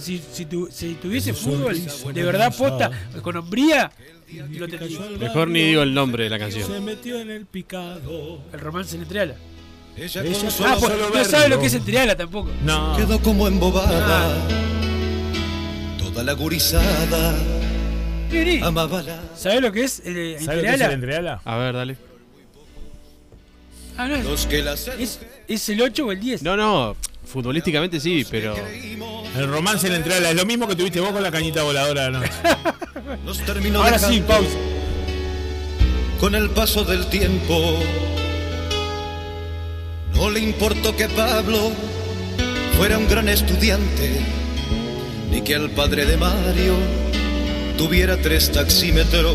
si, 0.00 0.22
si, 0.32 0.44
tu- 0.46 0.68
si 0.70 0.94
tuviese 0.94 1.32
fútbol 1.34 1.74
de 2.14 2.22
verdad 2.22 2.54
posta, 2.56 2.88
con 3.20 3.36
hombría, 3.36 3.90
lo 4.50 4.68
tendría. 4.68 5.00
Mejor 5.18 5.48
ni 5.48 5.62
digo 5.64 5.82
el 5.82 5.92
nombre 5.92 6.24
de 6.24 6.30
la 6.30 6.38
canción. 6.38 6.84
metió 6.84 7.18
en 7.20 7.30
el 7.32 7.46
picado. 7.46 8.42
El 8.52 8.60
romance 8.60 8.96
en 8.96 9.04
Triala. 9.06 9.34
Ella 9.96 10.22
Ella 10.22 10.40
con 10.40 10.50
solo- 10.52 10.68
Ah, 10.70 10.76
pues, 10.78 10.92
solo 10.92 11.10
no 11.12 11.24
sabe 11.24 11.48
lo 11.48 11.58
que 11.58 11.66
es 11.66 11.74
en 11.74 11.84
Triala 11.84 12.16
tampoco. 12.16 12.48
No. 12.64 12.96
quedó 12.96 13.18
como 13.20 13.48
embobada. 13.48 14.36
Toda 15.98 16.22
la 16.22 16.32
gurizada. 16.34 17.34
¿Sabés 19.36 19.60
lo 19.60 19.72
que 19.72 19.84
es 19.84 20.00
eh, 20.04 20.36
en 20.38 20.44
¿Sabes 20.44 20.62
lo 20.62 20.68
que 20.68 20.74
es 20.74 20.80
el 20.80 20.92
entreala? 20.92 21.40
A 21.44 21.56
ver, 21.56 21.74
dale. 21.74 21.96
Ah, 23.96 24.08
no, 24.08 24.14
es, 24.16 24.24
Los 24.24 24.46
que 24.46 24.62
las 24.62 24.88
es, 24.88 25.20
es 25.46 25.68
el 25.68 25.82
8 25.82 26.06
o 26.06 26.12
el 26.12 26.20
10. 26.20 26.42
No, 26.42 26.56
no, 26.56 26.96
futbolísticamente 27.26 28.00
sí, 28.00 28.26
pero 28.30 28.54
El 29.36 29.48
romance 29.48 29.86
en 29.86 29.92
el 29.92 29.98
entreala 29.98 30.30
es 30.30 30.36
lo 30.36 30.46
mismo 30.46 30.66
que 30.66 30.74
tuviste 30.74 30.98
vos 31.00 31.12
con 31.12 31.22
la 31.22 31.30
cañita 31.30 31.62
voladora 31.62 32.04
de 32.04 32.10
la 32.10 32.18
noche. 32.20 32.32
Ahora 33.74 33.98
sí, 33.98 34.22
pausa. 34.26 34.56
Con 36.18 36.34
el 36.34 36.50
paso 36.50 36.84
del 36.84 37.06
tiempo 37.06 37.80
No 40.14 40.30
le 40.30 40.38
importó 40.38 40.94
que 40.94 41.08
Pablo 41.08 41.72
Fuera 42.76 42.96
un 42.96 43.08
gran 43.08 43.28
estudiante 43.28 44.20
Ni 45.32 45.42
que 45.42 45.56
al 45.56 45.70
padre 45.70 46.06
de 46.06 46.16
Mario 46.16 46.74
Tuviera 47.82 48.16
tres 48.16 48.52
taxímetros 48.52 49.34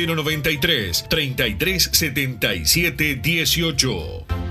093 0.05 1.03
33 1.09 1.89
77 1.93 3.15
18. 3.21 4.50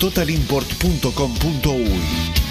www.totalimport.com.uy. 0.01 2.50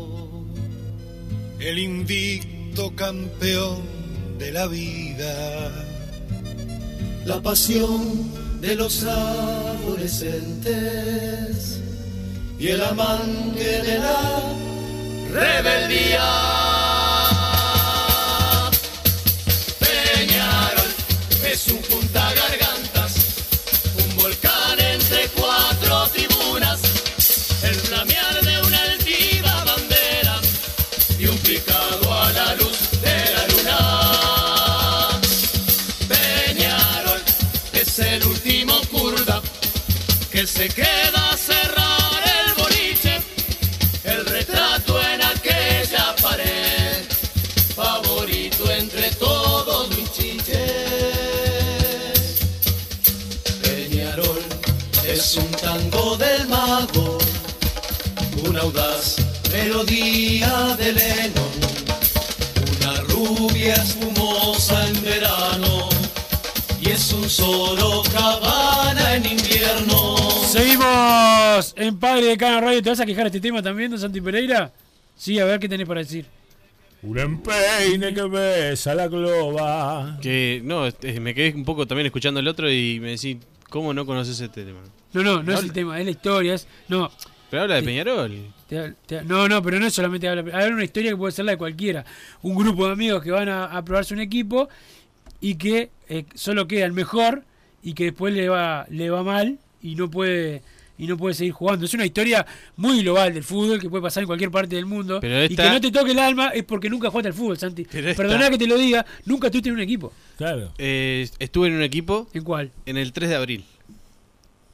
el 1.61 1.77
invicto 1.77 2.95
campeón 2.95 3.83
de 4.39 4.51
la 4.51 4.65
vida, 4.67 5.69
la 7.23 7.39
pasión 7.41 8.31
de 8.59 8.75
los 8.75 9.03
adolescentes 9.03 11.79
y 12.57 12.69
el 12.69 12.81
amante 12.81 13.83
de 13.83 13.99
la 13.99 14.41
rebeldía. 15.31 16.27
Peñarol 19.79 20.91
es 21.45 21.67
un 21.67 21.77
punta 21.77 22.33
gargantas, 22.33 22.60
se 40.61 40.69
queda 40.69 41.35
cerrar 41.35 42.21
el 42.39 42.53
boliche, 42.53 43.19
el 44.03 44.23
retrato 44.27 45.01
en 45.01 45.19
aquella 45.23 46.15
pared, 46.21 47.03
favorito 47.75 48.71
entre 48.71 49.09
todos 49.15 49.89
mis 49.89 50.11
chiches. 50.11 50.61
Peñarol 53.63 54.43
es 55.03 55.35
un 55.35 55.49
tango 55.49 56.15
del 56.17 56.47
mago, 56.47 57.17
una 58.47 58.59
audaz 58.61 59.15
melodía 59.51 60.75
de 60.77 60.93
Lennon, 60.93 61.55
una 62.77 63.01
rubia 63.13 63.73
espumosa 63.73 64.87
en 64.89 65.01
verano 65.01 65.89
y 66.79 66.91
es 66.91 67.11
un 67.13 67.27
solo 67.27 68.03
cabana 68.13 69.15
en 69.15 69.25
invierno. 69.25 69.90
Seguimos 70.51 71.73
en 71.77 71.97
Padre 71.97 72.25
de 72.25 72.37
Cano 72.37 72.59
Radio. 72.59 72.83
¿Te 72.83 72.89
vas 72.89 72.99
a 72.99 73.05
quejar 73.05 73.23
de 73.23 73.27
este 73.29 73.39
tema 73.39 73.63
también, 73.63 73.89
don 73.89 73.97
Santi 73.97 74.19
Pereira? 74.19 74.69
Sí, 75.15 75.39
a 75.39 75.45
ver 75.45 75.61
qué 75.61 75.69
tenés 75.69 75.87
para 75.87 76.01
decir. 76.01 76.25
Un 77.03 77.17
empeine 77.17 78.13
que 78.13 78.21
besa 78.23 78.93
la 78.93 79.07
globa. 79.07 80.17
Que 80.21 80.59
no, 80.61 80.85
este, 80.85 81.17
me 81.21 81.33
quedé 81.33 81.53
un 81.55 81.63
poco 81.63 81.87
también 81.87 82.07
escuchando 82.07 82.41
el 82.41 82.49
otro 82.49 82.69
y 82.69 82.99
me 82.99 83.11
decís, 83.11 83.37
¿cómo 83.69 83.93
no 83.93 84.05
conoces 84.05 84.41
este 84.41 84.65
tema? 84.65 84.81
No, 85.13 85.23
no, 85.23 85.41
no 85.41 85.53
es 85.53 85.61
el 85.63 85.71
tema, 85.71 85.97
es 85.97 86.03
la 86.03 86.11
historia. 86.11 86.53
Es, 86.55 86.67
no, 86.89 87.09
Pero 87.49 87.63
habla 87.63 87.75
de 87.75 87.83
Peñarol. 87.83 88.53
Te- 88.67 88.93
te- 89.05 89.23
no, 89.23 89.47
no, 89.47 89.61
pero 89.63 89.79
no 89.79 89.87
es 89.87 89.93
solamente 89.93 90.27
hablar. 90.27 90.53
Hay 90.53 90.69
una 90.69 90.83
historia 90.83 91.11
que 91.11 91.17
puede 91.17 91.31
ser 91.31 91.45
la 91.45 91.53
de 91.53 91.57
cualquiera. 91.59 92.03
Un 92.41 92.55
grupo 92.55 92.87
de 92.87 92.91
amigos 92.91 93.23
que 93.23 93.31
van 93.31 93.47
a, 93.47 93.65
a 93.67 93.85
probarse 93.85 94.13
un 94.13 94.19
equipo 94.19 94.67
y 95.39 95.55
que 95.55 95.91
eh, 96.09 96.25
solo 96.35 96.67
queda 96.67 96.85
el 96.85 96.91
mejor 96.91 97.45
y 97.81 97.93
que 97.93 98.03
después 98.03 98.33
le 98.33 98.49
va, 98.49 98.85
le 98.89 99.09
va 99.09 99.23
mal 99.23 99.57
y 99.83 99.95
no 99.95 100.09
puede 100.09 100.61
y 100.97 101.07
no 101.07 101.17
puede 101.17 101.33
seguir 101.33 101.53
jugando. 101.53 101.85
Es 101.85 101.93
una 101.95 102.05
historia 102.05 102.45
muy 102.75 103.01
global 103.01 103.33
del 103.33 103.43
fútbol 103.43 103.79
que 103.79 103.89
puede 103.89 104.03
pasar 104.03 104.21
en 104.21 104.27
cualquier 104.27 104.51
parte 104.51 104.75
del 104.75 104.85
mundo. 104.85 105.19
Pero 105.19 105.45
Y 105.45 105.55
que 105.55 105.69
no 105.69 105.81
te 105.81 105.91
toque 105.91 106.11
el 106.11 106.19
alma 106.19 106.49
es 106.49 106.63
porque 106.63 106.89
nunca 106.91 107.09
jugaste 107.09 107.29
al 107.29 107.33
fútbol, 107.33 107.57
Santi. 107.57 107.81
Esta- 107.91 108.13
Perdona 108.13 108.49
que 108.51 108.57
te 108.59 108.67
lo 108.67 108.77
diga, 108.77 109.03
nunca 109.25 109.47
estuviste 109.47 109.69
en 109.69 109.75
un 109.75 109.81
equipo. 109.81 110.13
Claro. 110.37 110.71
Eh, 110.77 111.27
estuve 111.39 111.69
en 111.69 111.73
un 111.73 111.81
equipo. 111.81 112.27
¿En 112.33 112.43
cuál? 112.43 112.71
En 112.85 112.97
el 112.97 113.13
3 113.13 113.29
de 113.31 113.35
abril. 113.35 113.65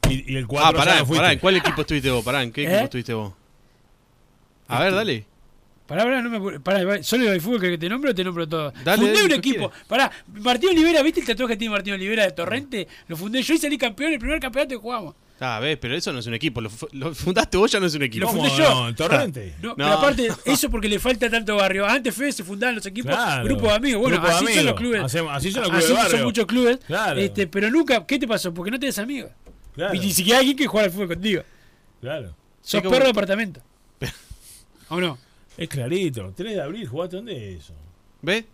Y, 0.10 0.34
y 0.34 0.36
el 0.36 0.44
Ah, 0.44 0.48
4 0.48 0.72
ya 0.72 0.78
pará, 0.78 1.00
no 1.00 1.06
pará, 1.08 1.32
¿en 1.34 1.40
cuál 1.40 1.56
equipo 1.58 1.82
estuviste 1.82 2.10
vos? 2.12 2.26
Pará, 2.26 2.44
¿en 2.44 2.52
qué 2.52 2.64
¿Eh? 2.66 2.66
equipo 2.72 2.84
estuviste 2.86 3.14
vos? 3.14 3.34
A 4.68 4.84
ver, 4.84 4.94
dale. 4.94 5.26
Pará, 5.88 6.04
pará, 6.04 6.22
no 6.22 6.30
me. 6.30 6.60
Pará, 6.60 7.02
¿solo 7.02 7.32
el 7.32 7.40
fútbol 7.42 7.62
que 7.62 7.78
te 7.78 7.88
nombro 7.88 8.12
o 8.12 8.16
te 8.16 8.24
nombro 8.24 8.48
todo? 8.48 8.74
Dale, 8.84 8.98
fundé 8.98 9.14
dale, 9.14 9.26
un 9.26 9.32
equipo. 9.34 9.72
Pará, 9.88 10.12
Martín 10.34 10.70
Olivera, 10.72 11.02
¿viste 11.02 11.22
el 11.22 11.26
tatuaje 11.26 11.54
que 11.54 11.58
tiene 11.58 11.72
Martín 11.72 11.94
Olivera 11.94 12.24
de 12.26 12.32
Torrente? 12.32 12.88
Lo 13.08 13.16
fundé 13.16 13.42
yo 13.42 13.54
y 13.54 13.58
salí 13.58 13.78
campeón 13.78 14.12
el 14.14 14.20
primer 14.20 14.40
campeonato 14.40 14.70
que 14.72 14.82
jugamos. 14.82 15.16
Ah, 15.40 15.60
ves, 15.60 15.78
pero 15.80 15.96
eso 15.96 16.12
no 16.12 16.18
es 16.20 16.26
un 16.26 16.34
equipo. 16.34 16.60
Lo, 16.62 16.70
fu- 16.70 16.88
lo 16.94 17.14
fundaste 17.14 17.58
vos, 17.58 17.72
ya 17.72 17.80
no 17.80 17.86
es 17.86 17.94
un 17.94 18.02
equipo. 18.02 18.26
Lo 18.26 18.32
fundé 18.34 18.50
yo. 18.58 18.68
Ah, 18.70 19.28
No, 19.62 19.76
Pero 19.76 19.88
aparte, 19.94 20.28
eso 20.46 20.70
porque 20.70 20.90
le 20.90 21.00
falta 21.00 21.30
tanto 21.30 21.56
barrio. 21.56 21.86
Antes 21.86 22.14
Fede 22.16 22.32
se 22.32 22.44
fundaban 22.44 22.76
los 22.76 22.86
equipos, 22.88 23.12
Claro. 23.14 23.44
grupos 23.46 23.70
de 23.70 23.76
amigos. 23.76 24.02
Bueno, 24.02 24.18
Grupo 24.18 24.34
así 24.34 24.48
son 24.54 24.66
los 24.66 24.74
clubes. 24.76 25.04
Hacemos- 25.04 25.32
así 25.36 25.52
son 25.52 25.62
los 25.62 25.70
clubes 25.70 25.86
Así 25.86 25.94
de 25.94 26.00
barrio. 26.00 26.18
son 26.18 26.26
muchos 26.26 26.46
clubes. 26.48 26.78
Claro. 26.88 27.20
Este, 27.20 27.46
pero 27.48 27.70
nunca, 27.70 28.06
¿qué 28.08 28.18
te 28.18 28.28
pasó? 28.28 28.52
Porque 28.54 28.72
no 28.72 28.80
tenés 28.80 28.98
amigos. 28.98 29.30
Claro. 29.76 29.94
Y 29.94 30.00
ni 30.00 30.12
siquiera 30.12 30.40
alguien 30.40 30.58
que 30.58 30.66
juega 30.66 30.86
al 30.88 30.92
fútbol 30.92 31.08
contigo. 31.10 31.44
Claro. 32.02 32.36
Sos 32.64 32.82
como- 32.82 32.92
perro 32.92 33.06
de 33.06 33.12
apartamento. 33.12 33.62
¿O 34.90 35.00
no? 35.00 35.18
Es 35.58 35.68
clarito. 35.70 36.34
3 36.36 36.56
de 36.56 36.62
abril, 36.62 36.88
¿jugaste 36.88 37.16
dónde 37.18 37.54
es 37.54 37.64
eso? 37.66 37.74
¿Ves? 38.22 38.46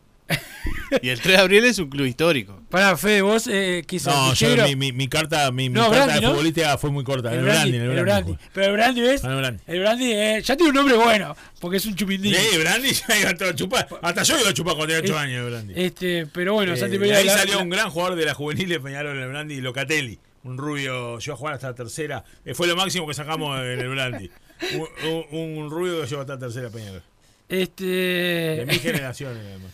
Y 1.02 1.10
el 1.10 1.20
3 1.20 1.36
de 1.38 1.42
abril 1.42 1.66
es 1.66 1.78
un 1.80 1.90
club 1.90 2.06
histórico. 2.06 2.62
Pará, 2.70 2.96
Fede, 2.96 3.22
vos, 3.22 3.46
eh, 3.52 3.84
¿qué 3.86 4.00
sos? 4.00 4.14
No, 4.14 4.34
yo, 4.34 4.64
mi, 4.66 4.76
mi, 4.76 4.92
mi 4.94 5.08
carta, 5.10 5.52
mi, 5.52 5.72
carta 5.72 6.08
de 6.16 6.22
¿no? 6.22 6.30
futbolista 6.32 6.78
fue 6.78 6.92
muy 6.92 7.04
corta. 7.04 7.32
El, 7.34 7.40
El, 7.40 7.44
Brandy, 7.46 7.72
Brandy, 7.80 7.98
el 7.98 8.04
Brandy. 8.04 8.38
Pero 8.54 8.68
el 8.68 8.74
Brandy, 8.74 9.02
¿ves? 9.02 9.24
Ah, 9.26 9.38
el. 9.40 9.60
El 9.68 9.80
Brandy 9.82 10.12
eh, 10.14 10.42
ya 10.42 10.56
tiene 10.56 10.70
un 10.70 10.76
nombre 10.76 10.96
bueno, 10.96 11.36
porque 11.60 11.78
es 11.78 11.86
un 11.86 11.96
chupindín. 11.96 12.34
Sí, 12.34 12.58
Brandy 12.58 12.94
ya 13.08 13.20
iba 13.20 13.34
todo 13.36 13.50
a 13.50 13.56
chupar. 13.56 13.88
Hasta 14.02 14.24
yo 14.24 14.40
iba 14.40 14.50
a 14.50 14.54
chupar 14.54 14.76
cuando 14.76 14.96
tenía 14.96 15.12
8 15.12 15.20
años, 15.20 15.40
el 15.46 15.50
Brandy. 15.52 15.74
Este, 15.76 16.26
pero 16.28 16.54
bueno, 16.54 16.74
Eh, 16.74 16.78
Santi 16.78 16.94
de 16.94 17.00
Pereira. 17.00 17.20
ahí 17.20 17.26
la- 17.26 17.38
salió 17.38 17.60
un 17.62 17.70
gran 17.70 17.90
jugador 17.90 18.16
de 18.18 18.26
la 18.26 18.34
juvenil 18.34 18.70
de 18.70 18.80
Peñarol 18.80 19.18
el 19.20 19.28
Brandy, 19.28 19.60
Locatelli. 19.62 20.20
Un 20.46 20.58
rubio, 20.58 21.20
llegó 21.20 21.34
a 21.34 21.38
jugar 21.38 21.54
hasta 21.56 21.68
la 21.70 21.76
tercera. 21.76 22.24
Eh, 22.46 22.54
fue 22.54 22.68
lo 22.68 22.76
máximo 22.76 23.08
que 23.08 23.14
sacamos 23.14 23.58
en 23.60 23.80
el 23.80 23.90
Brandy. 23.90 24.30
Un, 24.74 24.88
un- 25.32 25.58
un 25.58 25.70
rubio 25.70 26.02
que 26.02 26.08
llegó 26.08 26.22
hasta 26.22 26.34
la 26.34 26.40
tercera 26.40 26.70
Peñarol. 26.70 27.04
Este. 27.50 27.84
De 27.86 28.66
mi 28.68 28.76
generación, 28.76 29.36
además. 29.38 29.72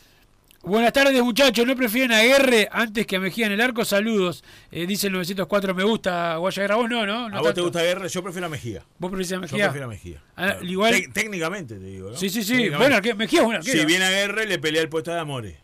Buenas 0.61 0.91
tardes, 0.91 1.21
muchachos. 1.23 1.65
¿No 1.65 1.73
prefieren 1.75 2.11
a 2.11 2.21
Guerre 2.21 2.67
antes 2.71 3.05
que 3.07 3.15
a 3.15 3.19
Mejía 3.21 3.45
en 3.45 3.53
el 3.53 3.61
arco? 3.61 3.85
Saludos. 3.85 4.43
Eh, 4.71 4.85
dice 4.85 5.07
el 5.07 5.13
904, 5.13 5.73
me 5.73 5.83
gusta 5.85 6.35
Guaya 6.35 6.63
Guerra. 6.63 6.75
Vos 6.75 6.89
no, 6.89 7.05
¿no? 7.05 7.29
no 7.29 7.37
¿A 7.37 7.41
vos 7.41 7.53
te 7.53 7.61
gusta 7.61 7.81
Guerra? 7.81 8.07
Yo 8.07 8.21
prefiero 8.21 8.47
a 8.47 8.49
Mejía. 8.49 8.83
¿Vos 8.97 9.09
preferís 9.09 9.31
a 9.31 9.35
Yo 9.35 9.41
Mejía? 9.41 9.63
prefiero 9.65 9.85
a 9.85 9.89
Mejía. 9.89 10.21
Ah, 10.35 10.45
Claro. 10.47 10.65
igual- 10.65 11.13
técnicamente 11.13 11.75
te 11.75 11.85
digo, 11.85 12.09
¿no? 12.11 12.17
Sí, 12.17 12.29
sí, 12.29 12.43
sí. 12.43 12.67
Bueno, 12.69 12.99
Mejía 13.15 13.39
es 13.39 13.45
buen 13.45 13.57
arquero. 13.57 13.79
Si 13.79 13.85
viene 13.85 14.03
a 14.05 14.09
Guerra, 14.09 14.43
le 14.43 14.59
pelea 14.59 14.81
el 14.81 14.89
puesto 14.89 15.11
de 15.13 15.19
Amores. 15.19 15.55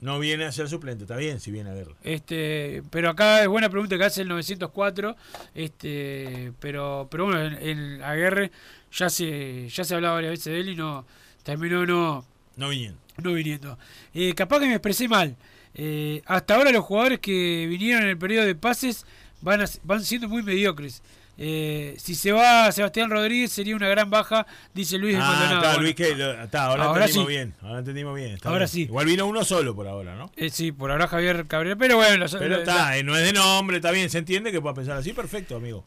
No 0.00 0.18
viene 0.20 0.44
a 0.44 0.52
ser 0.52 0.68
suplente, 0.68 1.04
está 1.04 1.16
bien 1.16 1.40
si 1.40 1.50
viene 1.50 1.70
a 1.70 1.74
Guerra. 1.74 1.92
Este, 2.04 2.82
pero 2.90 3.10
acá 3.10 3.42
es 3.42 3.48
buena 3.48 3.68
pregunta 3.68 3.98
que 3.98 4.04
hace 4.04 4.22
el 4.22 4.28
904. 4.28 5.16
Este, 5.54 6.52
pero, 6.60 7.08
pero 7.10 7.24
bueno, 7.26 7.42
en, 7.44 7.54
en 7.68 8.02
Aguerre 8.02 8.50
ya 8.92 9.10
se, 9.10 9.68
ya 9.68 9.84
se 9.84 9.94
hablaba 9.94 10.14
varias 10.14 10.30
veces 10.32 10.52
de 10.52 10.60
él 10.60 10.68
y 10.70 10.76
no 10.76 11.04
terminó 11.42 11.84
no, 11.84 12.24
No 12.56 12.68
viniendo. 12.68 12.98
no 13.22 13.32
viniendo. 13.32 13.78
Eh, 14.14 14.34
capaz 14.34 14.60
que 14.60 14.66
me 14.66 14.74
expresé 14.74 15.08
mal. 15.08 15.36
Eh, 15.74 16.22
hasta 16.26 16.54
ahora 16.54 16.70
los 16.72 16.84
jugadores 16.84 17.18
que 17.20 17.66
vinieron 17.68 18.04
en 18.04 18.10
el 18.10 18.18
periodo 18.18 18.46
de 18.46 18.54
pases 18.54 19.04
van, 19.42 19.62
a- 19.62 19.68
van 19.82 20.04
siendo 20.04 20.28
muy 20.28 20.42
mediocres. 20.42 21.02
Eh, 21.40 21.94
si 21.98 22.16
se 22.16 22.32
va 22.32 22.70
Sebastián 22.72 23.10
Rodríguez 23.10 23.52
sería 23.52 23.76
una 23.76 23.86
gran 23.88 24.10
baja, 24.10 24.44
dice 24.74 24.98
Luis 24.98 25.14
de 25.16 25.20
Ah, 25.22 25.26
Maldonado. 25.26 25.54
está, 25.58 25.68
Bueno, 25.68 25.82
Luis, 25.84 25.94
que 25.94 26.14
lo- 26.16 26.42
está, 26.42 26.64
ahora, 26.66 26.84
Ahora 26.84 27.00
entendimos 27.04 27.26
sí. 27.28 27.32
bien. 27.32 27.54
Ahora 27.62 27.78
entendimos 27.78 28.16
bien. 28.16 28.38
Ahora 28.42 28.58
bien. 28.58 28.68
sí. 28.68 28.82
Igual 28.82 29.06
vino 29.06 29.26
uno 29.26 29.44
solo 29.44 29.74
por 29.76 29.86
ahora, 29.86 30.16
¿no? 30.16 30.32
eh, 30.36 30.50
sí, 30.50 30.72
por 30.72 30.90
ahora 30.90 31.06
Javier 31.06 31.46
Cabrera, 31.46 31.76
pero 31.76 31.96
bueno, 31.96 32.16
los- 32.16 32.34
Pero 32.34 32.56
está, 32.56 32.96
eh, 32.98 33.04
no 33.04 33.16
es 33.16 33.24
de 33.24 33.32
nombre, 33.32 33.76
está 33.76 33.92
bien, 33.92 34.10
se 34.10 34.18
entiende 34.18 34.50
que 34.50 34.60
pueda 34.60 34.74
pensar 34.74 34.96
así, 34.96 35.12
perfecto, 35.12 35.54
amigo. 35.56 35.84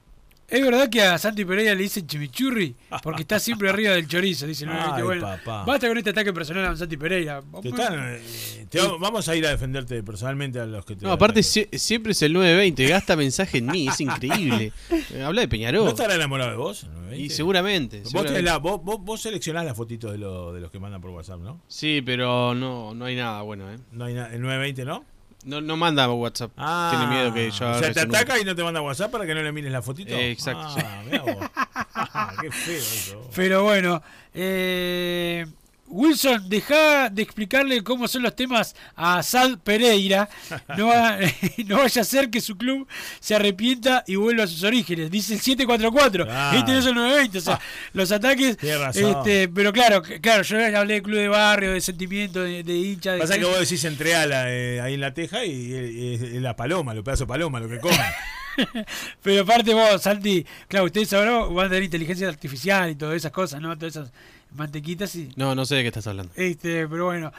Es 0.52 0.62
verdad 0.62 0.90
que 0.90 1.02
a 1.02 1.18
Santi 1.18 1.46
Pereira 1.46 1.74
le 1.74 1.84
dicen 1.84 2.06
chimichurri 2.06 2.76
porque 3.02 3.22
está 3.22 3.40
siempre 3.40 3.70
arriba 3.70 3.94
del 3.94 4.06
chorizo, 4.08 4.46
dice 4.46 4.66
el 4.66 4.72
Ay, 4.72 4.76
920. 4.90 5.04
Bueno, 5.26 5.38
papá. 5.44 5.64
basta 5.66 5.88
con 5.88 5.98
este 5.98 6.10
ataque 6.10 6.34
personal 6.34 6.66
a 6.66 6.76
Santi 6.76 6.98
Pereira. 6.98 7.42
Te 7.62 7.70
están, 7.70 7.94
eh, 8.18 8.66
te 8.70 8.80
vamos- 8.80 9.00
vamos 9.00 9.30
a 9.30 9.36
ir 9.38 9.46
a 9.48 9.50
defenderte 9.52 10.04
personalmente 10.04 10.60
a 10.60 10.66
los 10.66 10.84
que 10.86 10.98
te 10.98 11.06
No, 11.06 11.14
aparte 11.14 11.40
sie- 11.42 11.70
siempre 11.78 12.12
es 12.12 12.22
el 12.22 12.34
920, 12.34 12.86
gasta 12.86 13.16
mensaje 13.16 13.60
en 13.60 13.68
mí, 13.68 13.88
es 13.88 14.02
increíble. 14.02 14.74
Eh, 14.90 15.24
Habla 15.24 15.40
de 15.42 15.48
Peñarol. 15.48 15.86
¿No 15.86 15.92
estará 15.92 16.16
enamorado 16.16 16.52
de 16.52 16.58
vos? 16.58 16.84
el 16.84 16.90
920? 16.90 17.24
Y 17.26 17.30
seguramente. 17.30 18.00
Vos, 18.02 18.08
seguramente. 18.12 18.40
tenés 18.40 18.52
la- 18.52 18.58
vos, 18.58 18.84
vos, 18.84 18.98
vos 19.00 19.22
seleccionás 19.22 19.64
las 19.66 19.78
fotitos 19.78 20.12
de, 20.12 20.18
lo- 20.18 20.52
de 20.52 20.60
los 20.60 20.70
que 20.70 20.80
mandan 20.80 21.00
por 21.00 21.12
WhatsApp, 21.12 21.40
¿no? 21.40 21.62
Sí, 21.70 22.02
pero 22.06 22.54
no, 22.54 22.94
no 22.94 23.06
hay 23.06 23.16
nada 23.16 23.42
bueno, 23.44 23.72
¿eh? 23.72 23.78
No 23.94 24.04
hay 24.04 24.16
nada, 24.16 24.34
el 24.34 24.42
920, 24.42 24.84
¿no? 24.84 25.06
No, 25.46 25.62
no 25.62 25.76
manda 25.78 26.08
WhatsApp. 26.12 26.52
Ah, 26.58 26.90
Tiene 26.92 27.08
miedo 27.08 27.34
que 27.34 27.50
yo 27.52 27.72
O 27.72 27.80
sea, 27.80 27.92
te 27.94 28.00
ataca 28.02 28.40
y 28.40 28.44
no 28.46 28.56
te 28.56 28.64
manda 28.64 28.82
WhatsApp 28.82 29.12
para 29.12 29.26
que 29.26 29.34
no 29.34 29.42
le 29.42 29.52
mires 29.52 29.72
la 29.72 29.82
fotito. 29.82 30.14
Eh, 30.14 30.32
exacto, 30.32 30.68
Ah, 30.78 31.02
mirá 31.06 31.22
vos. 31.24 31.38
Ah, 31.56 32.34
qué 32.42 32.52
feo 32.52 32.78
eso. 32.78 33.30
Pero 33.36 33.64
bueno, 33.64 34.02
eh, 34.34 35.46
Wilson, 35.92 36.50
deja 36.50 37.10
de 37.10 37.22
explicarle 37.22 37.84
cómo 37.84 38.08
son 38.08 38.24
los 38.24 38.36
temas 38.36 38.76
a 38.96 39.22
Sad 39.22 39.60
Pereira. 39.60 40.30
No, 40.78 40.88
va- 40.88 41.18
no 41.66 41.78
vaya 41.78 42.02
a 42.02 42.06
ser 42.06 42.30
que 42.30 42.42
su 42.42 42.58
club 42.58 42.88
se 43.20 43.36
arrepienta 43.36 44.04
y 44.08 44.16
vuelva 44.16 44.46
a 44.46 44.48
sus 44.48 44.64
orígenes. 44.64 45.12
Dice 45.12 45.34
el 45.34 45.40
744. 45.42 46.26
Claro. 46.26 46.58
Este 46.58 46.72
no 46.72 46.80
es 46.80 46.86
el 46.86 46.96
920. 46.96 47.38
O 47.38 47.42
sea, 47.42 47.60
los 47.94 48.12
ataques. 48.12 48.58
Este, 48.94 49.50
pero 49.50 49.74
claro, 49.74 50.02
claro, 50.22 50.44
yo 50.44 50.78
hablé 50.78 50.96
de 50.96 51.02
club 51.04 51.18
de 51.18 51.28
barrio, 51.28 51.74
de 51.74 51.82
sentimiento, 51.82 52.42
de, 52.42 52.64
de 52.64 52.74
hincha. 52.74 53.14
De 53.14 53.20
Pasa 53.20 53.38
que 53.38 53.46
vos 53.46 53.60
decís 53.60 53.84
entre 53.84 54.16
ala 54.16 54.46
eh, 54.48 54.82
ahí 54.82 54.94
en 54.96 55.02
la 55.02 55.14
teja 55.14 55.44
y, 55.46 56.14
es 56.14 56.34
la 56.42 56.56
paloma, 56.56 56.94
los 56.94 57.04
pedazos 57.04 57.28
de 57.28 57.32
paloma, 57.32 57.60
lo 57.60 57.70
que 57.70 57.80
comen. 57.80 58.00
Pero 59.24 59.44
aparte 59.44 59.74
vos, 59.74 60.02
Santi, 60.02 60.46
claro, 60.68 60.86
ustedes 60.86 61.12
ahora 61.14 61.46
van 61.46 61.68
a 61.68 61.70
tener 61.70 61.84
inteligencia 61.84 62.28
artificial 62.28 62.90
y 62.90 62.96
todas 62.96 63.16
esas 63.16 63.32
cosas, 63.32 63.62
¿no? 63.62 63.78
Todas 63.78 63.96
esas 63.96 64.12
mantequitas 64.56 65.16
y... 65.16 65.30
No, 65.36 65.56
no 65.56 65.66
sé 65.66 65.76
de 65.76 65.82
qué 65.84 65.88
estás 65.88 66.08
hablando. 66.08 66.32
Este, 66.36 66.88
pero 66.88 67.06
bueno. 67.06 67.32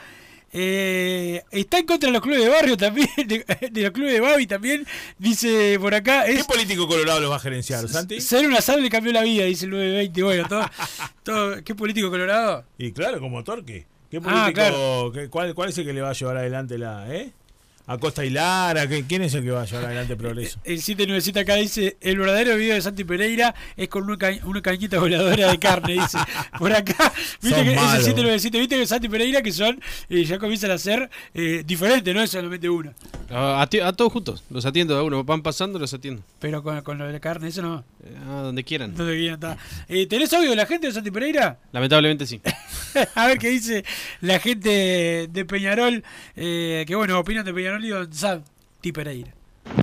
Eh, 0.55 1.43
está 1.51 1.79
en 1.79 1.87
contra 1.87 2.09
de 2.09 2.13
los 2.13 2.21
clubes 2.21 2.43
de 2.43 2.49
barrio 2.51 2.77
también, 2.77 3.09
de, 3.27 3.43
de 3.71 3.83
los 3.83 3.91
clubes 3.93 4.13
de 4.13 4.21
Babi 4.21 4.47
también, 4.47 4.87
dice 5.19 5.79
por 5.81 5.95
acá. 5.95 6.25
¿Qué 6.27 6.45
político 6.45 6.87
colorado 6.87 7.21
los 7.21 7.31
va 7.31 7.37
a 7.37 7.41
gerenciar, 7.41 7.89
Santi? 7.89 8.21
ser 8.21 8.47
un 8.47 8.55
asado 8.55 8.79
le 8.79 8.91
cambió 8.91 9.13
la 9.13 9.23
vida, 9.23 9.45
dice 9.47 9.65
el 9.65 9.71
920. 9.71 10.23
Bueno, 10.23 10.49
todo, 10.49 10.67
todo, 11.23 11.65
¿qué 11.65 11.75
político 11.75 12.11
colorado? 12.11 12.65
Y 12.77 12.93
claro, 12.93 13.19
como 13.21 13.43
Torque. 13.43 13.87
¿Qué 14.11 14.19
Ah, 14.19 14.21
político, 14.21 14.53
claro. 14.53 15.11
qué- 15.15 15.29
cuál, 15.31 15.55
¿Cuál 15.55 15.71
es 15.71 15.79
el 15.79 15.87
que 15.87 15.95
le 15.95 16.03
va 16.03 16.11
a 16.11 16.13
llevar 16.13 16.37
adelante 16.37 16.77
la... 16.77 17.11
Eh? 17.15 17.33
Acosta 17.87 18.25
y 18.25 18.31
Lara, 18.31 18.87
¿qué- 18.87 19.05
¿quién 19.07 19.23
es 19.23 19.35
el 19.35 19.43
que 19.43 19.51
va 19.51 19.63
a 19.63 19.65
llevar 19.65 19.87
adelante 19.87 20.13
el 20.13 20.19
progreso? 20.19 20.59
El 20.65 20.81
797 20.81 21.41
acá 21.41 21.57
dice, 21.57 21.97
el 22.01 22.17
verdadero 22.17 22.57
video 22.57 22.75
de 22.77 22.81
Santi 22.81 23.03
Pereira 23.05 23.55
es 23.77 23.89
con 23.89 24.05
una, 24.05 24.17
ca- 24.17 24.39
una 24.45 24.63
cañita 24.63 24.99
voladora 25.01 25.51
de 25.51 25.59
carne, 25.59 25.95
dice. 25.95 26.19
Por 26.59 26.73
acá, 26.73 27.13
viste 27.43 27.57
Son 27.57 27.65
que 27.65 27.73
es 27.73 27.77
el 27.79 27.85
malos. 27.85 28.05
797, 28.05 28.59
viste 28.61 28.77
que 28.79 28.87
Santi 28.87 29.09
Pereira 29.09 29.43
que 29.43 29.53
son, 29.53 29.81
eh, 30.09 30.25
ya 30.25 30.39
comienzan 30.39 30.71
a 30.71 30.79
ser 30.79 31.11
eh, 31.35 31.65
diferentes, 31.67 32.15
no 32.15 32.23
es 32.23 32.31
solamente 32.31 32.69
una. 32.71 32.93
A, 33.31 33.67
todos 33.97 34.13
juntos, 34.13 34.45
los 34.51 34.65
atiendo 34.65 34.97
a 34.97 35.03
uno. 35.03 35.25
Van 35.25 35.43
pasando, 35.43 35.79
los 35.79 35.93
atiendo. 35.93 36.23
Pero 36.39 36.63
con, 36.63 36.81
con 36.83 36.99
lo 36.99 37.07
de 37.07 37.13
la 37.15 37.21
carne, 37.21 37.49
eso 37.49 37.63
no. 37.63 37.85
Eh, 38.05 38.17
A 38.29 38.43
donde 38.43 38.63
quieran. 38.63 38.95
Estar. 38.99 39.59
Eh, 39.89 40.07
¿Tenés 40.07 40.33
audio 40.35 40.51
de 40.51 40.57
la 40.57 40.67
gente 40.67 40.87
de 40.87 40.93
Santi 40.93 41.11
Pereira? 41.11 41.59
Lamentablemente 41.73 42.27
sí. 42.27 42.41
a 43.15 43.27
ver 43.27 43.39
qué 43.39 43.49
dice 43.49 43.85
la 44.21 44.39
gente 44.39 45.29
de 45.31 45.45
Peñarol, 45.47 46.05
eh, 46.37 46.85
que 46.87 46.95
bueno, 46.95 47.19
opinan 47.19 47.45
de 47.45 47.53
Peñarol 47.55 47.72
Pereira. 48.93 49.33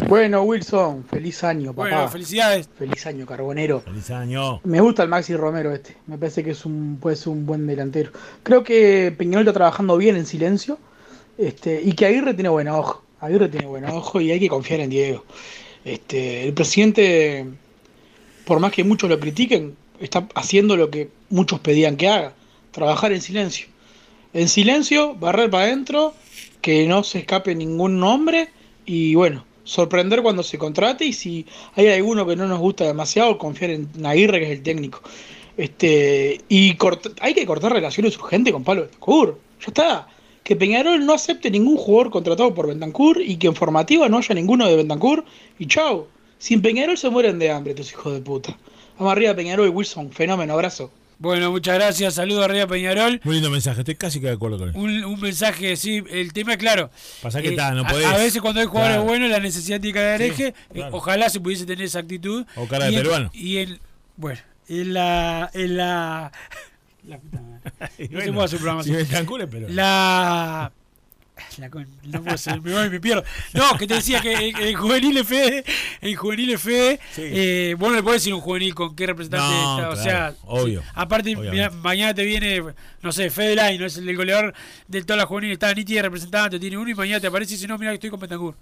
Bueno, 0.08 0.44
Wilson, 0.44 1.06
feliz 1.06 1.44
año, 1.44 1.74
papá. 1.74 1.90
Bueno, 1.90 2.10
felicidades. 2.10 2.70
Feliz 2.78 3.06
año, 3.08 3.26
Carbonero. 3.26 3.82
Feliz 3.82 4.12
año. 4.12 4.60
Me 4.64 4.82
gusta 4.82 5.04
el 5.04 5.10
Maxi 5.10 5.36
Romero 5.36 5.74
este. 5.74 5.96
Me 6.08 6.18
parece 6.18 6.44
que 6.44 6.52
es 6.52 6.66
un, 6.66 6.98
puede 7.02 7.16
ser 7.16 7.30
un 7.30 7.46
buen 7.46 7.66
delantero. 7.66 8.12
Creo 8.44 8.64
que 8.64 9.14
Peñarol 9.18 9.48
está 9.48 9.54
trabajando 9.54 9.98
bien 9.98 10.16
en 10.18 10.26
silencio. 10.26 10.78
Este, 11.38 11.82
y 11.82 11.94
que 11.94 12.06
Aguirre 12.06 12.34
tiene 12.34 12.50
buen 12.50 12.68
ojo. 12.68 13.04
Aguirre 13.22 13.50
tiene 13.50 13.66
buen 13.66 13.86
ojo 13.86 14.20
y 14.22 14.32
hay 14.32 14.40
que 14.40 14.50
confiar 14.50 14.82
en 14.82 14.90
Diego. 14.90 15.26
Este, 15.86 16.48
el 16.48 16.54
presidente, 16.54 17.48
por 18.46 18.60
más 18.60 18.72
que 18.72 18.84
muchos 18.84 19.10
lo 19.10 19.20
critiquen, 19.20 19.76
está 20.00 20.28
haciendo 20.36 20.76
lo 20.76 20.90
que 20.90 21.10
muchos 21.30 21.60
pedían 21.60 21.96
que 21.96 22.10
haga. 22.10 22.34
Trabajar 22.72 23.14
en 23.14 23.22
silencio. 23.22 23.68
En 24.34 24.48
silencio, 24.48 25.16
barrer 25.16 25.50
para 25.50 25.64
adentro, 25.64 26.14
que 26.62 26.88
no 26.88 27.04
se 27.04 27.20
escape 27.20 27.56
ningún 27.56 28.00
nombre 28.00 28.50
y 28.86 29.16
bueno, 29.16 29.46
sorprender 29.64 30.22
cuando 30.22 30.44
se 30.44 30.58
contrate 30.58 31.06
y 31.06 31.14
si 31.14 31.46
hay 31.76 31.88
alguno 31.88 32.26
que 32.26 32.36
no 32.36 32.48
nos 32.48 32.60
gusta 32.60 32.86
demasiado, 32.86 33.38
confiar 33.38 33.72
en 33.72 34.06
Aguirre, 34.06 34.40
que 34.40 34.46
es 34.46 34.52
el 34.52 34.64
técnico. 34.64 35.02
Este, 35.58 36.42
y 36.50 36.78
hay 37.20 37.34
que 37.34 37.46
cortar 37.46 37.74
relaciones 37.74 38.18
urgentes 38.18 38.54
con 38.54 38.64
Pablo 38.64 38.84
Bentancur. 38.84 39.40
Ya 39.60 39.68
está. 39.68 40.08
Que 40.44 40.56
Peñarol 40.56 41.06
no 41.06 41.14
acepte 41.14 41.52
ningún 41.52 41.78
jugador 41.78 42.12
contratado 42.12 42.56
por 42.56 42.68
Bentancur 42.68 43.22
y 43.22 43.38
que 43.38 43.48
en 43.48 43.56
formativa 43.56 44.10
no 44.10 44.18
haya 44.18 44.34
ninguno 44.34 44.66
de 44.66 44.76
Bentancur 44.76 45.26
y 45.60 45.68
chau. 45.68 46.08
Sin 46.40 46.62
Peñarol 46.62 46.98
se 46.98 47.10
mueren 47.10 47.38
de 47.40 47.52
hambre 47.52 47.74
estos 47.74 47.92
hijos 47.92 48.14
de 48.14 48.22
puta. 48.22 48.58
Vamos 48.98 49.12
arriba 49.12 49.36
Peñarol 49.36 49.68
y 49.68 49.70
Wilson, 49.70 50.12
fenómeno, 50.12 50.54
abrazo. 50.54 50.92
Bueno, 51.22 51.52
muchas 51.52 51.76
gracias, 51.76 52.14
saludos 52.14 52.46
arriba 52.46 52.66
Peñarol. 52.66 53.20
Muy 53.26 53.36
lindo 53.36 53.50
mensaje, 53.50 53.82
estoy 53.82 53.96
casi 53.96 54.22
que 54.22 54.28
de 54.28 54.34
acuerdo 54.34 54.58
con 54.58 54.70
él. 54.70 54.76
Un, 54.78 55.04
un 55.04 55.20
mensaje, 55.20 55.76
sí, 55.76 56.02
el 56.10 56.32
tema 56.32 56.54
es 56.54 56.58
claro. 56.58 56.90
Pasa 57.22 57.42
que 57.42 57.50
Eh, 57.50 57.52
está, 57.52 57.72
no 57.74 57.82
a- 57.82 57.88
podés. 57.90 58.06
A, 58.06 58.16
veces 58.16 58.42
cuando 58.42 58.62
hay 58.62 58.68
jugadores 58.68 58.96
Claro. 58.96 59.10
buenos, 59.10 59.30
la 59.30 59.40
necesidad 59.42 59.82
tiene 59.82 59.94
que 60.00 60.04
dar 60.04 60.22
eje. 60.22 60.54
Eh, 60.74 60.84
ojalá 60.92 61.30
se 61.30 61.42
pudiese 61.42 61.66
tener 61.66 61.84
esa 61.86 62.00
actitud. 62.00 62.46
O 62.56 62.68
cara 62.70 62.86
de 62.86 62.94
Y 62.94 62.96
peruano. 62.96 63.30
Y 63.34 63.58
en, 63.58 63.80
bueno, 64.16 64.40
en 64.70 64.94
la... 64.94 65.52
En 65.54 65.76
la, 65.76 66.32
la 67.06 67.18
puta 67.18 67.42
madre. 67.42 67.60
Y 67.98 68.08
No 68.08 68.22
se 68.22 68.32
puede 68.32 68.46
hacer 68.46 68.56
un 68.58 68.62
programa 68.64 68.84
si 68.84 68.90
así. 68.92 68.98
Bentancur 69.00 69.42
es 69.42 69.48
peruano. 69.50 69.76
La... 69.76 70.72
la 71.58 71.70
no 71.70 72.22
me 72.22 72.90
me 72.90 73.00
pierdo. 73.00 73.24
Que 73.78 73.88
te 73.88 73.96
decía 73.96 74.22
que 74.22 74.34
en, 74.34 74.58
en 74.58 74.76
Juvenil 74.76 75.18
F, 75.18 75.64
en 76.02 76.16
Juvenil 76.16 76.52
F, 76.52 77.00
eh, 77.18 77.76
vos 77.78 77.90
no 77.90 77.96
le 77.96 78.04
podés 78.04 78.22
decir 78.22 78.34
un 78.34 78.42
juvenil 78.42 78.74
con 78.76 78.96
qué 78.96 79.08
representante 79.08 79.48
No, 79.54 79.78
está, 79.78 79.90
o 79.90 79.96
sea, 79.96 80.34
obvio, 80.46 80.82
sí. 80.82 80.88
aparte 80.94 81.36
mirá, 81.36 81.70
mañana 81.70 82.14
te 82.14 82.24
viene, 82.26 82.62
no 83.02 83.12
sé, 83.12 83.30
Fede 83.30 83.56
Lai, 83.56 83.78
no 83.78 83.86
es 83.86 83.98
el 83.98 84.16
goleador 84.16 84.54
de 84.88 85.04
toda 85.04 85.18
la 85.18 85.26
juvenil, 85.26 85.52
está 85.52 85.74
Niti 85.74 85.94
de 85.96 86.02
representante, 86.02 86.60
tiene 86.60 86.78
uno 86.78 86.90
y 86.90 86.96
mañana 86.96 87.20
te 87.20 87.28
aparece 87.28 87.54
y 87.54 87.56
dice, 87.58 87.68
no, 87.68 87.78
mira 87.78 87.92
que 87.92 87.96
estoy 87.96 88.10
con 88.10 88.20
Bentancur. 88.20 88.56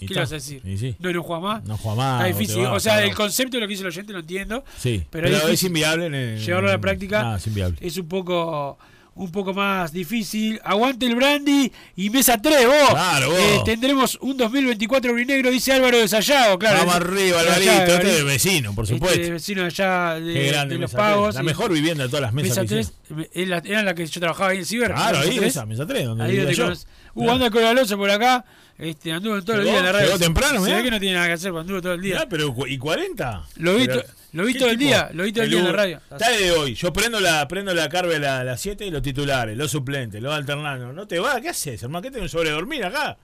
Y 0.00 0.06
¿Qué 0.06 0.12
está. 0.12 0.20
le 0.20 0.20
vas 0.20 0.32
a 0.32 0.34
decir? 0.36 0.62
Sí. 0.78 0.94
No, 1.00 1.12
no 1.12 1.22
juega 1.24 1.40
más. 1.42 1.64
No 1.64 1.76
juega 1.76 1.96
más, 1.96 2.26
Está 2.26 2.38
difícil. 2.38 2.64
o 2.66 2.78
sea, 2.78 2.92
claro. 2.94 3.08
el 3.08 3.14
concepto 3.16 3.56
de 3.56 3.60
lo 3.62 3.66
que 3.66 3.72
dice 3.72 3.82
el 3.82 3.88
oyente 3.88 4.12
lo 4.12 4.20
entiendo. 4.20 4.64
Sí, 4.76 5.04
pero, 5.10 5.26
pero 5.28 5.48
es, 5.48 5.62
inviable 5.64 6.06
en 6.06 6.14
el- 6.14 6.38
Llevarlo 6.44 6.68
a 6.68 6.72
la 6.74 6.78
práctica 6.80 7.22
No, 7.24 7.36
es 7.36 7.46
inviable. 7.48 7.78
es 7.80 7.96
un 7.96 8.06
poco 8.06 8.78
un 9.18 9.30
poco 9.30 9.52
más 9.52 9.92
difícil. 9.92 10.60
Aguante 10.64 11.06
el 11.06 11.14
brandy 11.14 11.70
y 11.96 12.10
mesa 12.10 12.40
3, 12.40 12.66
vos. 12.66 12.90
Claro, 12.90 13.30
vos. 13.30 13.38
Eh, 13.38 13.60
tendremos 13.64 14.16
un 14.20 14.36
2024 14.36 15.12
urinegro, 15.12 15.50
dice 15.50 15.72
Álvaro 15.72 15.98
de 15.98 16.08
Sayago, 16.08 16.58
claro. 16.58 16.78
Vamos 16.78 16.94
arriba, 16.94 17.42
de 17.42 17.48
Alvarito, 17.50 17.94
este 17.94 18.18
es 18.18 18.24
vecino, 18.24 18.74
por 18.74 18.84
Este 18.84 18.94
supuesto. 18.96 19.20
es 19.20 19.30
vecino 19.30 19.60
de 19.62 19.66
allá 19.68 20.14
de, 20.14 20.32
Qué 20.32 20.46
grande 20.48 20.74
de 20.76 20.80
los 20.80 20.92
Mesa 20.92 20.96
pagos. 21.02 21.34
La 21.34 21.42
Y- 21.42 21.44
mejor 21.44 21.72
vivienda 21.72 22.04
de 22.04 22.08
todas 22.08 22.22
las 22.22 22.32
mesas 22.32 22.48
Mesa 22.50 22.62
que 22.62 22.68
3, 22.68 23.28
es 23.32 23.48
la- 23.48 23.58
era 23.64 23.82
la 23.82 23.94
que 23.94 24.06
yo 24.06 24.20
trabajaba 24.20 24.50
ahí 24.50 24.58
en 24.58 24.64
Ciber. 24.66 24.92
Claro, 24.94 25.18
Mesa 25.18 25.30
ahí, 25.30 25.36
3. 25.36 25.48
esa, 25.50 25.66
Mesa 25.66 25.86
3, 25.86 26.04
donde 26.06 26.24
Ahí 26.24 26.36
donde 26.36 26.54
yo. 26.54 26.64
conoces. 26.64 26.86
Uh, 27.14 27.20
Claro. 27.22 27.32
anda 27.34 27.50
con 27.50 27.64
Alonso 27.64 27.96
por 27.96 28.10
acá. 28.10 28.44
Este, 28.78 29.12
anduvo 29.12 29.42
todo 29.42 29.56
el 29.56 29.64
día 29.64 29.78
en 29.78 29.84
la 29.84 29.92
radio. 29.92 30.06
¿Llegó 30.06 30.18
temprano, 30.20 30.64
Se 30.64 30.72
ve 30.72 30.82
que 30.84 30.90
no 30.92 31.00
tiene 31.00 31.14
nada 31.16 31.26
que 31.26 31.32
hacer, 31.32 31.52
anduvo 31.54 31.82
todo 31.82 31.94
el 31.94 32.00
día. 32.00 32.14
Mirá, 32.14 32.28
pero 32.28 32.54
¿y 32.66 32.78
40? 32.78 33.42
Lo 33.56 33.74
vi, 33.74 33.86
Pero- 33.86 34.02
lo 34.32 34.44
vi 34.44 34.52
¿qué 34.52 34.58
todo 34.60 34.70
el 34.70 34.76
día, 34.78 35.10
lo 35.12 35.24
vi 35.24 35.32
todo 35.32 35.44
el 35.44 35.50
día 35.50 35.58
en 35.58 35.64
la 35.66 35.72
radio. 35.72 36.00
Está 36.10 36.30
de 36.30 36.52
hoy. 36.52 36.74
Yo 36.74 36.92
prendo 36.92 37.18
la 37.18 37.48
prendo 37.48 37.74
la 37.74 37.88
carve 37.88 38.16
a 38.16 38.18
la- 38.20 38.40
a 38.40 38.44
las 38.44 38.60
7 38.60 38.86
y 38.86 38.90
los 38.90 39.02
titulares, 39.02 39.56
los 39.56 39.70
suplentes, 39.70 40.22
los 40.22 40.32
alternados. 40.32 40.94
¿No 40.94 41.08
te 41.08 41.18
va? 41.18 41.40
¿Qué 41.40 41.48
haces, 41.48 41.82
hermano? 41.82 42.02
¿Qué 42.02 42.10
tenés 42.12 42.30
sobre 42.30 42.50
dormir 42.50 42.84
acá? 42.84 43.16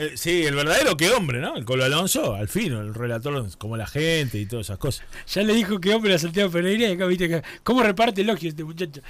Eh, 0.00 0.12
sí, 0.16 0.46
el 0.46 0.54
verdadero 0.54 0.96
que 0.96 1.10
hombre, 1.10 1.40
¿no? 1.40 1.56
El 1.56 1.64
Colo 1.66 1.84
Alonso, 1.84 2.34
al 2.34 2.48
fin, 2.48 2.72
el 2.72 2.94
relator 2.94 3.46
como 3.58 3.76
la 3.76 3.86
gente 3.86 4.38
y 4.38 4.46
todas 4.46 4.66
esas 4.66 4.78
cosas. 4.78 5.04
Ya 5.28 5.42
le 5.42 5.52
dijo 5.52 5.78
que 5.78 5.92
hombre 5.92 6.14
a 6.14 6.18
Santiago 6.18 6.50
Pereira 6.50 6.88
y 6.88 6.92
acá 6.92 7.04
viste 7.04 7.28
que 7.28 7.42
cómo 7.62 7.82
reparte 7.82 8.22
elogios 8.22 8.52
este 8.52 8.64
muchacho. 8.64 9.02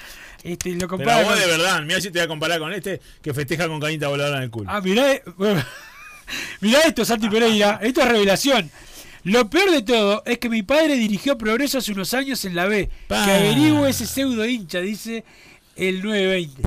Este, 0.42 0.70
lo 0.70 0.78
Pero 0.78 0.88
compara 0.88 1.18
vos 1.22 1.30
con- 1.32 1.38
de 1.38 1.46
verdad, 1.46 1.82
mira 1.82 2.00
si 2.00 2.08
te 2.10 2.18
voy 2.18 2.24
a 2.24 2.28
comparar 2.28 2.58
con 2.58 2.72
este 2.72 3.00
que 3.22 3.32
festeja 3.32 3.68
con 3.68 3.78
cañita 3.78 4.08
voladora 4.08 4.38
en 4.38 4.42
el 4.44 4.50
culo. 4.50 4.68
Ah, 4.68 4.80
mirá, 4.80 5.12
eh, 5.12 5.22
bueno, 5.36 5.62
mirá 6.60 6.80
esto, 6.80 7.04
Santi 7.04 7.28
Pereira, 7.28 7.78
esto 7.82 8.00
es 8.02 8.08
revelación. 8.08 8.68
Lo 9.22 9.48
peor 9.48 9.70
de 9.70 9.82
todo 9.82 10.22
es 10.26 10.38
que 10.38 10.48
mi 10.48 10.62
padre 10.64 10.94
dirigió 10.96 11.38
Progreso 11.38 11.78
hace 11.78 11.92
unos 11.92 12.14
años 12.14 12.44
en 12.46 12.56
la 12.56 12.66
B. 12.66 12.88
Pa. 13.06 13.24
Que 13.26 13.30
averigüe 13.32 13.88
ese 13.90 14.06
pseudo 14.06 14.44
hincha, 14.46 14.80
dice 14.80 15.24
el 15.76 16.02
920. 16.02 16.62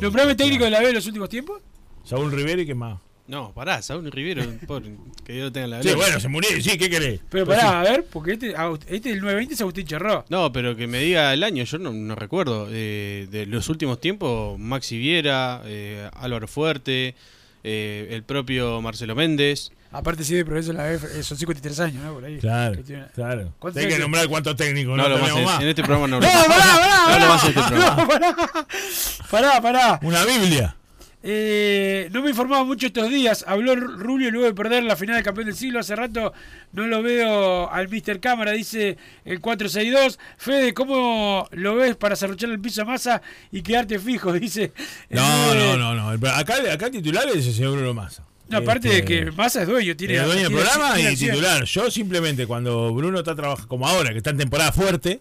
¿Nombrame 0.00 0.34
técnico 0.34 0.64
de 0.64 0.70
la 0.70 0.80
B 0.80 0.88
en 0.88 0.94
los 0.94 1.06
últimos 1.06 1.28
tiempos? 1.28 1.60
Saúl 2.06 2.32
Rivera 2.32 2.62
y 2.62 2.66
qué 2.66 2.74
más. 2.74 2.98
No, 3.28 3.52
pará, 3.52 3.82
Saúl 3.82 4.10
Rivero, 4.12 4.44
pobre, 4.68 4.92
que 5.24 5.32
Dios 5.32 5.46
lo 5.46 5.52
tenga 5.52 5.64
en 5.64 5.70
la 5.72 5.82
Sí, 5.82 5.88
gloria. 5.88 6.04
bueno, 6.04 6.20
se 6.20 6.28
murió, 6.28 6.50
sí, 6.62 6.78
¿qué 6.78 6.88
querés? 6.88 7.20
Pero 7.28 7.44
Pues 7.44 7.58
pará, 7.58 7.70
sí. 7.70 7.76
a 7.76 7.90
ver, 7.90 8.06
porque 8.12 8.32
este, 8.34 8.54
este 8.86 9.08
del 9.08 9.18
920 9.20 9.54
es 9.54 9.60
Agustín 9.60 9.84
Cherró. 9.84 10.24
No, 10.28 10.52
pero 10.52 10.76
que 10.76 10.86
me 10.86 11.00
diga 11.00 11.34
el 11.34 11.42
año, 11.42 11.64
yo 11.64 11.78
no, 11.78 11.92
no 11.92 12.14
recuerdo. 12.14 12.68
Eh, 12.70 13.26
de 13.32 13.46
los 13.46 13.68
últimos 13.68 14.00
tiempos, 14.00 14.56
Maxi 14.60 14.96
Viera, 14.96 15.60
eh, 15.64 16.08
Álvaro 16.14 16.46
Fuerte, 16.46 17.16
eh, 17.64 18.06
el 18.12 18.22
propio 18.22 18.80
Marcelo 18.80 19.16
Méndez. 19.16 19.72
Aparte 19.90 20.22
sí 20.22 20.34
de 20.34 20.44
Progreso 20.44 20.70
en 20.72 20.76
la 20.76 20.84
B, 20.84 20.94
eh, 20.94 21.22
son 21.24 21.36
53 21.36 21.80
años, 21.80 22.04
¿no? 22.04 22.14
Por 22.14 22.24
ahí. 22.26 22.38
Claro, 22.38 22.80
claro. 23.14 23.52
¿Cuántos 23.58 23.82
Hay 23.82 23.88
que 23.88 23.98
nombrar 23.98 24.28
cuántos 24.28 24.54
técnicos 24.54 24.96
No 24.96 25.08
no, 25.08 25.14
hablo 25.16 25.18
más 25.18 25.42
más. 25.44 25.62
en 25.62 25.68
este 25.68 25.82
programa 25.82 26.06
no 26.06 26.20
No, 26.20 26.28
pará, 26.28 26.46
pará, 26.46 26.98
No 26.98 27.12
pará. 27.12 27.28
más 27.28 27.42
en 27.44 27.48
este 27.48 27.62
programa. 27.62 27.96
No, 27.96 28.08
pará. 28.08 28.36
Pará, 29.30 29.60
pará. 29.62 30.00
Una 30.02 30.24
Biblia. 30.24 30.75
Eh, 31.28 32.08
no 32.12 32.22
me 32.22 32.30
informaba 32.30 32.62
mucho 32.62 32.86
estos 32.86 33.10
días. 33.10 33.44
Habló 33.48 33.74
Rubio 33.74 34.30
luego 34.30 34.46
de 34.46 34.54
perder 34.54 34.84
la 34.84 34.94
final 34.94 35.16
del 35.16 35.24
campeón 35.24 35.46
del 35.48 35.56
siglo. 35.56 35.80
Hace 35.80 35.96
rato 35.96 36.32
no 36.72 36.86
lo 36.86 37.02
veo 37.02 37.68
al 37.68 37.88
Mr. 37.88 38.20
Cámara, 38.20 38.52
dice 38.52 38.96
el 39.24 39.40
462. 39.40 40.20
Fede, 40.36 40.72
¿cómo 40.72 41.48
lo 41.50 41.74
ves 41.74 41.96
para 41.96 42.14
cerruchar 42.14 42.50
el 42.50 42.60
piso 42.60 42.82
a 42.82 42.84
masa 42.84 43.22
y 43.50 43.62
quedarte 43.62 43.98
fijo? 43.98 44.32
Dice. 44.38 44.72
el 45.10 45.16
No, 45.16 45.54
no, 45.54 45.76
no, 45.76 45.94
no. 46.16 46.28
Acá, 46.30 46.54
acá 46.72 46.90
titular 46.92 47.28
es 47.30 47.44
el 47.44 47.54
señor 47.54 47.72
Bruno 47.72 47.92
Massa. 47.92 48.24
No, 48.48 48.58
aparte 48.58 48.86
Este, 48.96 49.00
de 49.00 49.24
que 49.24 49.30
Massa 49.32 49.62
es 49.62 49.66
dueño, 49.68 49.96
tiene. 49.96 50.14
el 50.14 50.26
dueño 50.26 50.42
del 50.42 50.52
programa 50.52 50.94
tiene 50.94 51.12
y 51.12 51.16
titular. 51.16 51.64
Yo 51.64 51.90
simplemente 51.90 52.46
cuando 52.46 52.94
Bruno 52.94 53.18
está 53.18 53.34
trabajando, 53.34 53.66
como 53.66 53.88
ahora, 53.88 54.12
que 54.12 54.18
está 54.18 54.30
en 54.30 54.36
temporada 54.36 54.70
fuerte, 54.70 55.20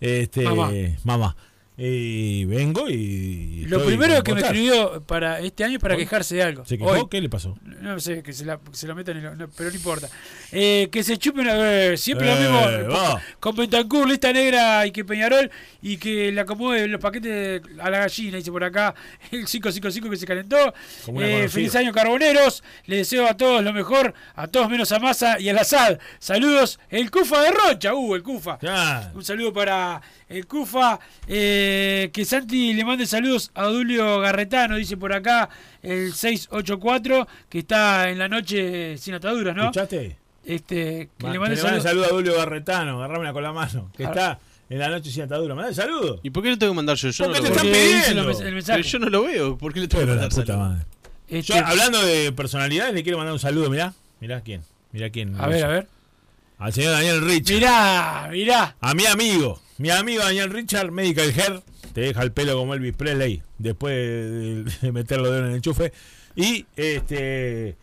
este, 0.00 0.42
Mamá. 0.42 0.70
mamá, 1.04 1.36
y 1.80 2.44
vengo 2.46 2.88
y. 2.90 3.64
Lo 3.68 3.84
primero 3.84 4.20
que 4.24 4.34
me 4.34 4.40
escribió 4.40 5.00
para 5.04 5.38
este 5.40 5.62
año 5.62 5.76
es 5.76 5.80
para 5.82 5.94
¿Hoy? 5.94 6.00
quejarse 6.00 6.34
de 6.34 6.42
algo. 6.42 6.64
¿Se 6.64 6.76
quejó? 6.76 6.90
Hoy. 6.90 7.06
¿Qué 7.08 7.20
le 7.20 7.28
pasó? 7.28 7.56
No 7.62 8.00
sé, 8.00 8.22
que 8.22 8.32
se, 8.32 8.44
la, 8.44 8.58
que 8.58 8.76
se 8.76 8.88
lo 8.88 8.94
metan, 8.96 9.16
en 9.18 9.22
lo- 9.24 9.36
no, 9.36 9.48
pero 9.56 9.70
no 9.70 9.76
importa. 9.76 10.08
Eh, 10.50 10.88
que 10.90 11.02
se 11.04 11.16
chupen 11.18 11.48
a 11.48 11.54
ver, 11.54 11.96
siempre 11.98 12.26
Eh, 12.32 12.34
lo 12.34 12.40
mismo. 12.40 12.90
va. 12.92 13.22
Con 13.38 13.54
Bentancur, 13.54 14.08
lista 14.08 14.32
negra 14.32 14.84
y 14.86 14.90
que 14.90 15.04
Peñarol 15.04 15.50
y 15.80 15.98
que 15.98 16.32
le 16.32 16.40
acomode 16.40 16.88
los 16.88 17.00
paquetes 17.00 17.62
a 17.78 17.90
la 17.90 17.98
gallina, 18.00 18.38
dice 18.38 18.50
por 18.50 18.64
acá 18.64 18.94
el 19.30 19.44
555 19.46 20.10
que 20.10 20.16
se 20.16 20.26
calentó. 20.26 20.74
Eh, 21.20 21.48
feliz 21.48 21.76
año, 21.76 21.92
Carboneros. 21.92 22.64
Le 22.86 22.96
deseo 22.96 23.26
a 23.28 23.36
todos 23.36 23.62
lo 23.62 23.72
mejor, 23.72 24.14
a 24.34 24.48
todos 24.48 24.68
menos 24.68 24.90
a 24.90 24.98
Massa 24.98 25.38
y 25.38 25.48
al 25.48 25.58
Azad. 25.58 25.98
Saludos, 26.18 26.80
el 26.88 27.10
Cufa 27.10 27.40
de 27.42 27.50
Rocha, 27.52 27.94
uh, 27.94 28.14
el 28.16 28.22
Cufa. 28.24 28.58
Un 29.14 29.24
saludo 29.24 29.52
para 29.52 30.00
el 30.28 30.46
Cufa. 30.46 30.98
eh, 31.26 32.10
que 32.12 32.24
Santi 32.24 32.74
le 32.74 32.84
mande 32.84 33.06
saludos 33.06 33.50
a 33.54 33.64
Dulio 33.66 34.20
Garretano, 34.20 34.76
dice 34.76 34.96
por 34.96 35.12
acá 35.12 35.48
el 35.82 36.12
684, 36.14 37.26
que 37.48 37.60
está 37.60 38.10
en 38.10 38.18
la 38.18 38.28
noche 38.28 38.96
sin 38.98 39.14
ataduras, 39.14 39.54
¿no? 39.56 39.62
¿Escuchaste? 39.64 40.16
Este, 40.44 41.10
que 41.18 41.24
Ma- 41.26 41.28
le 41.28 41.34
que 41.34 41.38
mande 41.40 41.56
saludos. 41.56 41.82
saludo 41.82 42.04
a 42.06 42.08
Julio 42.08 42.36
Barretano, 42.36 42.98
agarrámela 43.02 43.32
con 43.32 43.42
la 43.42 43.52
mano, 43.52 43.90
que 43.96 44.04
Ah. 44.06 44.08
está 44.08 44.38
en 44.70 44.78
la 44.78 44.88
noche 44.88 45.10
sin 45.10 45.22
atadura. 45.22 45.54
Manda 45.54 45.72
saludo. 45.74 46.20
¿Y 46.22 46.30
por 46.30 46.42
qué 46.42 46.50
le 46.50 46.56
tengo 46.56 46.72
que 46.72 46.76
mandar 46.76 46.96
yo? 46.96 47.10
Yo 47.10 47.24
Porque 47.24 47.38
no 47.40 47.42
te 47.44 47.48
lo 47.50 47.54
están 47.56 47.66
veo. 47.70 47.74
Porque 47.74 47.86
dice 47.96 48.10
pidiendo. 48.12 48.40
el 48.48 48.54
mensaje. 48.54 48.78
Pero 48.80 48.88
yo 48.88 48.98
no 48.98 49.08
lo 49.10 49.22
veo. 49.24 49.58
¿Por 49.58 49.72
qué 49.74 49.80
le 49.80 49.88
tengo 49.88 50.00
Pero 50.04 50.12
que 50.12 50.16
la 50.16 50.22
mandar 50.22 50.38
puta 50.40 50.52
saludos? 50.52 50.68
madre. 50.70 50.86
Este, 51.28 51.52
Yo, 51.52 51.66
hablando 51.66 52.02
de 52.06 52.32
personalidades, 52.32 52.94
le 52.94 53.02
quiero 53.02 53.18
mandar 53.18 53.34
un 53.34 53.38
saludo, 53.40 53.68
mirá. 53.68 53.92
Mirá 54.20 54.40
quién. 54.40 54.62
Mirá 54.92 55.10
quién. 55.10 55.38
a 55.38 55.46
ver, 55.46 55.64
a 55.64 55.68
ver. 55.68 55.88
Al 56.58 56.72
señor 56.72 56.92
Daniel 56.92 57.20
Richard. 57.20 57.56
Mirá, 57.58 58.28
mirá. 58.32 58.76
A 58.80 58.94
mi 58.94 59.04
amigo. 59.06 59.60
Mi 59.78 59.90
amigo 59.90 60.22
Daniel 60.22 60.50
Richard, 60.50 60.90
Medical 60.90 61.32
Hair. 61.36 61.62
Te 61.92 62.00
deja 62.02 62.22
el 62.22 62.32
pelo 62.32 62.56
como 62.56 62.74
Elvis 62.74 62.94
Presley 62.94 63.42
después 63.58 63.94
de, 63.94 64.64
de 64.82 64.92
meterlo 64.92 65.30
de 65.30 65.38
en 65.38 65.44
el 65.46 65.54
enchufe. 65.56 65.92
Y 66.36 66.66
este 66.76 67.76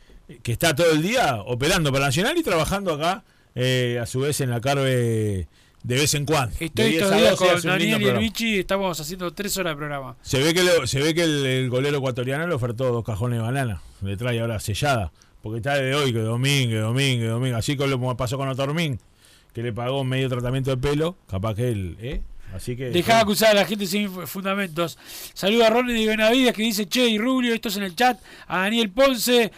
que 0.44 0.52
está 0.52 0.74
todo 0.76 0.92
el 0.92 1.02
día 1.02 1.36
operando 1.46 1.92
para 1.92 2.06
Nacional 2.06 2.36
y 2.38 2.44
trabajando 2.44 2.94
acá, 2.94 3.24
eh, 3.54 4.00
a 4.02 4.06
su 4.08 4.22
vez 4.22 4.42
en 4.42 4.50
la 4.50 4.60
Carve 4.62 5.48
de 5.84 5.96
vez 5.96 6.14
en 6.16 6.26
cuando. 6.26 6.56
Estoy 6.60 6.90
10 6.92 7.04
estos 7.04 7.18
días 7.18 7.40
12 7.40 7.52
con 7.54 7.62
Daniel 7.64 8.02
y. 8.02 8.20
Vichy, 8.20 8.60
estamos 8.60 9.00
haciendo 9.00 9.32
tres 9.34 9.56
horas 9.58 9.74
de 9.74 9.78
programa. 9.78 10.16
Se 10.24 10.42
ve 10.42 10.54
que, 10.54 10.64
lo- 10.64 10.88
se 10.88 11.00
ve 11.00 11.14
que 11.14 11.24
el, 11.24 11.46
el 11.46 11.70
golero 11.70 11.98
ecuatoriano 11.98 12.48
le 12.48 12.56
ofertó 12.56 12.92
dos 12.92 13.06
cajones 13.06 13.38
de 13.40 13.44
banana. 13.44 13.82
Le 14.02 14.18
trae 14.18 14.40
ahora 14.40 14.60
sellada. 14.60 15.12
Porque 15.44 15.58
está 15.58 15.76
de 15.76 15.94
hoy, 15.94 16.12
que 16.12 16.20
domingo, 16.20 16.72
que 16.72 16.78
domingo, 16.80 17.22
que 17.22 17.28
domingo. 17.30 17.58
Así 17.58 17.78
como 17.78 18.18
pasó 18.18 18.36
con 18.38 18.50
Otormín, 18.50 19.00
que 19.56 19.64
le 19.64 19.74
pagó 19.74 20.04
medio 20.04 20.30
tratamiento 20.30 20.70
de 20.70 20.78
pelo. 20.78 21.18
Capaz 21.28 21.56
que 21.56 21.70
él, 21.70 21.98
¿eh? 22.00 22.22
Así 22.54 22.76
que. 22.76 22.90
Dejá 22.90 23.16
de 23.16 23.22
acusar 23.22 23.52
a 23.52 23.54
la 23.54 23.66
gente 23.66 23.86
sin 23.88 24.10
fu- 24.12 24.28
fundamentos. 24.28 24.98
Saluda 25.34 25.68
a 25.68 25.70
Ronnie 25.70 25.94
de 26.00 26.08
Benavides 26.08 26.54
que 26.54 26.62
dice, 26.62 26.88
che, 26.88 27.08
y 27.08 27.18
Rubio, 27.18 27.54
esto 27.54 27.70
es 27.70 27.78
en 27.78 27.84
el 27.84 27.96
chat. 27.96 28.20
A 28.48 28.60
Daniel 28.60 28.90
Ponce, 28.92 29.52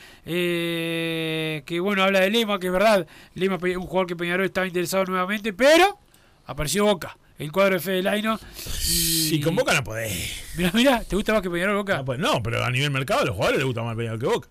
eh, 0.62 1.64
que 1.66 1.80
bueno, 1.80 2.04
habla 2.04 2.20
de 2.22 2.30
Lema, 2.30 2.60
que 2.60 2.68
es 2.68 2.74
verdad. 2.74 3.06
Lema, 3.36 3.56
un 3.62 3.82
jugador 3.88 4.08
que 4.08 4.16
Peñarol 4.16 4.46
estaba 4.46 4.66
interesado 4.68 5.06
nuevamente, 5.06 5.52
pero 5.54 6.00
apareció 6.46 6.86
Boca, 6.86 7.18
el 7.40 7.52
cuadro 7.52 7.76
de 7.76 7.80
Fede 7.82 8.04
Laino. 8.04 8.40
Si 8.56 9.40
con 9.42 9.56
Boca 9.56 9.74
no 9.74 9.84
podés. 9.84 10.44
Mirá, 10.58 10.72
mirá, 10.74 11.04
¿te 11.04 11.16
gusta 11.16 11.34
más 11.34 11.42
que 11.42 11.50
Peñarol 11.50 11.76
Boca? 11.78 11.98
No, 11.98 12.06
pues, 12.06 12.20
no, 12.20 12.42
pero 12.44 12.64
a 12.64 12.70
nivel 12.72 12.92
mercado 12.92 13.22
a 13.22 13.26
los 13.26 13.36
jugadores 13.36 13.58
les 13.60 13.66
gusta 13.66 13.84
más 13.84 13.96
Peñarol 13.96 14.20
que 14.20 14.26
Boca. 14.28 14.50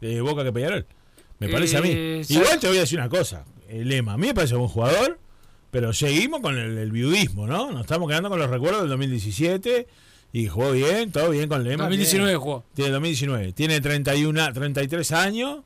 De 0.00 0.20
Boca 0.20 0.42
que 0.44 0.52
Peñarol. 0.52 0.86
Me 1.38 1.48
parece 1.50 1.76
a 1.76 1.82
mí. 1.82 1.90
Eh, 1.92 2.22
Igual 2.28 2.58
te 2.58 2.66
voy 2.68 2.78
a 2.78 2.80
decir 2.80 2.98
una 2.98 3.08
cosa. 3.10 3.44
El 3.68 3.88
lema, 3.88 4.12
a 4.14 4.16
mí 4.16 4.28
me 4.28 4.34
parece 4.34 4.54
buen 4.54 4.68
jugador, 4.68 5.18
pero 5.70 5.92
seguimos 5.92 6.40
con 6.40 6.56
el, 6.58 6.78
el 6.78 6.90
viudismo, 6.92 7.46
¿no? 7.46 7.70
Nos 7.72 7.82
estamos 7.82 8.08
quedando 8.08 8.28
con 8.30 8.38
los 8.38 8.48
recuerdos 8.50 8.82
del 8.82 8.90
2017 8.90 9.86
y 10.32 10.46
jugó 10.48 10.72
bien, 10.72 11.10
todo 11.12 11.30
bien 11.30 11.48
con 11.48 11.64
Lema. 11.64 11.84
2019 11.84 12.28
tiene- 12.30 12.38
jugó. 12.42 12.64
Tiene 12.74 12.90
2019. 12.92 13.52
Tiene 13.52 13.80
31, 13.80 14.52
33 14.52 15.12
años 15.12 15.60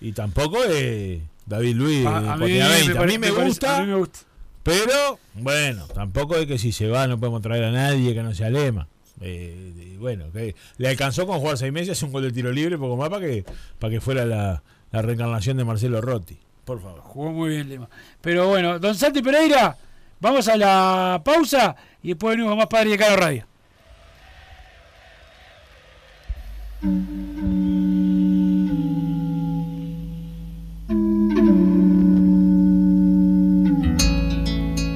y 0.00 0.12
tampoco 0.12 0.62
es 0.64 1.20
David 1.46 1.74
Luis 1.76 2.06
A- 2.06 2.32
a 2.32 2.36
mí 2.36 2.40
Potina 2.42 2.68
20. 2.68 2.92
A 2.92 2.94
pare- 3.00 3.12
mí 3.12 3.18
me, 3.18 3.32
parece- 3.32 3.66
a 3.66 3.80
mí 3.80 3.86
me 3.86 3.94
gusta. 3.96 4.24
Pero, 4.62 5.18
bueno, 5.34 5.86
tampoco 5.94 6.36
es 6.36 6.46
que 6.46 6.58
si 6.58 6.72
se 6.72 6.88
va 6.88 7.06
no 7.06 7.18
podemos 7.18 7.40
traer 7.40 7.64
a 7.64 7.70
nadie 7.72 8.12
que 8.12 8.22
no 8.22 8.34
sea 8.34 8.50
Lema. 8.50 8.86
Eh, 9.20 9.96
bueno, 9.98 10.30
que 10.32 10.54
le 10.76 10.88
alcanzó 10.88 11.26
con 11.26 11.38
jugar 11.40 11.56
seis 11.58 11.72
meses, 11.72 12.00
un 12.02 12.12
gol 12.12 12.22
de 12.22 12.32
tiro 12.32 12.52
libre, 12.52 12.76
poco 12.78 12.96
más 12.96 13.08
para 13.08 13.24
que, 13.26 13.44
para 13.78 13.90
que 13.90 14.00
fuera 14.00 14.24
la, 14.24 14.62
la 14.92 15.02
reencarnación 15.02 15.56
de 15.56 15.64
Marcelo 15.64 16.00
Rotti. 16.00 16.38
Por 16.68 16.82
favor. 16.82 17.00
Jugó 17.00 17.32
muy 17.32 17.48
bien 17.48 17.66
Lema. 17.70 17.88
Pero 18.20 18.46
bueno, 18.46 18.78
don 18.78 18.94
Santi 18.94 19.22
Pereira, 19.22 19.74
vamos 20.20 20.48
a 20.48 20.56
la 20.58 21.22
pausa 21.24 21.74
y 22.02 22.08
después 22.08 22.32
venimos 22.32 22.50
con 22.50 22.58
más 22.58 22.66
Padre 22.66 22.90
de 22.90 22.98
Caro 22.98 23.16
Radio. 23.16 23.46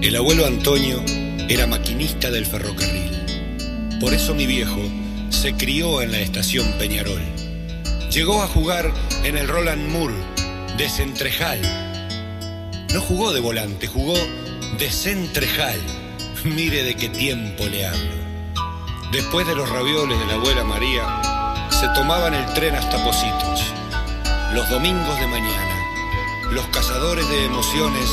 El 0.03 0.17
abuelo 0.17 0.45
Antonio 0.45 1.03
era 1.49 1.67
maquinista 1.67 2.31
del 2.31 2.45
ferrocarril. 2.45 3.99
Por 3.99 4.13
eso 4.13 4.35
mi 4.35 4.47
viejo 4.47 4.83
se 5.31 5.55
crió 5.55 6.03
en 6.03 6.13
la 6.13 6.21
estación 6.21 6.71
Peñarol. 6.79 7.23
Llegó 8.11 8.43
a 8.43 8.47
jugar 8.47 8.93
en 9.25 9.39
el 9.39 9.49
Roland 9.49 9.89
Moore 9.89 10.32
de 10.77 10.89
Centrejal. 10.89 11.61
No 12.93 13.01
jugó 13.01 13.33
de 13.33 13.41
volante, 13.41 13.87
jugó 13.87 14.15
de 14.79 14.91
Centrejal. 14.91 15.81
Mire 16.45 16.83
de 16.83 16.95
qué 16.97 17.09
tiempo 17.09 17.65
le 17.67 17.87
hablo. 17.87 18.23
Después 19.13 19.47
de 19.47 19.55
los 19.55 19.69
ravioles 19.69 20.19
de 20.19 20.27
la 20.27 20.35
abuela 20.35 20.65
María, 20.65 21.69
se 21.71 21.89
tomaban 21.95 22.35
el 22.35 22.47
tren 22.55 22.75
hasta 22.75 23.03
Positos. 23.05 23.63
Los 24.55 24.69
domingos 24.71 25.19
de 25.19 25.27
mañana, 25.27 25.77
los 26.51 26.67
cazadores 26.69 27.29
de 27.29 27.45
emociones 27.47 28.09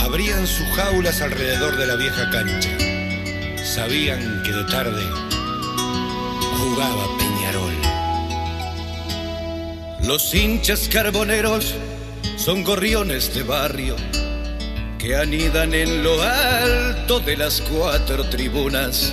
abrían 0.00 0.46
sus 0.46 0.66
jaulas 0.76 1.20
alrededor 1.20 1.76
de 1.76 1.86
la 1.86 1.96
vieja 1.96 2.30
cancha. 2.30 2.76
Sabían 3.64 4.42
que 4.42 4.52
de 4.52 4.64
tarde 4.64 5.02
jugaba. 6.58 7.21
Los 10.04 10.34
hinchas 10.34 10.88
carboneros 10.88 11.74
son 12.36 12.64
gorriones 12.64 13.32
de 13.34 13.44
barrio 13.44 13.94
que 14.98 15.14
anidan 15.14 15.74
en 15.74 16.02
lo 16.02 16.20
alto 16.20 17.20
de 17.20 17.36
las 17.36 17.60
cuatro 17.60 18.28
tribunas. 18.28 19.12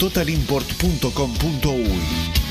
www.totalimport.com.uy. 0.01 2.50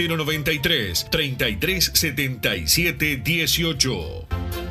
093 0.07 1.05
33 1.09 1.91
77 1.93 3.21
18. 3.23 4.70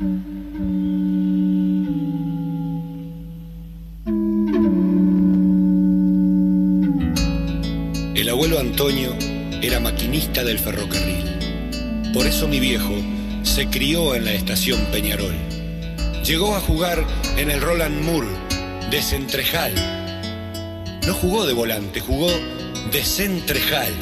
El 0.00 0.06
abuelo 8.28 8.60
Antonio 8.60 9.12
era 9.60 9.80
maquinista 9.80 10.44
del 10.44 10.60
ferrocarril. 10.60 12.12
Por 12.14 12.28
eso 12.28 12.46
mi 12.46 12.60
viejo 12.60 12.94
se 13.42 13.66
crió 13.66 14.14
en 14.14 14.24
la 14.26 14.34
estación 14.34 14.80
Peñarol. 14.92 15.34
Llegó 16.24 16.54
a 16.54 16.60
jugar 16.60 17.04
en 17.36 17.50
el 17.50 17.60
Roland 17.60 18.00
Moore 18.04 18.28
de 18.92 19.02
Centrejal. 19.02 19.74
No 21.08 21.14
jugó 21.14 21.44
de 21.44 21.54
volante, 21.54 21.98
jugó 21.98 22.30
de 22.92 23.02
Centrejal. 23.02 23.92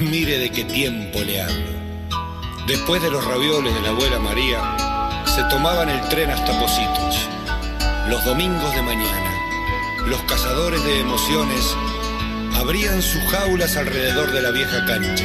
Mire 0.00 0.36
de 0.36 0.50
qué 0.50 0.64
tiempo 0.64 1.20
le 1.20 1.40
hablo. 1.40 1.70
Después 2.66 3.00
de 3.00 3.10
los 3.10 3.24
ravioles 3.24 3.74
de 3.74 3.80
la 3.80 3.88
abuela 3.88 4.18
María, 4.18 4.89
se 5.24 5.42
tomaban 5.44 5.88
el 5.88 6.00
tren 6.08 6.30
hasta 6.30 6.58
Positos. 6.58 7.28
Los 8.08 8.24
domingos 8.24 8.74
de 8.74 8.82
mañana, 8.82 9.32
los 10.06 10.20
cazadores 10.22 10.82
de 10.84 11.00
emociones 11.00 11.76
abrían 12.54 13.00
sus 13.00 13.22
jaulas 13.30 13.76
alrededor 13.76 14.32
de 14.32 14.42
la 14.42 14.50
vieja 14.50 14.84
cancha. 14.86 15.24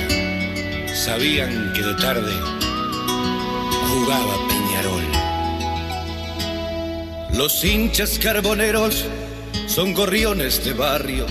Sabían 0.94 1.74
que 1.74 1.82
de 1.82 1.94
tarde 1.96 2.34
jugaba 3.90 4.36
Peñarol. 4.48 5.04
Los 7.34 7.64
hinchas 7.64 8.20
carboneros 8.20 9.06
son 9.68 9.94
gorriones 9.94 10.64
de 10.64 10.74
barrio 10.74 11.26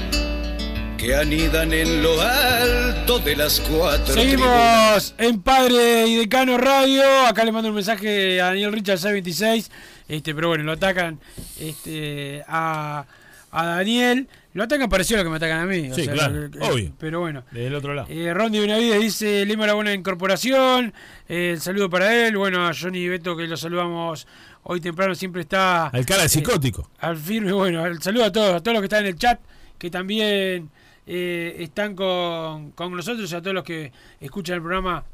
que 1.05 1.15
anidan 1.15 1.71
en 1.75 2.03
lo 2.03 2.19
alto 2.19 3.19
de 3.19 3.37
las 3.37 3.61
cuatro 3.61 4.15
Seguimos 4.15 5.15
en 5.19 5.43
Padre 5.43 6.07
y 6.07 6.17
Decano 6.17 6.57
Radio. 6.57 7.03
Acá 7.27 7.45
le 7.45 7.53
mando 7.53 7.69
un 7.69 7.75
mensaje 7.75 8.41
a 8.41 8.47
Daniel 8.47 8.73
Richard 8.73 8.97
626. 8.99 9.71
Este, 10.09 10.35
pero 10.35 10.49
bueno, 10.49 10.65
lo 10.65 10.73
atacan 10.73 11.21
este, 11.61 12.43
a, 12.49 13.05
a 13.51 13.67
Daniel. 13.67 14.29
Lo 14.55 14.65
atacan 14.65 14.89
parecido 14.89 15.21
a 15.21 15.25
lo 15.25 15.27
que 15.27 15.31
me 15.33 15.37
atacan 15.37 15.61
a 15.61 15.67
mí. 15.67 15.91
o 15.91 15.95
Sí, 15.95 16.05
sea, 16.05 16.15
claro, 16.15 16.45
eh, 16.47 16.51
obvio. 16.61 16.93
Pero 16.99 17.21
bueno. 17.21 17.45
Del 17.51 17.75
otro 17.75 17.93
lado. 17.93 18.09
Eh, 18.09 18.33
Rondi 18.33 18.61
Benavides 18.61 18.99
dice 19.01 19.45
Lima 19.45 19.67
la 19.67 19.75
buena 19.75 19.93
incorporación. 19.93 20.95
Eh, 21.29 21.51
el 21.53 21.61
saludo 21.61 21.91
para 21.91 22.27
él. 22.27 22.39
Bueno, 22.39 22.67
a 22.67 22.73
Johnny 22.73 23.09
Beto 23.09 23.37
que 23.37 23.47
lo 23.47 23.59
saludamos 23.59 24.27
hoy 24.63 24.81
temprano 24.81 25.15
siempre 25.15 25.43
está. 25.43 25.89
Al 25.89 26.07
cara 26.07 26.21
de 26.21 26.27
eh, 26.27 26.31
psicótico. 26.31 26.89
al 26.99 27.19
firme, 27.19 27.53
bueno, 27.53 27.85
el 27.85 28.01
saludo 28.01 28.25
a 28.25 28.33
todos, 28.33 28.55
a 28.55 28.61
todos 28.61 28.73
los 28.73 28.81
que 28.81 28.87
están 28.87 29.01
en 29.01 29.09
el 29.09 29.17
chat, 29.19 29.39
que 29.77 29.91
también 29.91 30.71
eh, 31.07 31.57
están 31.59 31.95
con, 31.95 32.73
con 32.73 32.93
nosotros, 32.93 33.31
y 33.31 33.35
a 33.35 33.41
todos 33.41 33.55
los 33.55 33.65
que 33.65 33.93
escuchan 34.21 34.57
el 34.57 34.63
programa 34.63 35.05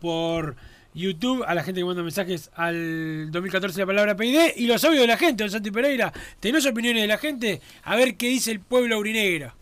por 0.00 0.56
YouTube, 0.94 1.44
a 1.46 1.54
la 1.54 1.62
gente 1.62 1.80
que 1.80 1.84
manda 1.84 2.02
mensajes 2.02 2.50
al 2.54 3.30
2014 3.30 3.78
la 3.80 3.86
palabra 3.86 4.16
PID 4.16 4.56
y 4.56 4.66
los 4.66 4.84
audios 4.84 5.02
de 5.02 5.06
la 5.06 5.16
gente, 5.16 5.44
don 5.44 5.50
Santi 5.50 5.70
Pereira. 5.70 6.12
¿Tenés 6.40 6.66
opiniones 6.66 7.02
de 7.02 7.08
la 7.08 7.18
gente? 7.18 7.60
A 7.84 7.96
ver 7.96 8.16
qué 8.16 8.28
dice 8.28 8.50
el 8.50 8.60
pueblo 8.60 8.96
aurinegro. 8.96 9.52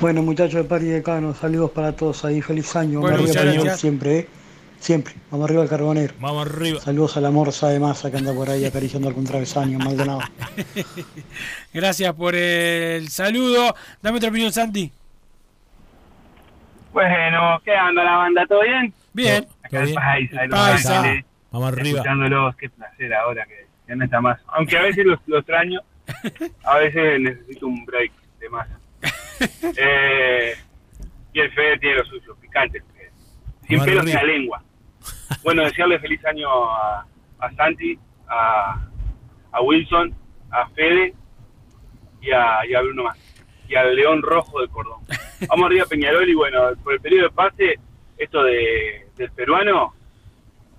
Bueno, 0.00 0.22
muchachos 0.22 0.54
de 0.54 0.64
Party 0.64 0.86
Decano, 0.86 1.34
saludos 1.34 1.70
para 1.70 1.92
todos 1.92 2.24
ahí, 2.24 2.42
feliz 2.42 2.76
año. 2.76 3.00
Bueno, 3.00 3.22
gracias. 3.22 3.80
siempre, 3.80 4.18
¿eh? 4.18 4.28
Siempre. 4.78 5.14
Vamos 5.30 5.48
arriba 5.48 5.62
al 5.62 5.68
carbonero. 5.68 6.14
Vamos 6.20 6.46
arriba. 6.46 6.80
Saludos 6.80 7.16
a 7.16 7.20
la 7.20 7.30
morsa 7.30 7.68
de 7.68 7.80
masa 7.80 8.10
que 8.10 8.18
anda 8.18 8.32
por 8.32 8.48
ahí 8.48 8.64
acariciando 8.64 9.08
algún 9.08 9.24
travesaño, 9.24 9.78
Maldonado. 9.78 10.20
Gracias 11.74 12.12
por 12.14 12.34
el 12.34 13.08
saludo. 13.08 13.74
Dame 14.02 14.18
otra 14.18 14.28
opinión, 14.28 14.52
Santi. 14.52 14.92
Bueno, 16.92 17.60
¿qué 17.64 17.74
anda 17.74 18.04
la 18.04 18.16
banda? 18.16 18.46
¿Todo 18.46 18.62
bien? 18.62 18.92
Bien. 19.12 19.46
Acá 19.62 19.84
Paisa, 19.94 20.42
el 20.44 20.50
Paisa. 20.50 20.98
Ángeles, 21.00 21.24
Vamos 21.50 21.68
arriba. 21.68 21.98
Escuchándolos, 21.98 22.56
qué 22.56 22.70
placer 22.70 23.14
ahora 23.14 23.44
que 23.46 23.66
ya 23.88 23.96
no 23.96 24.04
está 24.04 24.20
más. 24.20 24.40
Aunque 24.48 24.78
a 24.78 24.82
veces 24.82 25.04
los, 25.04 25.18
los 25.26 25.40
extraño, 25.40 25.80
a 26.64 26.78
veces 26.78 27.20
necesito 27.20 27.66
un 27.66 27.84
break 27.84 28.12
de 28.12 28.46
temazo. 28.46 28.72
eh, 29.76 30.54
y 31.32 31.40
el 31.40 31.52
Fede 31.52 31.78
tiene 31.78 31.96
lo 31.96 32.04
suyo, 32.06 32.36
picante 32.40 32.78
el 32.78 32.84
Pelos 33.66 33.86
en 33.86 33.98
arriba. 33.98 34.22
la 34.22 34.22
lengua. 34.24 34.62
Bueno, 35.42 35.62
desearle 35.62 35.98
feliz 35.98 36.24
año 36.24 36.48
a, 36.70 37.06
a 37.40 37.52
Santi, 37.52 37.98
a, 38.28 38.80
a 39.52 39.60
Wilson, 39.62 40.14
a 40.50 40.68
Fede 40.70 41.14
y 42.20 42.30
a, 42.30 42.66
y 42.68 42.74
a 42.74 42.80
Bruno 42.82 43.04
más. 43.04 43.18
Y 43.68 43.74
al 43.74 43.94
León 43.96 44.22
Rojo 44.22 44.60
de 44.60 44.68
Cordón. 44.68 45.00
Vamos 45.48 45.66
arriba 45.66 45.84
a 45.84 45.88
Peñarol 45.88 46.28
y 46.28 46.34
bueno, 46.34 46.60
por 46.82 46.94
el 46.94 47.00
periodo 47.00 47.24
de 47.24 47.30
pase, 47.30 47.74
esto 48.16 48.42
de, 48.44 49.08
del 49.16 49.30
peruano, 49.32 49.94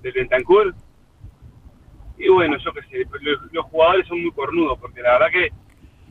del 0.02 0.14
Bentancur. 0.14 0.74
Y 2.18 2.30
bueno, 2.30 2.58
yo 2.58 2.74
qué 2.74 2.82
sé, 2.84 3.08
los, 3.22 3.52
los 3.52 3.66
jugadores 3.66 4.08
son 4.08 4.22
muy 4.22 4.32
cornudos, 4.32 4.80
porque 4.80 5.02
la 5.02 5.14
verdad 5.14 5.32
que 5.32 5.52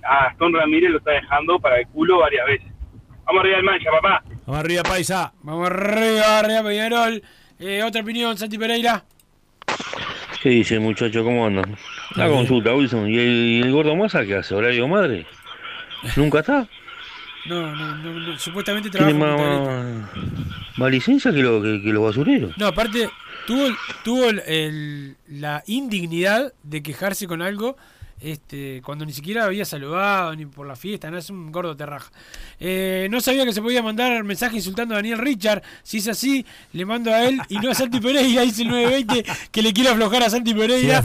a 0.04 0.24
Gastón 0.26 0.54
Ramírez 0.54 0.90
lo 0.90 0.98
está 0.98 1.12
dejando 1.12 1.58
para 1.58 1.80
el 1.80 1.88
culo 1.88 2.18
varias 2.18 2.46
veces. 2.46 2.72
Vamos 3.26 3.40
arriba 3.40 3.56
del 3.56 3.64
mancha, 3.64 3.90
papá. 3.90 4.22
Vamos 4.46 4.60
arriba, 4.60 4.82
paisa. 4.82 5.32
Vamos 5.42 5.66
arriba, 5.70 6.38
arriba 6.38 6.62
Peñarol. 6.62 7.22
Eh, 7.58 7.82
otra 7.82 8.02
opinión, 8.02 8.36
Santi 8.38 8.58
Pereira. 8.58 9.02
¿Qué 10.42 10.50
dice 10.50 10.78
muchacho? 10.78 11.24
¿Cómo 11.24 11.46
andan? 11.46 11.76
La 12.14 12.28
consulta, 12.28 12.74
Wilson. 12.74 13.08
¿Y 13.10 13.18
el, 13.18 13.28
y 13.28 13.60
el 13.62 13.72
gordo 13.72 13.96
Massa 13.96 14.24
qué 14.24 14.36
hace? 14.36 14.54
¿Horario 14.54 14.86
madre? 14.86 15.26
¿Nunca 16.14 16.40
está? 16.40 16.68
No, 17.46 17.74
no, 17.74 17.96
no, 17.96 18.12
no, 18.12 18.38
supuestamente 18.38 18.90
trabaja 18.90 19.10
¿Tiene 19.12 19.24
en 19.24 19.36
más, 19.36 19.66
más, 19.66 20.78
más 20.78 20.90
licencia 20.90 21.32
que, 21.32 21.42
lo, 21.42 21.62
que, 21.62 21.80
que 21.82 21.92
los 21.92 22.02
basureros? 22.02 22.56
No, 22.58 22.66
aparte, 22.66 23.08
tuvo, 23.46 23.66
el- 23.66 23.76
tuvo 24.04 24.28
el- 24.30 24.42
el- 24.46 25.16
la 25.28 25.62
indignidad 25.66 26.52
de 26.64 26.82
quejarse 26.82 27.26
con 27.28 27.42
algo 27.42 27.76
este, 28.20 28.80
cuando 28.84 29.04
ni 29.04 29.12
siquiera 29.12 29.44
había 29.44 29.64
saludado 29.64 30.34
ni 30.34 30.46
por 30.46 30.66
la 30.66 30.74
fiesta, 30.76 31.10
no 31.10 31.18
es 31.18 31.28
un 31.30 31.52
gordo 31.52 31.76
terraja. 31.76 32.10
Eh, 32.58 33.08
no 33.10 33.20
sabía 33.20 33.44
que 33.44 33.52
se 33.52 33.60
podía 33.62 33.82
mandar 33.82 34.24
mensaje 34.24 34.56
insultando 34.56 34.94
a 34.94 34.98
Daniel 34.98 35.18
Richard. 35.18 35.62
Si 35.82 35.98
es 35.98 36.08
así, 36.08 36.44
le 36.72 36.84
mando 36.86 37.12
a 37.12 37.24
él 37.24 37.38
y 37.48 37.56
no 37.58 37.70
a 37.70 37.74
Santi 37.74 38.00
Pereira, 38.00 38.42
dice 38.42 38.62
el 38.62 38.68
920, 38.68 39.24
que 39.52 39.62
le 39.62 39.72
quiere 39.72 39.90
aflojar 39.90 40.22
a 40.22 40.30
Santi 40.30 40.50
Sí, 40.52 40.56
Pereira. 40.56 41.02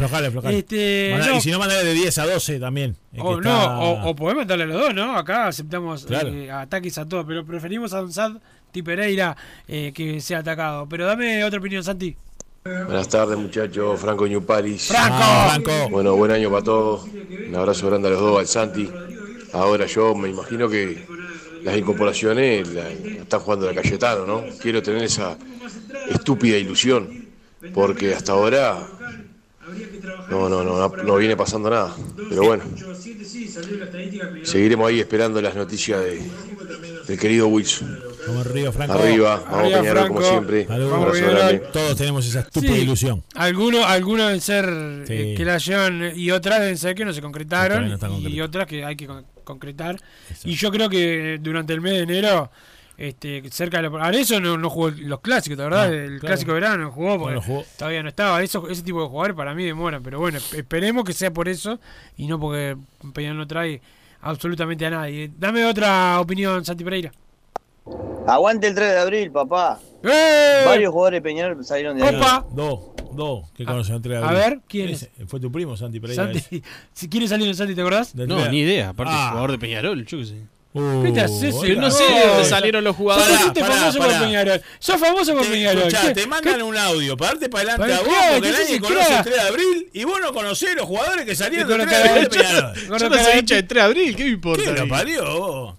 Este, 0.49 1.11
Mandá- 1.13 1.27
no. 1.31 1.37
Y 1.37 1.41
si 1.41 1.51
no, 1.51 1.59
mandale 1.59 1.83
de 1.83 1.93
10 1.93 2.17
a 2.17 2.25
12 2.25 2.59
también. 2.59 2.95
Que 3.13 3.21
O 3.21 3.37
está- 3.39 3.49
no, 3.49 3.81
o, 3.81 4.09
o 4.09 4.15
podemos 4.15 4.41
mandarle 4.41 4.63
a 4.63 4.67
los 4.67 4.81
dos, 4.81 4.93
¿no? 4.93 5.17
Acá 5.17 5.47
aceptamos 5.47 6.05
Claro. 6.05 6.29
eh, 6.29 6.49
ataques 6.49 6.97
a 6.97 7.07
todos, 7.07 7.25
pero 7.27 7.45
preferimos 7.45 7.93
a 7.93 7.97
Don 7.99 8.11
Santi 8.13 8.81
Pereira 8.83 9.35
eh, 9.67 9.91
que 9.93 10.21
sea 10.21 10.39
atacado. 10.39 10.87
Pero 10.87 11.05
dame 11.05 11.43
otra 11.43 11.59
opinión, 11.59 11.83
Santi. 11.83 12.15
Buenas 12.63 13.09
tardes 13.09 13.39
muchachos, 13.39 13.99
Franco. 13.99 14.27
¡Franco! 14.27 14.77
Ah, 14.95 15.49
Franco. 15.55 15.89
Bueno, 15.89 16.15
buen 16.15 16.31
año 16.31 16.51
para 16.51 16.63
todos. 16.63 17.05
Un 17.47 17.55
abrazo 17.55 17.87
grande 17.87 18.09
a 18.09 18.11
los 18.11 18.19
dos, 18.19 18.39
al 18.39 18.47
Santi. 18.47 18.87
Ahora 19.53 19.87
yo 19.87 20.13
me 20.13 20.29
imagino 20.29 20.69
que 20.69 21.03
las 21.63 21.75
incorporaciones 21.75 22.67
la, 22.67 22.83
la 22.83 22.89
está 22.89 23.39
jugando 23.39 23.65
la 23.65 23.81
Cayetano, 23.81 24.27
¿no? 24.27 24.43
Quiero 24.61 24.83
tener 24.83 25.03
esa 25.03 25.37
estúpida 26.09 26.55
ilusión, 26.57 27.25
porque 27.73 28.13
hasta 28.13 28.33
ahora 28.33 28.87
no, 30.29 30.47
no, 30.47 30.63
no, 30.63 30.87
no, 30.87 31.03
no 31.03 31.15
viene 31.15 31.35
pasando 31.35 31.67
nada. 31.67 31.95
Pero 32.29 32.43
bueno, 32.43 32.63
seguiremos 34.43 34.87
ahí 34.87 34.99
esperando 34.99 35.41
las 35.41 35.55
noticias 35.55 35.99
de, 35.99 36.21
del 37.07 37.19
querido 37.19 37.47
Wilson. 37.47 38.10
Vamos 38.27 38.45
arriba, 38.45 38.71
Franco. 38.71 38.93
Arriba, 38.93 39.43
vamos 39.49 39.73
Peñarol 39.73 40.07
como 40.07 40.21
siempre. 40.21 40.63
Grande. 40.65 41.63
Todos 41.73 41.97
tenemos 41.97 42.25
esa 42.27 42.41
estúpida 42.41 42.75
Sí. 42.75 42.81
ilusión. 42.81 43.23
Algunos, 43.35 43.85
algunos 43.85 44.25
deben 44.27 44.41
ser 44.41 44.65
Sí. 45.07 45.13
eh, 45.13 45.33
que 45.35 45.45
la 45.45 45.57
llevan 45.57 46.11
y 46.15 46.31
otras 46.31 46.59
deben 46.59 46.77
ser 46.77 46.95
que 46.95 47.05
no 47.05 47.13
se 47.13 47.21
concretaron 47.21 47.89
no 47.99 48.19
y 48.29 48.41
otras 48.41 48.67
que 48.67 48.85
hay 48.85 48.95
que 48.95 49.07
con- 49.07 49.25
concretar. 49.43 49.97
Y 50.43 50.53
yo 50.55 50.71
creo 50.71 50.89
que 50.89 51.39
durante 51.41 51.73
el 51.73 51.81
mes 51.81 51.93
de 51.93 51.99
enero, 52.01 52.51
este, 52.97 53.41
cerca 53.49 53.81
de 53.81 53.89
la... 53.89 54.03
Ahora 54.03 54.17
eso 54.17 54.39
no, 54.39 54.57
no 54.57 54.69
jugó 54.69 54.91
los 54.91 55.19
clásicos, 55.21 55.57
¿la 55.57 55.63
verdad? 55.63 55.87
No, 55.89 55.93
el 55.95 56.07
claro. 56.19 56.27
clásico 56.27 56.51
de 56.53 56.59
verano 56.59 56.83
no 56.83 56.91
jugó 56.91 57.17
porque 57.17 57.33
No 57.35 57.41
lo 57.41 57.45
jugó. 57.45 57.65
todavía 57.77 58.03
no 58.03 58.09
estaba. 58.09 58.43
Eso, 58.43 58.69
ese 58.69 58.83
tipo 58.83 59.01
de 59.01 59.07
jugadores 59.07 59.35
para 59.35 59.55
mí 59.55 59.65
demoran, 59.65 60.03
pero 60.03 60.19
bueno, 60.19 60.37
esp- 60.37 60.57
esperemos 60.59 61.03
que 61.03 61.13
sea 61.13 61.31
por 61.33 61.49
eso 61.49 61.79
y 62.17 62.27
no 62.27 62.39
porque 62.39 62.77
Peñarol 63.13 63.39
no 63.39 63.47
trae 63.47 63.81
absolutamente 64.21 64.85
a 64.85 64.91
nadie. 64.91 65.31
Dame 65.35 65.65
otra 65.65 66.19
opinión, 66.19 66.63
Santi 66.63 66.83
Pereira. 66.83 67.11
Aguante 68.27 68.67
el 68.67 68.75
3 68.75 68.91
de 68.91 68.99
abril, 68.99 69.31
papá. 69.31 69.79
¡Eh! 70.03 70.63
Varios 70.65 70.91
jugadores 70.91 71.17
de 71.17 71.21
Peñarol 71.21 71.63
salieron 71.65 71.97
de 71.97 72.03
ahí. 72.03 72.15
Opa. 72.15 72.45
Dos, 72.51 72.79
dos, 73.13 73.51
que 73.51 73.65
conocen 73.65 73.95
entre 73.95 74.17
a 74.17 74.31
ver, 74.31 74.59
¿quién 74.67 74.89
es? 74.89 75.03
Ese, 75.03 75.25
Fue 75.27 75.39
tu 75.39 75.51
primo, 75.51 75.75
Santi 75.77 75.99
Pereira. 75.99 76.31
ese. 76.31 76.39
Santi, 76.41 76.63
si 76.93 77.09
quieres 77.09 77.29
salir 77.29 77.47
en 77.47 77.55
Santi, 77.55 77.75
¿te 77.75 77.81
acordás? 77.81 78.15
Del 78.15 78.27
No, 78.27 78.47
ni 78.49 78.59
idea. 78.59 78.89
Aparte, 78.89 79.13
Ah. 79.15 79.29
jugador 79.29 79.51
de 79.51 79.59
Peñarol, 79.59 80.05
yo 80.05 80.17
qué 80.19 80.25
sé. 80.25 80.35
Uh, 80.73 81.03
¿Qué 81.03 81.11
te 81.11 81.19
haces? 81.19 81.53
Pero 81.61 81.81
no 81.81 81.91
sé 81.91 82.01
de 82.03 82.27
dónde 82.27 82.45
salieron 82.45 82.83
los 82.85 82.95
jugadores. 82.95 83.27
Sos 83.39 83.53
famoso 83.67 83.97
por 83.99 84.07
Peñarol. 84.19 84.61
Sos 84.79 84.99
famoso 85.01 85.33
por 85.33 85.43
Te, 85.43 85.49
Peñarol. 85.51 85.79
escuchá, 85.83 86.07
¿Qué- 86.07 86.21
te 86.21 86.27
mandan 86.27 86.61
un 86.61 86.77
audio 86.77 87.17
para 87.17 87.31
darte 87.31 87.49
para 87.49 87.73
adelante 87.73 87.81
Para 87.81 87.97
a 87.97 87.99
vos, 88.01 88.07
qué? 88.09 88.33
porque 88.35 88.47
¿Qué 88.47 88.53
nadie 88.53 88.65
se 88.75 88.79
conoce 88.79 89.05
crea? 89.05 89.17
el 89.17 89.23
3 89.25 89.35
de 89.35 89.41
abril 89.41 89.89
y 89.93 90.03
vos 90.05 90.21
no 90.21 90.31
conocés 90.33 90.75
los 90.75 90.85
jugadores 90.85 91.25
que 91.25 91.35
salieron 91.35 91.67
Y 91.67 91.71
del 91.73 91.79
con 91.81 91.89
3 91.89 91.99
de 92.01 92.05
la 92.07 92.11
abril 92.13 92.29
de 92.29 92.37
Peñarol. 92.37 92.73
Yo 92.75 92.91
la 93.09 93.09
no 93.09 93.23
soy 93.23 93.33
de- 93.33 93.39
hincha 93.39 93.55
de 93.55 93.63
3 93.63 93.75
de 93.75 93.81
abril, 93.81 94.15
¿qué 94.15 94.23
me 94.23 94.29
importa? 94.29 94.63
¿Qué 94.73 94.79
lo 94.79 94.87
parió? 94.87 95.39
vos? 95.39 95.75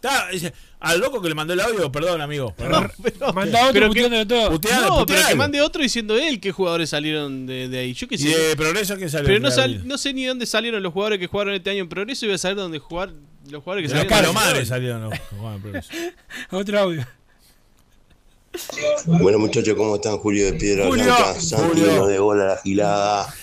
Al 0.80 0.99
loco 0.99 1.22
que 1.22 1.28
le 1.28 1.34
mandó 1.36 1.53
el 1.55 1.61
audio, 1.61 1.90
perdón, 1.93 2.20
amigo. 2.20 2.53
Perdón. 2.57 2.90
Manda 3.34 3.61
otro 3.61 3.72
Pero 3.72 3.88
puteándolo 3.88 4.26
todo. 4.26 4.51
Putealo, 4.51 4.80
no, 4.80 4.88
pero 4.88 4.99
putealo. 5.07 5.28
que 5.28 5.34
mande 5.36 5.61
otro 5.62 5.80
diciendo 5.82 6.18
él 6.18 6.40
qué 6.40 6.51
jugadores 6.53 6.90
salieron 6.90 7.47
de, 7.47 7.68
de 7.68 7.78
ahí. 7.78 7.95
Yo 7.95 8.09
qué 8.09 8.16
¿Y 8.16 8.18
sé. 8.18 8.36
de 8.36 8.57
Progreso 8.57 8.97
quién 8.97 9.09
salió? 9.09 9.24
Pero 9.26 9.36
el 9.36 9.43
no, 9.43 9.49
3 9.49 9.57
de 9.57 9.62
sal- 9.78 9.88
no 9.88 9.97
sé 9.97 10.12
ni 10.12 10.24
dónde 10.26 10.45
salieron 10.45 10.82
los 10.82 10.93
jugadores 10.93 11.18
que 11.20 11.28
jugaron 11.28 11.55
este 11.55 11.70
año 11.70 11.80
en 11.82 11.88
Progreso 11.88 12.24
y 12.26 12.28
voy 12.28 12.34
a 12.34 12.38
saber 12.38 12.57
dónde 12.57 12.78
jugar 12.80 13.11
los 13.51 13.62
jugadores 13.62 13.93
que 13.93 13.99
De 13.99 14.05
los 14.05 14.34
salieron. 14.34 14.66
Salieron 14.66 15.03
los 15.11 15.18
jugadores. 15.30 15.88
Otro 16.51 16.78
audio. 16.78 17.07
Bueno 19.07 19.38
muchachos, 19.38 19.74
¿cómo 19.74 19.95
están? 19.95 20.18
Julio 20.18 20.45
de 20.45 20.53
Piedra 20.55 20.86
Julio. 20.86 21.05
Blanca, 21.05 21.40
Santi 21.40 21.80
no 21.80 22.07
de 22.07 22.18
bola 22.18 22.45
la 22.45 22.57
gilada. 22.59 23.34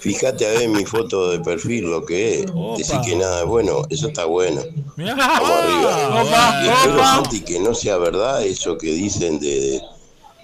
Fíjate 0.00 0.46
a 0.46 0.50
ver 0.50 0.68
mi 0.68 0.84
foto 0.84 1.30
de 1.30 1.40
perfil, 1.40 1.90
lo 1.90 2.04
que 2.04 2.40
es. 2.40 2.46
Decir 2.76 3.00
que 3.02 3.16
nada 3.16 3.40
es 3.40 3.46
bueno, 3.46 3.82
eso 3.88 4.08
está 4.08 4.26
bueno. 4.26 4.62
Vamos 4.96 5.50
arriba. 5.50 6.22
Opa, 6.22 6.62
Y 6.62 6.68
espero, 6.68 6.94
opa. 6.94 7.14
Santi, 7.14 7.40
que 7.40 7.58
no 7.58 7.74
sea 7.74 7.96
verdad 7.96 8.44
eso 8.44 8.76
que 8.76 8.92
dicen 8.92 9.40
de, 9.40 9.60
de, 9.60 9.82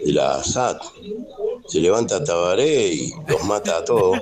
de 0.06 0.12
la 0.12 0.42
SAT. 0.42 0.82
Se 1.68 1.80
levanta 1.80 2.24
Tabaré 2.24 2.88
y 2.88 3.12
los 3.28 3.44
mata 3.44 3.78
a 3.78 3.84
todos. 3.84 4.18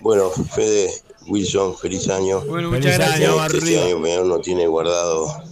Bueno, 0.00 0.30
Fede, 0.30 0.88
Wilson, 1.28 1.76
feliz 1.76 2.08
año. 2.08 2.40
Bueno, 2.40 2.70
Feliz 2.70 2.84
muchas 2.86 2.98
gracias. 2.98 3.30
año, 3.30 3.46
Este, 3.46 3.82
año 4.12 4.24
no 4.24 4.38
tiene 4.40 4.66
guardado 4.66 5.42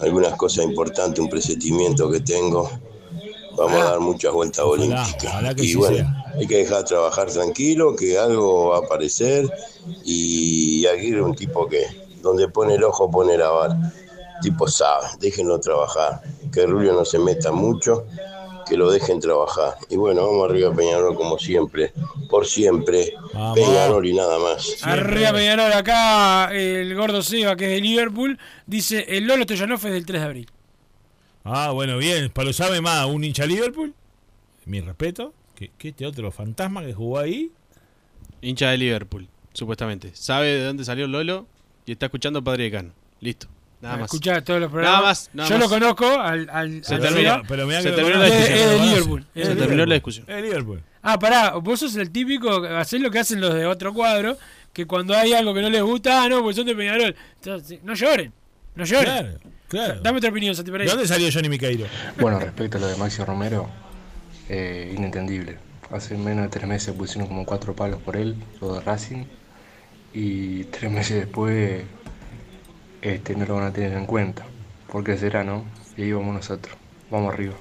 algunas 0.00 0.36
cosas 0.36 0.64
importantes, 0.64 1.18
un 1.20 1.28
presentimiento 1.28 2.10
que 2.10 2.20
tengo. 2.20 2.70
Vamos 3.56 3.80
a 3.80 3.84
dar 3.84 4.00
muchas 4.00 4.32
vueltas 4.32 4.64
Ojalá, 4.64 5.02
olímpicas. 5.02 5.58
y 5.64 5.68
sí 5.68 5.74
bueno, 5.76 5.96
sea. 5.96 6.24
hay 6.34 6.46
que 6.46 6.58
dejar 6.58 6.84
trabajar 6.84 7.30
tranquilo, 7.30 7.96
que 7.96 8.18
algo 8.18 8.68
va 8.68 8.76
a 8.76 8.80
aparecer. 8.80 9.48
Y 10.04 10.84
Aguirre 10.86 11.20
es 11.20 11.24
un 11.24 11.34
tipo 11.34 11.66
que 11.66 11.86
donde 12.20 12.48
pone 12.48 12.74
el 12.74 12.84
ojo 12.84 13.10
pone 13.10 13.36
la 13.38 13.48
vara. 13.48 13.92
Tipo 14.42 14.68
sabe, 14.68 15.06
déjenlo 15.20 15.58
trabajar. 15.58 16.20
Que 16.52 16.66
Rubio 16.66 16.92
no 16.92 17.04
se 17.06 17.18
meta 17.18 17.50
mucho, 17.50 18.04
que 18.68 18.76
lo 18.76 18.90
dejen 18.90 19.20
trabajar. 19.20 19.76
Y 19.88 19.96
bueno, 19.96 20.26
vamos 20.26 20.50
arriba 20.50 20.74
Peñarol 20.74 21.14
como 21.14 21.38
siempre, 21.38 21.92
por 22.28 22.46
siempre. 22.46 23.14
Vamos. 23.32 23.58
Peñarol 23.58 24.06
y 24.06 24.14
nada 24.14 24.38
más. 24.38 24.78
Arriba 24.82 25.32
Peñarol, 25.32 25.72
acá 25.72 26.52
el 26.52 26.94
gordo 26.94 27.22
Seba, 27.22 27.56
que 27.56 27.64
es 27.66 27.70
de 27.70 27.80
Liverpool, 27.80 28.38
dice: 28.66 29.04
el 29.08 29.26
Lolo 29.26 29.44
Stoyanov 29.44 29.78
es 29.86 29.92
del 29.92 30.06
3 30.06 30.20
de 30.20 30.26
abril. 30.26 30.50
Ah, 31.44 31.70
bueno, 31.70 31.96
bien. 31.98 32.30
Para 32.30 32.46
lo 32.46 32.52
sabe 32.52 32.80
más, 32.80 33.06
un 33.06 33.22
hincha 33.22 33.46
Liverpool. 33.46 33.94
Mi 34.64 34.80
respeto. 34.80 35.32
Que, 35.54 35.70
que 35.78 35.88
este 35.88 36.04
otro 36.04 36.30
fantasma 36.32 36.84
que 36.84 36.92
jugó 36.92 37.18
ahí. 37.18 37.50
Hincha 38.42 38.70
de 38.70 38.78
Liverpool, 38.78 39.28
supuestamente. 39.52 40.10
Sabe 40.14 40.48
de 40.48 40.64
dónde 40.64 40.84
salió 40.84 41.06
Lolo 41.06 41.46
y 41.86 41.92
está 41.92 42.06
escuchando 42.06 42.42
Padre 42.42 42.64
Decano. 42.64 42.92
Listo. 43.20 43.46
Nada 43.80 43.96
más. 43.98 44.04
Escuchá 44.06 44.42
todos 44.42 44.60
los 44.60 44.70
programas. 44.70 44.96
Nada 45.00 45.06
más, 45.08 45.30
nada 45.34 45.48
Yo 45.48 45.54
más. 45.58 45.64
lo 45.64 45.68
conozco 45.70 46.06
al. 46.20 46.48
al 46.50 46.84
Se 46.84 46.94
al 46.94 47.00
terminó, 47.00 47.30
Seba. 47.30 47.42
pero 47.46 47.66
mirá 47.66 47.82
se 47.82 47.90
que 47.90 47.96
terminó 47.96 48.18
la 48.18 48.24
discusión. 48.26 48.58
Es 48.58 48.70
de. 48.70 48.78
Liverpool. 48.86 49.26
De 49.34 49.42
Se 49.42 49.48
de 49.48 49.54
terminó 49.56 49.64
Liverpool. 49.66 49.88
la 49.88 49.94
discusión. 49.94 50.26
Es 50.28 50.36
de 50.36 50.42
Liverpool. 50.42 50.82
Ah, 51.02 51.18
pará, 51.18 51.50
vos 51.56 51.80
sos 51.80 51.94
el 51.96 52.10
típico, 52.10 52.64
hacés 52.64 53.00
lo 53.00 53.10
que 53.10 53.18
hacen 53.18 53.40
los 53.40 53.54
de 53.54 53.66
otro 53.66 53.92
cuadro, 53.94 54.36
que 54.72 54.86
cuando 54.86 55.14
hay 55.14 55.32
algo 55.34 55.54
que 55.54 55.62
no 55.62 55.70
les 55.70 55.82
gusta, 55.82 56.24
ah, 56.24 56.28
no, 56.28 56.42
pues 56.42 56.56
son 56.56 56.66
de 56.66 56.74
Peñarol. 56.74 57.14
Entonces, 57.36 57.78
no 57.84 57.94
lloren, 57.94 58.32
no 58.74 58.84
lloren. 58.84 59.04
Claro, 59.04 59.38
claro. 59.68 60.00
Dame 60.00 60.18
otra 60.18 60.30
opinión, 60.30 60.54
Santi 60.56 60.70
¿De 60.70 60.72
Pereira. 60.72 60.94
dónde 60.94 61.06
salió 61.06 61.28
Johnny 61.32 61.48
Miqueiro? 61.48 61.86
Bueno, 62.18 62.40
respecto 62.40 62.78
a 62.78 62.80
lo 62.80 62.86
de 62.88 62.96
Maxi 62.96 63.22
Romero, 63.22 63.68
eh, 64.48 64.92
inentendible. 64.96 65.58
Hace 65.92 66.16
menos 66.16 66.42
de 66.44 66.48
tres 66.48 66.66
meses 66.66 66.92
pusieron 66.94 67.28
como 67.28 67.44
cuatro 67.46 67.74
palos 67.76 68.00
por 68.02 68.16
él, 68.16 68.34
lo 68.60 68.74
de 68.74 68.80
Racing, 68.80 69.24
y 70.12 70.64
tres 70.64 70.90
meses 70.90 71.16
después 71.20 71.84
este, 73.08 73.34
no 73.36 73.44
lo 73.46 73.54
van 73.54 73.64
a 73.64 73.72
tener 73.72 73.92
en 73.92 74.06
cuenta. 74.06 74.44
¿Por 74.90 75.04
qué 75.04 75.16
será, 75.16 75.44
no? 75.44 75.64
Y 75.96 76.02
ahí 76.02 76.12
vamos 76.12 76.34
nosotros. 76.34 76.76
Vamos 77.10 77.32
arriba. 77.32 77.54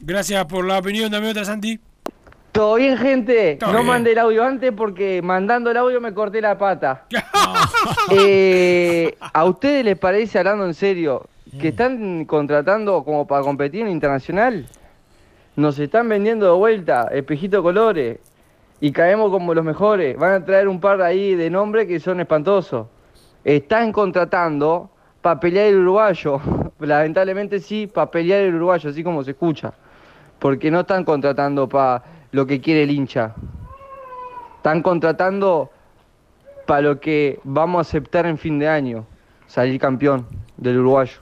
Gracias 0.00 0.44
por 0.46 0.64
la 0.64 0.78
opinión, 0.78 1.10
dame 1.10 1.30
otra, 1.30 1.44
Santi. 1.44 1.80
¿Todo 2.52 2.76
bien, 2.76 2.96
gente? 2.96 3.56
Todo 3.56 3.72
no 3.72 3.78
bien. 3.78 3.88
mandé 3.88 4.12
el 4.12 4.18
audio 4.18 4.44
antes 4.44 4.72
porque 4.72 5.20
mandando 5.22 5.70
el 5.70 5.76
audio 5.76 6.00
me 6.00 6.14
corté 6.14 6.40
la 6.40 6.56
pata. 6.58 7.04
Eh, 8.10 9.14
¿A 9.20 9.44
ustedes 9.44 9.84
les 9.84 9.98
parece, 9.98 10.38
hablando 10.38 10.64
en 10.64 10.74
serio, 10.74 11.26
que 11.60 11.68
están 11.68 12.24
contratando 12.24 13.04
como 13.04 13.26
para 13.26 13.42
competir 13.42 13.82
en 13.82 13.88
internacional? 13.88 14.66
Nos 15.56 15.78
están 15.78 16.08
vendiendo 16.08 16.46
de 16.46 16.52
vuelta, 16.52 17.08
espejito 17.12 17.62
colores, 17.62 18.18
y 18.80 18.92
caemos 18.92 19.30
como 19.30 19.54
los 19.54 19.64
mejores. 19.64 20.16
Van 20.16 20.32
a 20.32 20.44
traer 20.44 20.68
un 20.68 20.80
par 20.80 21.02
ahí 21.02 21.34
de 21.34 21.50
nombres 21.50 21.86
que 21.86 22.00
son 22.00 22.20
espantosos. 22.20 22.86
Están 23.48 23.92
contratando 23.92 24.90
para 25.22 25.40
pelear 25.40 25.68
el 25.68 25.76
uruguayo. 25.76 26.38
Lamentablemente 26.80 27.60
sí, 27.60 27.86
para 27.86 28.10
pelear 28.10 28.42
el 28.42 28.54
uruguayo, 28.56 28.90
así 28.90 29.02
como 29.02 29.24
se 29.24 29.30
escucha. 29.30 29.72
Porque 30.38 30.70
no 30.70 30.80
están 30.80 31.02
contratando 31.02 31.66
para 31.66 32.04
lo 32.30 32.46
que 32.46 32.60
quiere 32.60 32.82
el 32.82 32.90
hincha. 32.90 33.34
Están 34.58 34.82
contratando 34.82 35.70
para 36.66 36.82
lo 36.82 37.00
que 37.00 37.40
vamos 37.42 37.78
a 37.78 37.88
aceptar 37.88 38.26
en 38.26 38.36
fin 38.36 38.58
de 38.58 38.68
año. 38.68 39.06
Salir 39.46 39.80
campeón 39.80 40.26
del 40.58 40.80
uruguayo. 40.80 41.16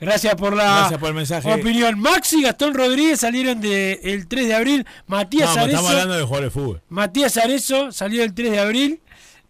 Gracias 0.00 0.34
por 0.34 0.56
la 0.56 0.64
Gracias 0.64 0.98
por 0.98 1.10
el 1.10 1.14
mensaje. 1.14 1.54
opinión. 1.54 2.00
Max 2.00 2.32
y 2.32 2.42
Gastón 2.42 2.74
Rodríguez 2.74 3.20
salieron 3.20 3.60
de 3.60 4.00
el 4.02 4.26
3 4.26 4.48
de 4.48 4.54
abril. 4.54 4.86
Matías 5.06 5.50
No, 5.50 5.54
pero 5.54 5.66
estamos 5.66 5.90
Arezo, 5.90 6.00
hablando 6.00 6.14
de 6.16 6.22
jugadores 6.24 6.52
de 6.54 6.60
fútbol. 6.60 6.82
Matías 6.88 7.36
Arezo 7.36 7.92
salió 7.92 8.24
el 8.24 8.34
3 8.34 8.50
de 8.50 8.58
abril. 8.58 9.00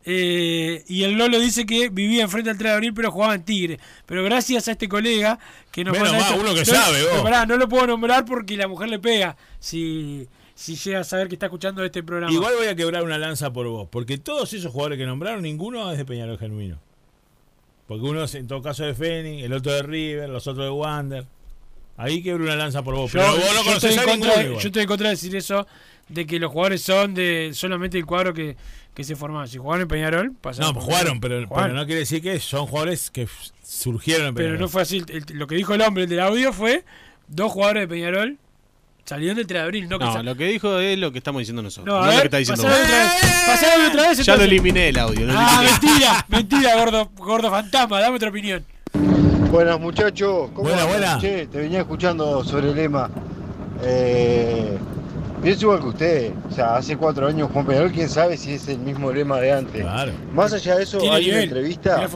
Eh, 0.04 0.82
y 0.88 1.02
el 1.04 1.12
Lolo 1.12 1.38
dice 1.38 1.66
que 1.66 1.88
vivía 1.90 2.22
enfrente 2.22 2.50
al 2.50 2.56
3 2.58 2.70
de 2.70 2.74
abril, 2.74 2.94
pero 2.94 3.10
jugaba 3.12 3.34
en 3.34 3.44
Tigre. 3.44 3.78
Pero 4.06 4.24
gracias 4.24 4.66
a 4.68 4.72
este 4.72 4.88
colega 4.88 5.38
que 5.70 5.84
nos 5.84 5.92
Menos 5.92 6.14
esto- 6.14 6.36
uno 6.40 6.54
que 6.54 6.60
no, 6.60 6.64
sabe, 6.64 7.02
vos. 7.04 7.22
pará, 7.22 7.44
no 7.46 7.56
lo 7.56 7.68
puedo 7.68 7.86
nombrar 7.86 8.24
porque 8.24 8.56
la 8.56 8.66
mujer 8.68 8.88
le 8.88 8.98
pega. 8.98 9.36
Si, 9.58 10.26
si 10.54 10.76
llega 10.76 11.00
a 11.00 11.04
saber 11.04 11.28
que 11.28 11.34
está 11.34 11.46
escuchando 11.46 11.84
este 11.84 12.02
programa. 12.02 12.32
Igual 12.32 12.54
voy 12.56 12.66
a 12.68 12.74
quebrar 12.74 13.02
una 13.02 13.18
lanza 13.18 13.52
por 13.52 13.66
vos, 13.68 13.88
porque 13.90 14.16
todos 14.18 14.52
esos 14.54 14.72
jugadores 14.72 14.98
que 14.98 15.06
nombraron, 15.06 15.42
ninguno 15.42 15.90
es 15.92 15.98
de 15.98 16.04
Peñarol 16.04 16.38
Genuino. 16.38 16.78
Porque 17.86 18.04
uno 18.04 18.22
es 18.24 18.34
en 18.36 18.46
todo 18.46 18.62
caso 18.62 18.84
de 18.84 18.94
Fénix, 18.94 19.42
el 19.44 19.52
otro 19.52 19.72
de 19.72 19.82
River, 19.82 20.28
los 20.28 20.46
otros 20.46 20.64
de 20.64 20.70
Wander. 20.70 21.26
Ahí 21.96 22.22
quebro 22.22 22.44
una 22.44 22.56
lanza 22.56 22.82
por 22.82 22.94
vos. 22.94 23.12
Yo, 23.12 23.18
pero 23.20 23.32
vos 23.32 23.40
no 23.52 23.52
yo 23.60 23.64
conocés 23.64 23.90
estoy 23.96 24.10
contra, 24.10 24.42
yo 24.42 24.58
estoy 24.58 24.82
en 24.82 24.88
contra 24.88 25.08
de 25.08 25.14
decir 25.14 25.36
eso, 25.36 25.66
de 26.10 26.26
que 26.26 26.38
los 26.38 26.50
jugadores 26.52 26.82
son 26.82 27.14
de 27.14 27.50
solamente 27.54 27.96
el 27.98 28.04
cuadro 28.06 28.34
que, 28.34 28.56
que 28.94 29.04
se 29.04 29.16
formaron. 29.16 29.48
Si 29.48 29.58
jugaron 29.58 29.82
en 29.82 29.88
Peñarol, 29.88 30.32
pasaron. 30.40 30.74
No, 30.74 30.80
jugaron, 30.80 31.20
pero, 31.20 31.46
Jugaron. 31.46 31.70
pero 31.70 31.80
no 31.80 31.86
quiere 31.86 32.00
decir 32.00 32.20
que 32.22 32.38
son 32.40 32.66
jugadores 32.66 33.10
que 33.10 33.28
surgieron 33.62 34.26
en 34.28 34.34
Pero 34.34 34.46
Peñarol. 34.48 34.60
no 34.60 34.68
fue 34.68 34.82
así. 34.82 34.98
El- 35.08 35.24
el- 35.30 35.38
lo 35.38 35.46
que 35.46 35.54
dijo 35.54 35.72
el 35.74 35.80
hombre 35.82 36.06
del 36.06 36.20
audio 36.20 36.52
fue 36.52 36.84
dos 37.28 37.52
jugadores 37.52 37.82
de 37.82 37.88
Peñarol 37.88 38.36
salieron 39.04 39.36
del 39.36 39.46
3 39.46 39.60
de 39.60 39.64
abril. 39.64 39.88
No, 39.88 39.98
que 39.98 40.04
No, 40.04 40.22
lo 40.22 40.36
que 40.36 40.44
dijo 40.44 40.78
es 40.78 40.96
lo 40.98 41.10
que 41.10 41.18
estamos 41.18 41.40
diciendo 41.40 41.62
nosotros. 41.62 41.92
No, 41.94 42.00
No, 42.04 42.12
lo 42.12 42.18
que 42.18 42.24
está 42.26 42.36
diciendo 42.36 42.62
vos. 42.62 42.72
otra 42.72 42.88
vez. 43.04 43.12
Pasalo 43.46 43.88
otra 43.88 44.08
vez. 44.08 44.24
Ya 44.24 44.36
lo 44.36 44.44
eliminé 44.44 44.88
el 44.90 44.98
audio. 44.98 45.26
lo 45.26 45.32
Ah, 45.36 45.62
eliminé. 45.62 45.72
mentira, 45.80 46.26
mentira, 46.28 46.76
gordo, 46.76 47.10
gordo 47.16 47.50
fantasma. 47.50 48.00
Dame 48.00 48.16
otra 48.16 48.28
opinión. 48.30 48.64
Buenas 49.50 49.80
muchachos, 49.80 50.50
¿cómo 50.54 50.68
Buena, 50.68 50.84
buena. 50.84 51.18
Che, 51.18 51.46
te 51.46 51.58
venía 51.58 51.80
escuchando 51.80 52.44
sobre 52.44 52.70
el 52.70 52.76
lema. 52.76 53.10
Eh, 53.82 54.78
pienso 55.42 55.66
igual 55.66 55.80
que 55.80 55.86
usted, 55.86 56.32
o 56.48 56.52
sea, 56.52 56.76
hace 56.76 56.96
cuatro 56.96 57.26
años 57.26 57.50
Juan 57.52 57.66
Peñarol, 57.66 57.92
quién 57.92 58.08
sabe 58.08 58.36
si 58.36 58.54
es 58.54 58.68
el 58.68 58.78
mismo 58.78 59.12
lema 59.12 59.40
de 59.40 59.52
antes. 59.52 59.84
Más 60.32 60.52
allá 60.52 60.76
de 60.76 60.82
eso, 60.84 61.00
hay 61.12 61.30
una 61.30 61.42
entrevista 61.42 62.06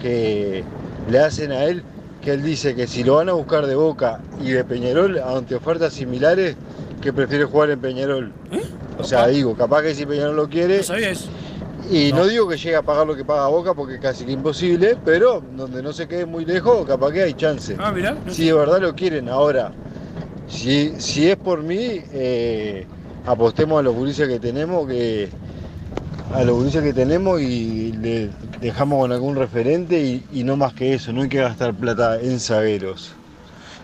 que 0.00 0.64
le 1.10 1.18
hacen 1.18 1.52
a 1.52 1.64
él 1.64 1.82
que 2.22 2.32
él 2.32 2.42
dice 2.42 2.74
que 2.74 2.88
si 2.88 3.04
lo 3.04 3.16
van 3.16 3.28
a 3.28 3.34
buscar 3.34 3.66
de 3.66 3.76
Boca 3.76 4.20
y 4.42 4.50
de 4.50 4.64
Peñarol 4.64 5.16
ante 5.18 5.54
ofertas 5.54 5.92
similares, 5.92 6.56
que 7.00 7.12
prefiere 7.12 7.44
jugar 7.44 7.70
en 7.70 7.80
Peñarol. 7.80 8.32
O 8.98 9.04
sea, 9.04 9.28
digo, 9.28 9.54
capaz 9.56 9.82
que 9.82 9.94
si 9.94 10.06
Peñarol 10.06 10.34
lo 10.34 10.48
quiere. 10.48 10.74
¿Eh? 10.74 10.78
No 10.78 10.84
sabía 10.84 11.10
eso. 11.10 11.28
Y 11.88 12.12
no. 12.12 12.26
digo 12.26 12.48
que 12.48 12.56
llegue 12.56 12.74
a 12.74 12.82
pagar 12.82 13.06
lo 13.06 13.14
que 13.14 13.24
paga 13.24 13.46
Boca 13.46 13.74
porque 13.74 13.94
es 13.94 14.00
casi 14.00 14.24
que 14.24 14.32
imposible, 14.32 14.96
pero 15.04 15.40
donde 15.56 15.84
no 15.84 15.92
se 15.92 16.08
quede 16.08 16.26
muy 16.26 16.44
lejos, 16.44 16.84
capaz 16.84 17.12
que 17.12 17.22
hay 17.22 17.34
chance. 17.34 17.76
Ah, 17.78 17.92
mirá. 17.92 18.16
no 18.26 18.32
Si 18.32 18.46
de 18.46 18.54
verdad 18.54 18.80
lo 18.80 18.96
quieren. 18.96 19.28
Ahora, 19.28 19.70
si, 20.48 20.92
si 21.00 21.28
es 21.30 21.36
por 21.36 21.62
mí, 21.62 22.00
eh, 22.12 22.86
apostemos 23.26 23.78
a 23.80 23.82
los 23.82 23.94
gurises 23.94 24.28
que 24.28 24.38
tenemos, 24.38 24.86
que 24.88 25.28
a 26.32 26.42
los 26.44 26.56
gurises 26.56 26.82
que 26.82 26.92
tenemos 26.92 27.40
y 27.40 27.92
le 27.92 28.30
dejamos 28.60 29.00
con 29.00 29.12
algún 29.12 29.36
referente 29.36 30.00
y, 30.00 30.24
y 30.32 30.44
no 30.44 30.56
más 30.56 30.72
que 30.74 30.94
eso, 30.94 31.12
no 31.12 31.22
hay 31.22 31.28
que 31.28 31.38
gastar 31.38 31.74
plata 31.74 32.20
en 32.20 32.40
zagueros. 32.40 33.12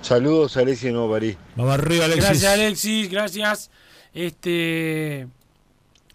Saludos 0.00 0.56
a 0.56 0.60
Alexis 0.60 0.86
de 0.86 0.92
Nuevo 0.92 1.12
París. 1.12 1.36
Vamos 1.54 1.74
arriba, 1.74 2.04
Alexis. 2.06 2.24
Gracias, 2.28 2.52
Alexis. 2.52 3.10
Gracias. 3.10 3.70
Este. 4.12 5.28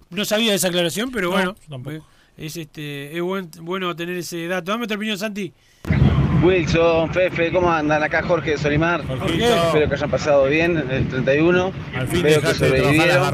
No 0.09 0.25
sabía 0.25 0.51
de 0.51 0.57
esa 0.57 0.67
aclaración, 0.67 1.09
pero 1.11 1.27
No, 1.29 1.33
bueno. 1.35 1.55
tampoco. 1.69 2.05
Es, 2.37 2.55
este, 2.57 3.15
es 3.15 3.21
buen- 3.21 3.49
bueno 3.61 3.95
tener 3.95 4.17
ese 4.17 4.45
dato. 4.47 4.71
Dame 4.71 4.83
otra 4.83 4.97
opinión, 4.97 5.17
Santi. 5.17 5.53
Wilson, 6.43 7.11
Fefe, 7.13 7.51
¿cómo 7.51 7.71
andan? 7.71 8.03
Acá 8.03 8.21
Jorge 8.21 8.51
de 8.51 8.57
Solimar. 8.57 9.05
Jorge. 9.05 9.43
Espero 9.43 9.89
que 9.89 9.95
hayan 9.95 10.09
pasado 10.09 10.45
bien 10.45 10.77
en 10.77 10.91
el 10.91 11.07
31. 11.07 11.71
Al 11.95 12.07
fin 12.07 12.25
Espero 12.25 12.47
que 12.47 12.53
sobrevivieron 12.53 13.33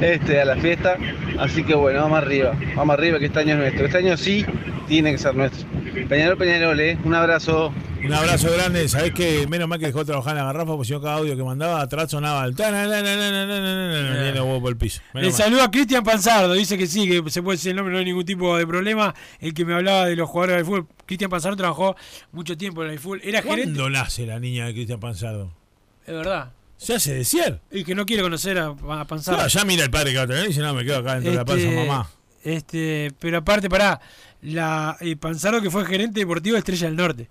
este, 0.00 0.40
a 0.40 0.44
la 0.44 0.56
fiesta. 0.56 0.96
Así 1.38 1.64
que 1.64 1.74
bueno, 1.74 2.02
vamos 2.02 2.18
arriba. 2.18 2.52
Vamos 2.76 2.94
arriba 2.94 3.18
que 3.18 3.26
este 3.26 3.40
año 3.40 3.54
es 3.54 3.58
nuestro. 3.58 3.86
Este 3.86 3.98
año 3.98 4.16
sí 4.16 4.44
tiene 4.86 5.12
que 5.12 5.18
ser 5.18 5.34
nuestro. 5.34 5.66
Peñarol, 6.08 6.36
Peñarol, 6.36 6.78
¿eh? 6.80 6.98
un 7.04 7.14
abrazo. 7.14 7.72
Un 8.04 8.12
abrazo 8.12 8.50
grande, 8.52 8.88
sabés 8.88 9.12
que 9.12 9.46
menos 9.46 9.68
mal 9.68 9.78
que 9.78 9.86
dejó 9.86 10.04
trabajar 10.04 10.32
en 10.32 10.38
la 10.38 10.46
garrafa, 10.46 10.72
porque 10.72 10.88
si 10.88 10.92
no 10.92 11.00
cada 11.00 11.18
audio 11.18 11.36
que 11.36 11.44
mandaba 11.44 11.80
atrás 11.80 12.10
sonaba 12.10 12.44
el 12.44 12.54
por 14.60 14.70
el 14.70 14.76
piso. 14.76 15.00
Le 15.14 15.30
saluda 15.30 15.70
Cristian 15.70 16.02
Panzardo, 16.02 16.52
dice 16.54 16.76
que 16.76 16.88
sí, 16.88 17.08
que 17.08 17.30
se 17.30 17.42
puede 17.42 17.58
decir 17.58 17.70
el 17.70 17.76
nombre, 17.76 17.92
no 17.92 18.00
hay 18.00 18.04
ningún 18.04 18.24
tipo 18.24 18.56
de 18.56 18.66
problema. 18.66 19.14
El 19.38 19.54
que 19.54 19.64
me 19.64 19.74
hablaba 19.74 20.06
de 20.06 20.16
los 20.16 20.28
jugadores 20.28 20.56
de 20.58 20.64
fútbol, 20.64 20.88
Cristian 21.12 21.30
Panzardo 21.30 21.56
trabajó 21.58 21.94
mucho 22.32 22.56
tiempo 22.56 22.82
en 22.84 22.90
el 22.92 22.98
fútbol. 22.98 23.20
Era 23.22 23.42
gerente. 23.42 23.64
¿Cuándo 23.64 23.90
nace 23.90 24.24
la 24.24 24.40
niña 24.40 24.66
de 24.66 24.72
Cristian 24.72 24.98
Panzardo? 24.98 25.52
Es 26.06 26.14
verdad. 26.14 26.52
Se 26.78 26.94
hace 26.94 27.12
desear. 27.14 27.60
Y 27.70 27.84
que 27.84 27.94
no 27.94 28.06
quiere 28.06 28.22
conocer 28.22 28.58
a, 28.58 28.68
a 28.68 29.06
Panzardo. 29.06 29.46
Ya 29.46 29.64
mira 29.66 29.84
el 29.84 29.90
padre 29.90 30.12
que 30.12 30.16
va 30.16 30.22
a 30.22 30.26
tener 30.26 30.44
y 30.44 30.48
dice, 30.48 30.62
no, 30.62 30.72
me 30.72 30.84
quedo 30.84 30.98
acá 30.98 31.14
dentro 31.14 31.30
de 31.30 31.36
la 31.36 31.44
panza, 31.44 31.68
Este, 31.68 31.86
mamá. 31.86 32.10
Este, 32.42 33.12
pero 33.20 33.38
aparte, 33.38 33.68
pará, 33.68 34.00
la 34.40 34.96
eh, 35.00 35.14
Panzardo 35.16 35.60
que 35.60 35.70
fue 35.70 35.84
gerente 35.84 36.18
deportivo 36.20 36.54
de 36.54 36.60
Estrella 36.60 36.86
del 36.86 36.96
Norte. 36.96 37.28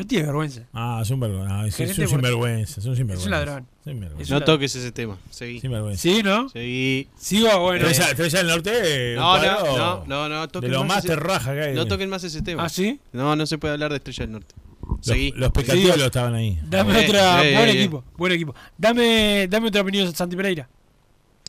No 0.00 0.06
tiene 0.06 0.24
vergüenza. 0.26 0.62
Ah, 0.72 1.00
es 1.02 1.10
un 1.10 1.20
vergüenza. 1.20 1.66
Es, 1.66 1.76
Gerente 1.76 2.02
un 2.02 2.08
sinvergüenza. 2.08 2.80
Es 2.80 2.86
un 2.86 2.96
sinvergüenza. 2.96 3.20
Es 3.20 3.26
un 3.26 3.30
ladrón. 3.30 3.66
Sinvergüenza. 3.84 4.22
Es 4.22 4.30
No 4.30 4.40
toques 4.42 4.74
ese 4.76 4.92
tema. 4.92 5.18
Seguí. 5.30 5.60
Sinvergüenza. 5.60 6.00
Sí, 6.02 6.22
¿no? 6.22 6.48
Seguí. 6.48 7.08
Sigo, 7.18 7.58
bueno. 7.60 7.86
Estrella, 7.86 8.10
Estrella 8.12 8.38
del 8.38 8.46
Norte. 8.48 8.70
eh, 8.74 9.14
No, 9.16 9.38
no, 9.42 9.76
no, 9.76 10.04
no, 10.06 10.28
no, 10.28 10.48
toquen 10.48 10.70
De 10.70 10.76
lo 10.76 10.84
más 10.84 10.98
ese- 11.04 11.08
terraja 11.08 11.52
que 11.54 11.60
hay. 11.60 11.74
No 11.74 11.86
toquen 11.86 12.08
más 12.08 12.24
ese 12.24 12.40
tema. 12.42 12.64
¿Ah, 12.64 12.68
sí? 12.68 12.98
No, 13.12 13.36
no 13.36 13.46
se 13.46 13.58
puede 13.58 13.74
hablar 13.74 13.90
de 13.90 13.96
Estrella 13.98 14.24
del 14.24 14.32
Norte. 14.32 14.54
Seguí. 15.02 15.30
Los, 15.32 15.40
los 15.40 15.52
pecatibos 15.52 15.94
Sí. 15.96 16.02
estaban 16.02 16.34
ahí. 16.34 16.58
Dame 16.66 16.98
Eh, 17.00 17.06
otra. 17.08 17.44
eh, 17.46 17.54
buen 17.54 17.68
eh, 17.68 17.72
equipo, 17.72 18.04
buen 18.16 18.32
equipo. 18.32 18.54
Dame, 18.78 19.46
dame 19.48 19.68
otra 19.68 19.82
opinión, 19.82 20.14
Santi 20.14 20.34
Pereira. 20.34 20.68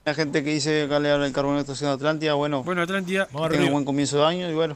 La 0.06 0.14
gente 0.14 0.44
que 0.44 0.54
dice 0.54 0.70
que 0.72 0.82
acá 0.84 1.00
le 1.00 1.10
habla 1.12 1.26
el 1.26 1.32
carbonato 1.34 1.74
de 1.74 1.88
Atlántida, 1.88 2.34
bueno, 2.34 2.64
Bueno, 2.64 2.82
Atlántida. 2.82 3.28
Arriba. 3.34 3.64
un 3.66 3.72
buen 3.72 3.86
comienzo 3.86 4.18
de 4.20 4.26
año 4.26 4.50
y 4.50 4.54
bueno. 4.54 4.76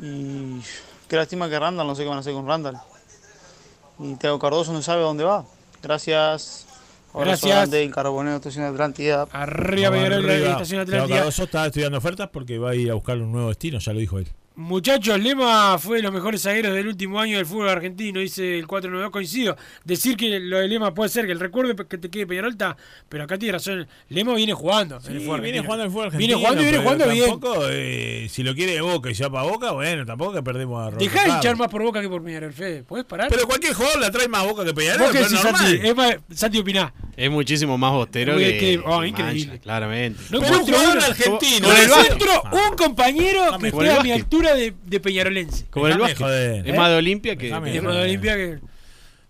Y 0.00 0.60
qué 1.08 1.16
lástima 1.16 1.48
que 1.48 1.58
Randall, 1.58 1.86
no 1.86 1.94
sé 1.94 2.02
qué 2.02 2.08
van 2.08 2.18
a 2.18 2.20
hacer 2.20 2.34
con 2.34 2.46
Randall. 2.46 2.78
Y 3.98 4.14
Teo 4.14 4.38
Cardoso 4.38 4.72
no 4.72 4.82
sabe 4.82 5.02
a 5.02 5.06
dónde 5.06 5.24
va. 5.24 5.44
Gracias. 5.82 6.66
Gracias. 7.14 7.72
el 7.72 7.90
carbonero 7.90 8.38
de 8.38 8.64
Atlántida. 8.64 9.26
Arriba, 9.32 9.88
Estación 9.96 10.82
Atlántida. 10.82 11.16
Cardoso 11.16 11.44
está 11.44 11.66
estudiando 11.66 11.98
ofertas 11.98 12.28
porque 12.28 12.58
va 12.58 12.70
a 12.70 12.74
ir 12.74 12.90
a 12.90 12.94
buscar 12.94 13.18
un 13.18 13.32
nuevo 13.32 13.48
destino, 13.48 13.78
ya 13.78 13.92
lo 13.92 13.98
dijo 13.98 14.18
él. 14.18 14.28
Muchachos, 14.62 15.20
Lema 15.20 15.78
fue 15.78 15.98
de 15.98 16.02
los 16.02 16.12
mejores 16.12 16.42
zagueros 16.42 16.74
del 16.74 16.88
último 16.88 17.20
año 17.20 17.36
del 17.36 17.46
fútbol 17.46 17.68
argentino, 17.68 18.18
dice 18.18 18.58
el 18.58 18.66
492. 18.66 19.12
Coincido. 19.12 19.56
Decir 19.84 20.16
que 20.16 20.40
lo 20.40 20.58
de 20.58 20.66
Lema 20.66 20.92
puede 20.92 21.08
ser 21.10 21.26
que 21.26 21.30
el 21.32 21.38
recuerdo 21.38 21.76
que 21.86 21.96
te 21.96 22.10
quede 22.10 22.26
Peñarol 22.26 22.50
está, 22.50 22.76
pero 23.08 23.22
acá 23.22 23.38
tiene 23.38 23.52
razón. 23.52 23.86
Lema 24.08 24.34
viene 24.34 24.54
jugando. 24.54 24.96
en 24.96 25.12
el 25.12 25.18
Sí, 25.20 25.24
fútbol 25.24 25.40
viene 25.42 25.60
jugando 25.60 25.84
el 25.84 25.90
fútbol 25.92 26.06
argentino. 26.06 26.26
Viene 26.26 26.40
jugando 26.42 26.60
y 26.60 26.64
viene 26.64 26.78
jugando 26.78 27.08
bien. 27.08 27.30
tampoco, 27.30 27.56
eh, 27.70 28.26
si 28.28 28.42
lo 28.42 28.52
quiere 28.56 28.72
de 28.72 28.80
Boca 28.80 29.10
y 29.10 29.14
se 29.14 29.22
va 29.22 29.30
para 29.30 29.44
Boca, 29.44 29.70
bueno, 29.70 30.04
tampoco 30.04 30.32
que 30.32 30.42
perdemos 30.42 30.80
a 30.80 30.90
Roberto 30.90 31.04
Dejá 31.04 31.24
de 31.24 31.30
hinchar 31.30 31.56
más 31.56 31.68
por 31.68 31.82
Boca 31.84 32.00
que 32.00 32.08
por 32.08 32.24
Peñarol, 32.24 32.52
Fede. 32.52 32.82
¿Podés 32.82 33.04
parar? 33.04 33.28
Pero 33.30 33.46
cualquier 33.46 33.74
jugador 33.74 34.00
la 34.00 34.10
trae 34.10 34.26
más 34.26 34.44
Boca 34.44 34.64
que 34.64 34.74
Peñarol, 34.74 35.02
¿Vos 35.02 35.10
qué 35.12 35.18
pero 35.18 35.26
es 35.26 35.32
normal. 35.44 35.54
Santi? 35.66 35.86
Es 35.88 35.94
más- 35.96 36.16
Santi 36.34 36.58
opiná. 36.58 36.92
Es 37.16 37.30
muchísimo 37.30 37.78
más 37.78 37.92
bostero 37.92 38.34
Uy, 38.36 38.42
que, 38.44 38.58
que- 38.58 38.82
oh, 38.84 39.04
increíble. 39.04 39.46
Mancha, 39.46 39.62
claramente. 39.62 40.20
No 40.30 40.40
Pero 40.40 40.58
un 40.58 40.64
jugador 40.64 40.98
argentino. 40.98 41.68
No 41.68 41.74
Con 41.74 41.82
el 41.82 41.88
básquet. 41.90 42.12
encuentro 42.22 42.42
un 42.70 42.76
compañero 42.76 43.58
que 43.58 43.66
el 43.68 43.72
esté 43.74 43.90
a 43.90 44.02
mi 44.02 44.10
básquet. 44.10 44.28
Altura 44.50 44.54
de, 44.66 44.74
de 44.86 45.00
Peñarolense. 45.00 45.66
Como 45.70 45.86
en 45.86 45.92
el 45.94 45.98
básquet. 45.98 46.18
joder. 46.18 46.66
Es 46.68 46.74
¿Eh? 46.74 46.76
más 46.76 46.90
de 46.90 46.96
Olimpia 46.96 47.36
que. 47.36 47.46
Déjame 47.46 47.76
Es 47.76 47.82
más 47.82 47.94
de 47.94 48.02
Olimpia 48.02 48.36
que. 48.36 48.58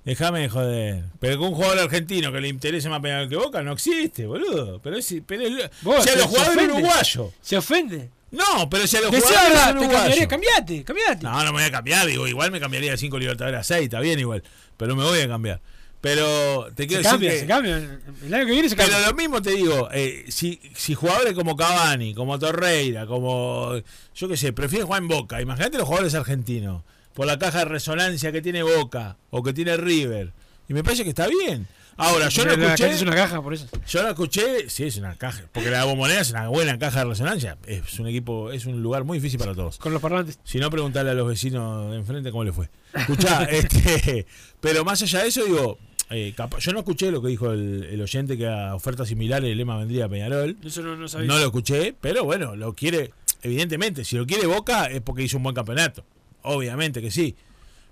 Déjame 0.05 0.41
de 0.41 0.49
joder. 0.49 1.05
Pero 1.21 1.39
que 1.39 1.45
un 1.45 1.55
jugador 1.55 1.79
argentino 1.81 2.33
que 2.33 2.41
le 2.41 2.49
interese 2.49 2.89
más 2.89 3.01
Peñarol 3.01 3.29
que 3.29 3.37
Boca 3.37 3.63
no 3.63 3.73
existe, 3.73 4.27
boludo. 4.27 4.81
Pero, 4.81 4.97
es, 4.97 5.15
pero 5.27 5.43
el- 5.47 5.71
Vos, 5.83 6.03
si 6.03 6.09
a 6.11 6.13
se- 6.13 6.19
los 6.19 6.27
jugadores 6.29 6.65
uruguayos. 6.65 7.33
Se 7.43 7.57
ofende. 7.57 8.09
No, 8.31 8.69
pero 8.71 8.87
si 8.87 8.97
a 8.97 9.01
los 9.01 9.11
Decí 9.11 9.23
jugadores 9.27 9.53
verdad, 9.55 9.71
uruguayos. 9.77 10.01
cambiaría. 10.03 10.29
Cambiate, 10.29 10.85
cambiate. 10.85 11.23
No, 11.25 11.33
no 11.45 11.45
me 11.47 11.51
voy 11.53 11.63
a 11.63 11.71
cambiar, 11.71 12.07
digo, 12.07 12.27
igual 12.29 12.51
me 12.51 12.61
cambiaría 12.61 12.91
de 12.93 12.97
5 12.99 13.19
Libertadores 13.19 13.61
a 13.61 13.65
6, 13.65 13.85
está 13.85 14.01
bien 14.01 14.19
igual, 14.19 14.43
pero 14.77 14.95
me 14.97 15.03
voy 15.05 15.21
a 15.21 15.29
cambiar. 15.29 15.61
Pero 16.01 16.69
te 16.77 16.87
quiero 16.87 17.03
Se 17.03 17.09
cambia, 17.09 17.31
decir 17.33 17.41
se 17.41 17.47
que- 17.47 17.53
cambia. 17.53 17.77
El 18.25 18.35
año 18.35 18.47
que 18.47 18.53
viene 18.53 18.69
se 18.69 18.77
Pero 18.77 18.89
cambia. 18.91 19.09
lo 19.09 19.17
mismo 19.17 19.43
te 19.43 19.51
digo, 19.51 19.89
eh, 19.93 20.25
si, 20.29 20.61
si 20.75 20.95
jugadores 20.95 21.35
como 21.35 21.57
Cavani, 21.57 22.15
como 22.15 22.39
Torreira, 22.39 23.07
como 23.07 23.73
yo 24.15 24.29
qué 24.29 24.37
sé, 24.37 24.53
prefieren 24.53 24.87
jugar 24.87 25.03
en 25.03 25.09
Boca, 25.09 25.41
imagínate 25.41 25.77
los 25.79 25.87
jugadores 25.87 26.15
argentinos, 26.15 26.83
por 27.15 27.27
la 27.27 27.39
caja 27.39 27.61
de 27.61 27.65
resonancia 27.65 28.31
que 28.31 28.41
tiene 28.41 28.63
Boca 28.63 29.17
o 29.31 29.43
que 29.43 29.53
tiene 29.53 29.77
River. 29.77 30.33
Y 30.69 30.75
me 30.75 30.85
parece 30.85 31.03
que 31.03 31.09
está 31.11 31.27
bien. 31.27 31.67
Ahora, 32.01 32.29
yo 32.29 32.45
no 32.45 32.53
Pero 32.53 32.65
escuché. 32.67 32.91
es 32.93 33.03
una 33.03 33.17
caja, 33.17 33.43
por 33.43 33.55
eso. 33.55 33.67
Yo 33.89 34.03
no 34.05 34.11
escuché, 34.11 34.71
sí, 34.71 34.85
es 34.85 34.97
una 34.99 35.17
caja, 35.17 35.43
porque 35.53 35.69
la 35.69 35.83
bombonera 35.83 36.21
es 36.21 36.31
una 36.31 36.47
buena 36.47 36.79
caja 36.79 37.01
de 37.01 37.07
resonancia. 37.07 37.59
Es 37.67 37.99
un 37.99 38.07
equipo, 38.07 38.53
es 38.53 38.67
un 38.67 38.81
lugar 38.85 39.03
muy 39.03 39.19
difícil 39.19 39.41
para 39.41 39.53
todos. 39.53 39.79
Con 39.79 39.93
los 39.93 40.01
parlantes. 40.01 40.39
Si 40.45 40.59
no, 40.61 40.71
preguntarle 40.71 41.11
a 41.11 41.15
los 41.15 41.27
vecinos 41.27 41.91
de 41.91 41.97
enfrente 41.97 42.31
cómo 42.31 42.45
le 42.45 42.53
fue. 42.53 42.71
Escuchá, 42.95 43.43
este, 43.51 44.27
pero 44.61 44.85
más 44.85 45.03
allá 45.03 45.23
de 45.23 45.29
eso, 45.31 45.45
digo, 45.45 45.77
eh, 46.11 46.35
yo 46.61 46.73
no 46.73 46.79
escuché 46.81 47.11
lo 47.11 47.21
que 47.23 47.29
dijo 47.29 47.53
el, 47.53 47.85
el 47.85 48.01
oyente 48.01 48.37
que 48.39 48.47
a 48.49 48.75
ofertas 48.75 49.09
similares 49.09 49.51
el 49.51 49.59
lema 49.59 49.77
vendría 49.79 50.07
a 50.07 50.09
Peñarol. 50.09 50.57
Eso 50.65 50.83
no, 50.83 50.97
no 50.97 51.09
sabía. 51.09 51.27
No 51.27 51.39
lo 51.39 51.45
escuché, 51.47 51.95
pero 52.01 52.25
bueno, 52.25 52.57
lo 52.57 52.75
quiere, 52.75 53.13
evidentemente, 53.43 54.05
si 54.05 54.17
lo 54.17 54.27
quiere 54.27 54.47
Boca 54.47 54.87
es 54.87 55.01
porque 55.01 55.23
hizo 55.23 55.37
un 55.37 55.43
buen 55.43 55.55
campeonato. 55.55 56.05
Obviamente 56.43 57.01
que 57.03 57.11
sí. 57.11 57.35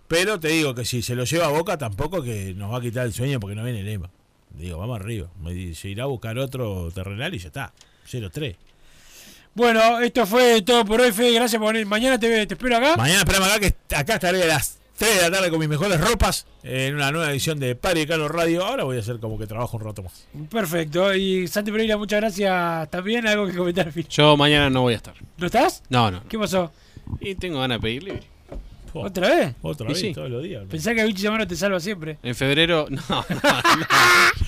Pero 0.09 0.39
te 0.39 0.49
digo 0.49 0.75
que 0.75 0.85
si 0.85 1.03
se 1.03 1.15
lo 1.17 1.25
lleva 1.25 1.47
a 1.47 1.51
Boca 1.51 1.77
tampoco 1.79 2.23
que 2.23 2.55
nos 2.55 2.73
va 2.73 2.79
a 2.79 2.81
quitar 2.81 3.07
el 3.07 3.13
sueño 3.13 3.41
porque 3.41 3.57
no 3.57 3.65
viene 3.65 3.81
el 3.81 3.87
lema. 3.87 4.09
Digo, 4.57 4.79
vamos 4.79 4.99
arriba. 5.01 5.29
Me- 5.43 5.75
Se 5.75 5.89
irá 5.89 6.05
a 6.05 6.07
buscar 6.07 6.39
otro 6.39 6.91
terrenal 6.95 7.35
y 7.35 7.39
ya 7.39 7.49
está. 7.49 7.73
0-3. 8.09 8.55
Bueno, 9.55 10.01
esto 10.01 10.27
fue 10.27 10.63
todo 10.63 10.85
por 10.85 11.01
hoy, 11.01 11.13
Fede. 11.13 11.33
Gracias 11.33 11.61
por 11.61 11.73
venir. 11.73 11.87
Mañana 11.87 12.19
te, 12.21 12.47
te 12.47 12.55
espero 12.55 12.77
acá. 12.77 12.97
Mañana 12.97 13.21
esperamos 13.21 13.49
acá 13.49 13.61
que 13.61 13.95
acá 13.97 14.15
estaré 14.15 14.43
a 14.43 14.47
las 14.47 14.79
3 14.97 15.17
de 15.17 15.23
la 15.23 15.31
tarde 15.31 15.51
con 15.51 15.59
mis 15.59 15.69
mejores 15.69 16.01
ropas 16.01 16.47
en 16.63 16.95
una 16.95 17.13
nueva 17.13 17.31
edición 17.31 17.59
de 17.59 17.75
Padre 17.75 18.03
y 18.03 18.07
Cano 18.07 18.29
Radio. 18.29 18.65
Ahora 18.65 18.85
voy 18.85 18.97
a 18.97 19.01
hacer 19.01 19.19
como 19.21 19.39
que 19.39 19.47
trabajo 19.47 19.77
un 19.77 19.85
rato 19.85 20.03
más. 20.03 20.27
Perfecto. 20.51 21.15
Y 21.15 21.47
Santi 21.49 21.71
Pereira, 21.71 21.99
muchas 21.99 22.21
gracias 22.21 22.91
también. 22.91 23.27
Algo 23.27 23.47
que 23.47 23.55
comentar 23.55 23.87
al 23.87 23.93
fin. 23.93 24.07
Yo 24.09 24.37
mañana 24.39 24.71
no 24.71 24.83
voy 24.83 24.95
a 24.95 24.97
estar. 24.97 25.15
¿No 25.37 25.47
estás? 25.47 25.83
No, 25.91 26.11
no. 26.11 26.27
¿Qué 26.29 26.39
pasó? 26.39 26.73
Y 27.21 27.35
tengo 27.35 27.61
ganas 27.61 27.77
de 27.79 27.83
pedir 27.83 28.03
libre. 28.05 28.36
¿Otra 29.05 29.29
vez? 29.29 29.55
Otra 29.63 29.89
vez, 29.89 29.99
sí. 30.01 30.13
todos 30.13 30.31
los 30.31 30.43
días. 30.43 30.65
Pensá 30.71 30.95
que 30.95 31.05
Vichy 31.05 31.23
Zamora 31.23 31.47
te 31.47 31.57
salva 31.57 31.81
siempre. 31.81 32.19
En 32.23 32.35
febrero. 32.35 32.87
No, 32.91 33.03
no, 33.09 33.25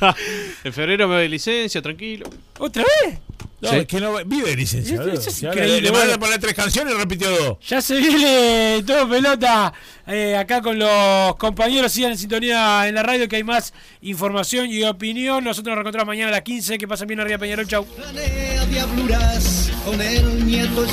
no. 0.00 0.14
En 0.64 0.72
febrero 0.72 1.08
me 1.08 1.14
doy 1.16 1.28
licencia, 1.28 1.80
tranquilo. 1.82 2.28
¿Otra 2.58 2.84
vez? 3.04 3.18
No, 3.60 3.70
Sí. 3.70 3.76
es 3.78 3.86
que 3.86 4.00
no 4.00 4.14
vive 4.24 4.54
licencia. 4.54 4.94
Eso- 4.94 5.02
boludo. 5.02 5.18
eso 5.20 5.30
es 5.30 5.42
increíble, 5.42 5.80
Le 5.80 5.90
van 5.90 6.10
a 6.12 6.18
poner 6.18 6.38
tres 6.38 6.54
canciones 6.54 6.94
y 6.94 6.96
repitió 6.96 7.28
dos. 7.30 7.58
Ya 7.66 7.82
se 7.82 7.98
viene 7.98 8.84
todo 8.86 9.08
pelota 9.08 9.72
eh, 10.06 10.36
acá 10.36 10.62
con 10.62 10.78
los 10.78 11.34
compañeros. 11.36 11.90
Sigan 11.90 12.12
en 12.12 12.18
sintonía 12.18 12.86
en 12.86 12.94
la 12.94 13.02
radio 13.02 13.26
que 13.28 13.34
hay 13.36 13.42
más 13.42 13.74
información 14.02 14.70
y 14.70 14.84
opinión. 14.84 15.42
Nosotros 15.42 15.70
nos 15.72 15.76
reencontramos 15.78 16.06
mañana 16.12 16.28
a 16.28 16.32
las 16.32 16.42
15. 16.42 16.78
Que 16.78 16.86
pasen 16.86 17.08
bien 17.08 17.18
arriba 17.18 17.38
Peñarol. 17.38 17.66
Chau. 17.66 17.84
Planea 17.84 18.64
diabluras 18.66 19.72
con 19.84 20.00
el 20.00 20.46
nieto. 20.46 20.86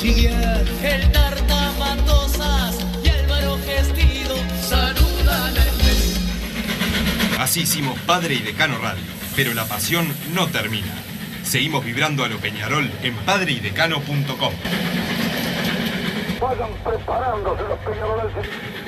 El 0.82 1.12
tartamatosas 1.12 2.64
Así 7.46 7.62
hicimos 7.62 8.00
Padre 8.08 8.34
y 8.34 8.39
Decano 8.39 8.80
Radio, 8.80 9.04
pero 9.36 9.54
la 9.54 9.66
pasión 9.66 10.12
no 10.34 10.48
termina. 10.48 10.91
Seguimos 11.43 11.86
vibrando 11.86 12.24
a 12.24 12.28
lo 12.28 12.39
Peñarol 12.39 12.89
en 13.04 13.16
padreidecano.com. 13.18 14.54
Vayan 16.41 16.72
preparándose 16.84 17.62
los. 17.62 18.85